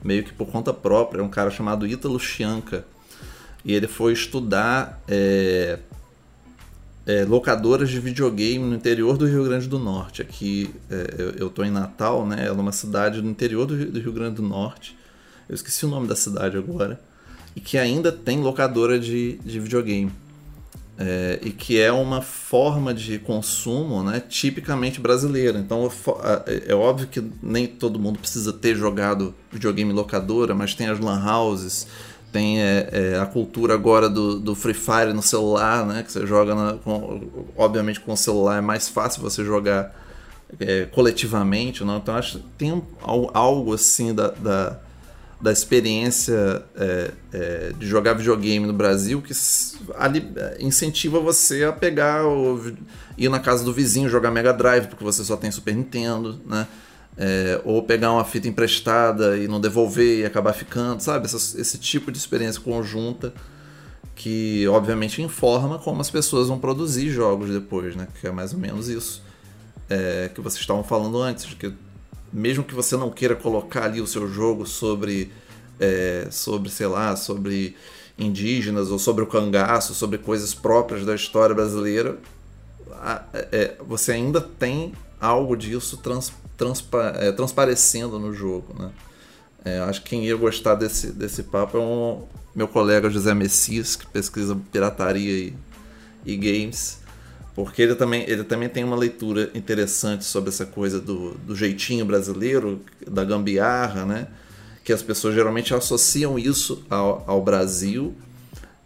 [0.01, 2.85] meio que por conta própria, é um cara chamado Ítalo Chianca,
[3.65, 5.79] e ele foi estudar é,
[7.05, 10.21] é, locadoras de videogame no interior do Rio Grande do Norte.
[10.21, 12.45] Aqui é, eu estou em Natal, né?
[12.45, 14.95] É uma cidade no interior do Rio, do Rio, Grande do Norte.
[15.49, 16.99] Eu esqueci o nome da cidade agora.
[17.55, 20.11] E que ainda tem locadora de, de videogame.
[20.97, 25.59] É, e que é uma forma de consumo né, tipicamente brasileira.
[25.59, 25.91] Então
[26.45, 30.97] é, é óbvio que nem todo mundo precisa ter jogado videogame locadora, mas tem as
[30.97, 31.85] lan houses,
[32.31, 36.03] tem é, é, a cultura agora do, do, Free Fire no celular, né?
[36.03, 37.21] Que você joga, na, com,
[37.57, 39.95] obviamente com o celular é mais fácil você jogar
[40.59, 41.97] é, coletivamente, não?
[41.97, 44.79] Então acho que tem algo assim da, da,
[45.39, 49.33] da experiência é, é, de jogar videogame no Brasil que
[49.95, 50.25] ali,
[50.59, 52.73] incentiva você a pegar o,
[53.17, 56.67] ir na casa do vizinho jogar Mega Drive porque você só tem Super Nintendo, né?
[57.17, 61.25] É, ou pegar uma fita emprestada e não devolver e acabar ficando, sabe?
[61.25, 63.33] Essa, esse tipo de experiência conjunta
[64.13, 68.07] que, obviamente, informa como as pessoas vão produzir jogos depois, né?
[68.19, 69.23] Que é mais ou menos isso
[69.89, 71.73] é, que vocês estavam falando antes, que
[72.35, 75.31] mesmo que você não queira colocar ali o seu jogo sobre,
[75.79, 77.77] é, sobre sei lá, sobre
[78.19, 82.17] indígenas ou sobre o cangaço, sobre coisas próprias da história brasileira,
[83.33, 88.75] é, você ainda tem algo disso trans, transpa, é, transparecendo no jogo.
[88.77, 88.91] Né?
[89.63, 93.95] É, acho que quem ia gostar desse, desse papo é um, meu colega José Messias,
[93.95, 95.53] que pesquisa pirataria e,
[96.25, 96.99] e games,
[97.55, 102.05] porque ele também, ele também tem uma leitura interessante sobre essa coisa do, do jeitinho
[102.05, 104.27] brasileiro, da gambiarra, né?
[104.85, 108.13] que as pessoas geralmente associam isso ao, ao Brasil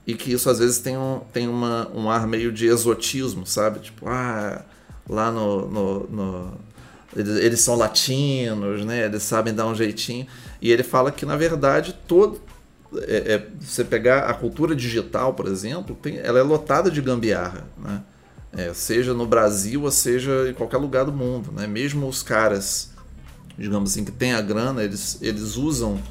[0.08, 3.82] e que isso às vezes tem um, tem uma, um ar meio de exotismo, sabe?
[3.82, 4.64] Tipo, ah,
[5.08, 6.54] lá no, no, no
[7.16, 9.06] eles, são latinos, né?
[9.06, 10.26] Eles sabem dar um jeitinho.
[10.62, 12.42] E ele fala que, na verdade, todo.
[13.02, 17.68] É, é, você pegar a cultura digital, por exemplo, tem, ela é lotada de gambiarra,
[17.78, 18.02] né?
[18.56, 21.68] É, seja no Brasil ou seja em qualquer lugar do mundo, né?
[21.68, 22.92] Mesmo os caras,
[23.58, 26.02] digamos assim, que têm a grana, eles, eles usam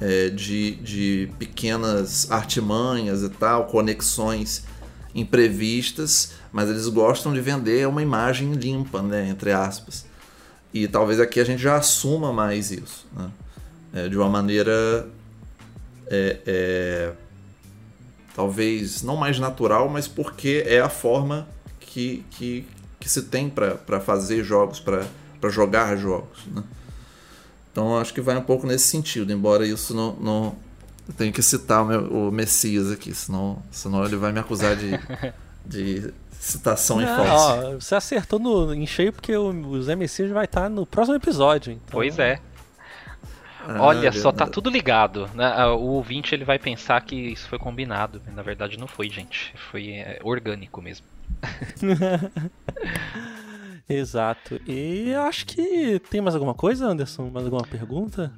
[0.00, 4.64] é, de, de pequenas artimanhas e tal, conexões
[5.14, 9.28] imprevistas, mas eles gostam de vender uma imagem limpa, né?
[9.28, 10.04] Entre aspas.
[10.72, 13.30] E talvez aqui a gente já assuma mais isso, né?
[13.92, 15.08] é, de uma maneira
[16.06, 17.12] é, é,
[18.34, 21.48] talvez não mais natural, mas porque é a forma
[21.90, 22.64] que, que,
[22.98, 26.46] que se tem para fazer jogos, para jogar jogos.
[26.46, 26.62] Né?
[27.72, 30.14] Então acho que vai um pouco nesse sentido, embora isso não.
[30.14, 30.56] não
[31.08, 34.76] eu tenho que citar o, meu, o Messias aqui, senão, senão ele vai me acusar
[34.76, 34.90] de,
[35.66, 37.80] de citação em falso.
[37.80, 41.72] Você acertou no, em cheio porque o, o Zé Messias vai estar no próximo episódio.
[41.72, 41.90] Então...
[41.90, 42.40] Pois é.
[43.66, 45.28] Ah, Olha só, tá tudo ligado.
[45.34, 45.52] Né?
[45.52, 48.22] Ah, o ouvinte ele vai pensar que isso foi combinado.
[48.32, 49.52] Na verdade não foi, gente.
[49.70, 51.04] Foi é, orgânico mesmo.
[53.88, 54.60] Exato.
[54.66, 57.30] E acho que tem mais alguma coisa, Anderson?
[57.30, 58.32] Mais alguma pergunta?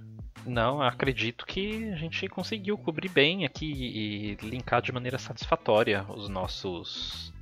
[0.46, 6.28] Não, acredito que a gente conseguiu cobrir bem aqui e linkar de maneira satisfatória os
[6.28, 7.32] nossos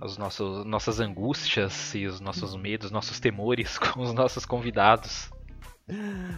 [0.00, 5.30] as nossas, nossas angústias e os nossos medos, nossos temores com os nossos convidados.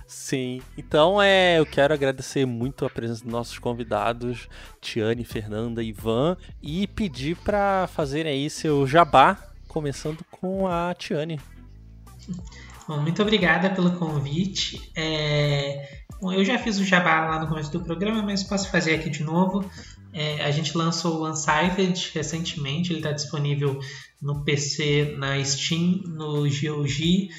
[0.06, 4.48] Sim, então é, eu quero agradecer muito a presença dos nossos convidados,
[4.80, 9.38] Tiane, Fernanda, Ivan, e pedir para fazerem aí seu jabá,
[9.68, 11.40] começando com a Tiane.
[12.86, 14.90] Bom, muito obrigada pelo convite.
[14.94, 16.02] É...
[16.20, 19.10] Bom, eu já fiz o jabá lá no começo do programa, mas posso fazer aqui
[19.10, 19.68] de novo.
[20.12, 23.80] É, a gente lançou o Unsighted recentemente, ele está disponível
[24.20, 27.30] no PC, na Steam, no GOG,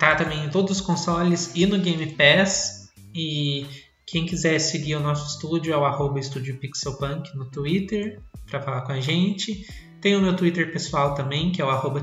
[0.00, 2.90] tá também em todos os consoles e no Game Pass.
[3.14, 3.66] E
[4.06, 8.80] quem quiser seguir o nosso estúdio é o arroba estúdio Pixelpunk no Twitter para falar
[8.80, 9.66] com a gente.
[10.00, 12.00] Tem o meu Twitter pessoal também, que é o arroba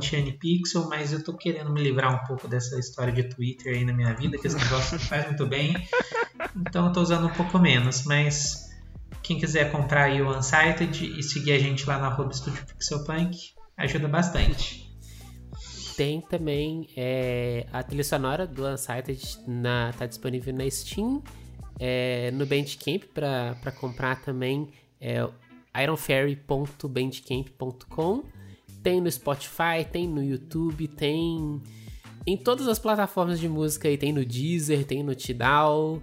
[0.87, 4.13] mas eu tô querendo me livrar um pouco dessa história de Twitter aí na minha
[4.13, 5.75] vida, que esse negócio não faz muito bem.
[6.55, 8.69] Então eu tô usando um pouco menos, mas
[9.23, 13.35] quem quiser comprar aí o Unsighted e seguir a gente lá na arroba Estúdio Pixelpunk,
[13.75, 14.86] ajuda bastante.
[15.97, 21.23] Tem também é, a trilha sonora do Unsighted na, tá disponível na Steam,
[21.79, 24.67] é, no Bandcamp para comprar também.
[25.01, 25.27] É,
[25.75, 28.23] ironfairy.bandcamp.com.
[28.83, 31.59] Tem no Spotify, tem no YouTube, tem
[32.27, 33.97] em todas as plataformas de música aí.
[33.97, 35.99] Tem no Deezer, tem no Tidal,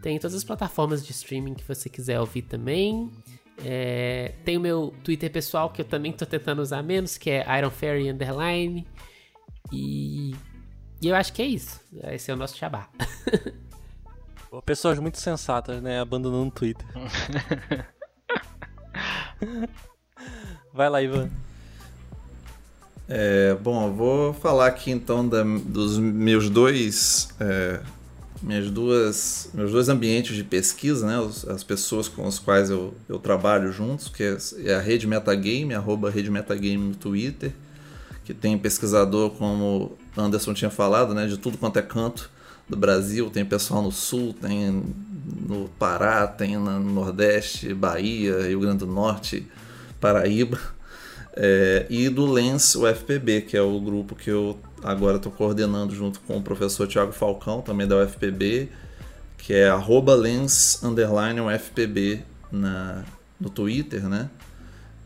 [0.00, 3.10] tem em todas as plataformas de streaming que você quiser ouvir também.
[3.64, 7.44] É, tem o meu Twitter pessoal que eu também tô tentando usar menos, que é
[7.58, 8.86] ironfairy underline.
[9.70, 10.34] E,
[11.00, 11.80] e eu acho que é isso.
[12.10, 12.88] Esse é o nosso chabá.
[14.66, 16.00] Pessoas muito sensatas, né?
[16.00, 16.86] Abandonando o Twitter.
[20.72, 21.30] Vai lá, Ivan.
[23.08, 27.80] É, bom, eu vou falar aqui então da, dos meus dois, é,
[28.42, 31.18] minhas duas, meus dois ambientes de pesquisa, né?
[31.18, 35.06] As, as pessoas com as quais eu, eu trabalho juntos, que é, é a Rede
[35.06, 37.52] Metagame, arroba Rede Metagame no Twitter,
[38.24, 41.26] que tem pesquisador como Anderson tinha falado, né?
[41.26, 42.30] De tudo quanto é canto
[42.68, 44.82] do Brasil, tem pessoal no Sul, tem
[45.46, 49.46] no Pará, tem no Nordeste, Bahia, Rio Grande do Norte,
[50.00, 50.58] Paraíba.
[51.34, 56.20] É, e do Lens UFPB, que é o grupo que eu agora estou coordenando junto
[56.20, 58.68] com o professor Tiago Falcão, também da UFPB,
[59.38, 63.04] que é arroba lens underline UFPB na,
[63.40, 64.30] no Twitter, né?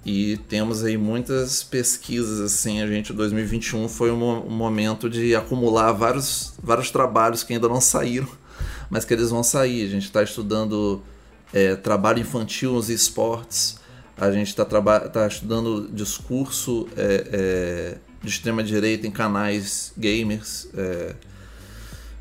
[0.08, 5.90] E temos aí muitas pesquisas, assim, a gente, 2021 foi um, um momento de acumular
[5.90, 8.28] vários, vários trabalhos que ainda não saíram,
[8.88, 9.84] mas que eles vão sair.
[9.84, 11.02] A gente está estudando
[11.52, 13.80] é, trabalho infantil nos esportes,
[14.16, 20.68] a gente está tá estudando discurso é, é, de extrema direita em canais gamers.
[20.72, 21.16] É,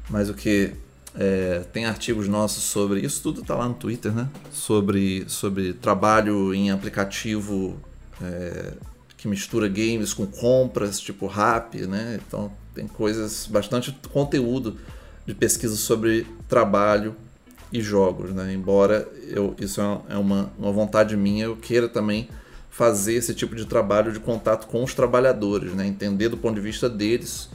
[0.10, 0.72] mas o que
[1.18, 4.28] é, tem artigos nossos sobre isso tudo está lá no Twitter, né?
[4.52, 7.80] Sobre, sobre trabalho em aplicativo
[8.22, 8.74] é,
[9.16, 12.20] que mistura games com compras, tipo rap, né?
[12.28, 14.78] Então tem coisas bastante conteúdo
[15.26, 17.16] de pesquisa sobre trabalho
[17.72, 18.54] e jogos, né?
[18.54, 22.30] Embora eu, isso é uma, uma vontade minha, eu queira também
[22.70, 25.88] fazer esse tipo de trabalho de contato com os trabalhadores, né?
[25.88, 27.50] Entender do ponto de vista deles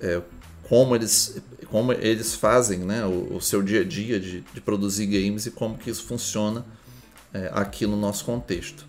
[0.00, 0.20] é,
[0.68, 1.40] como eles
[1.70, 3.04] como eles fazem, né?
[3.04, 6.64] O, o seu dia a dia de, de, produzir games e como que isso funciona
[7.34, 8.86] é, aqui no nosso contexto.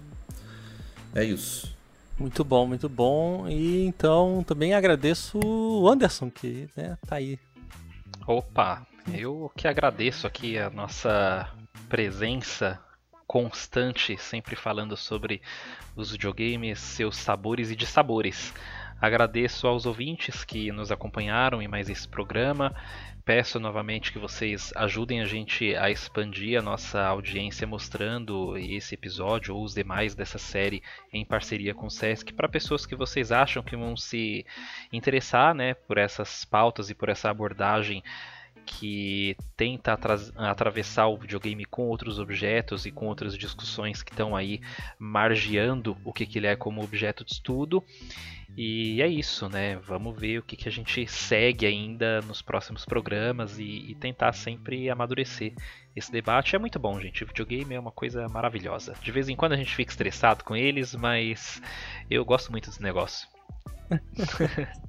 [1.13, 1.75] É isso.
[2.19, 3.47] Muito bom, muito bom.
[3.47, 7.39] E então também agradeço o Anderson que né, tá aí.
[8.27, 11.49] Opa, eu que agradeço aqui a nossa
[11.89, 12.79] presença
[13.25, 15.41] constante, sempre falando sobre
[15.95, 18.53] os videogames, seus sabores e dissabores.
[18.99, 22.75] Agradeço aos ouvintes que nos acompanharam em mais esse programa.
[23.23, 29.55] Peço novamente que vocês ajudem a gente a expandir a nossa audiência mostrando esse episódio
[29.55, 30.81] ou os demais dessa série
[31.13, 34.45] em parceria com o SESC para pessoas que vocês acham que vão se
[34.91, 38.01] interessar né, por essas pautas e por essa abordagem
[38.65, 44.35] que tenta atra atravessar o videogame com outros objetos e com outras discussões que estão
[44.35, 44.59] aí
[44.99, 47.83] margeando o que, que ele é como objeto de estudo.
[48.57, 49.77] E é isso, né?
[49.85, 54.33] Vamos ver o que, que a gente segue ainda nos próximos programas e, e tentar
[54.33, 55.53] sempre amadurecer
[55.95, 56.55] esse debate.
[56.55, 57.23] É muito bom, gente.
[57.23, 58.95] O videogame é uma coisa maravilhosa.
[58.99, 61.61] De vez em quando a gente fica estressado com eles, mas
[62.09, 63.27] eu gosto muito desse negócio.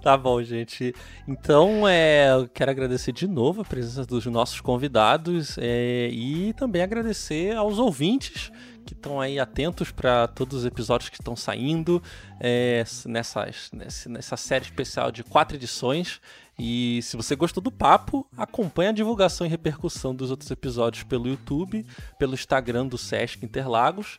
[0.00, 0.94] Tá bom, gente.
[1.26, 6.82] Então, é, eu quero agradecer de novo a presença dos nossos convidados é, e também
[6.82, 8.52] agradecer aos ouvintes
[8.88, 12.02] que estão aí atentos para todos os episódios que estão saindo
[12.40, 13.70] é, nessas,
[14.06, 16.22] nessa série especial de quatro edições.
[16.58, 21.28] E se você gostou do papo, acompanhe a divulgação e repercussão dos outros episódios pelo
[21.28, 21.84] YouTube,
[22.18, 24.18] pelo Instagram do Sesc Interlagos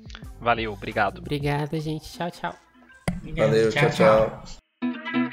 [0.42, 1.20] Valeu, obrigado.
[1.20, 2.12] obrigada gente.
[2.12, 2.56] Tchau, tchau.
[3.20, 3.90] Obrigado, Valeu, tchau.
[3.92, 4.44] tchau.
[4.82, 5.31] tchau.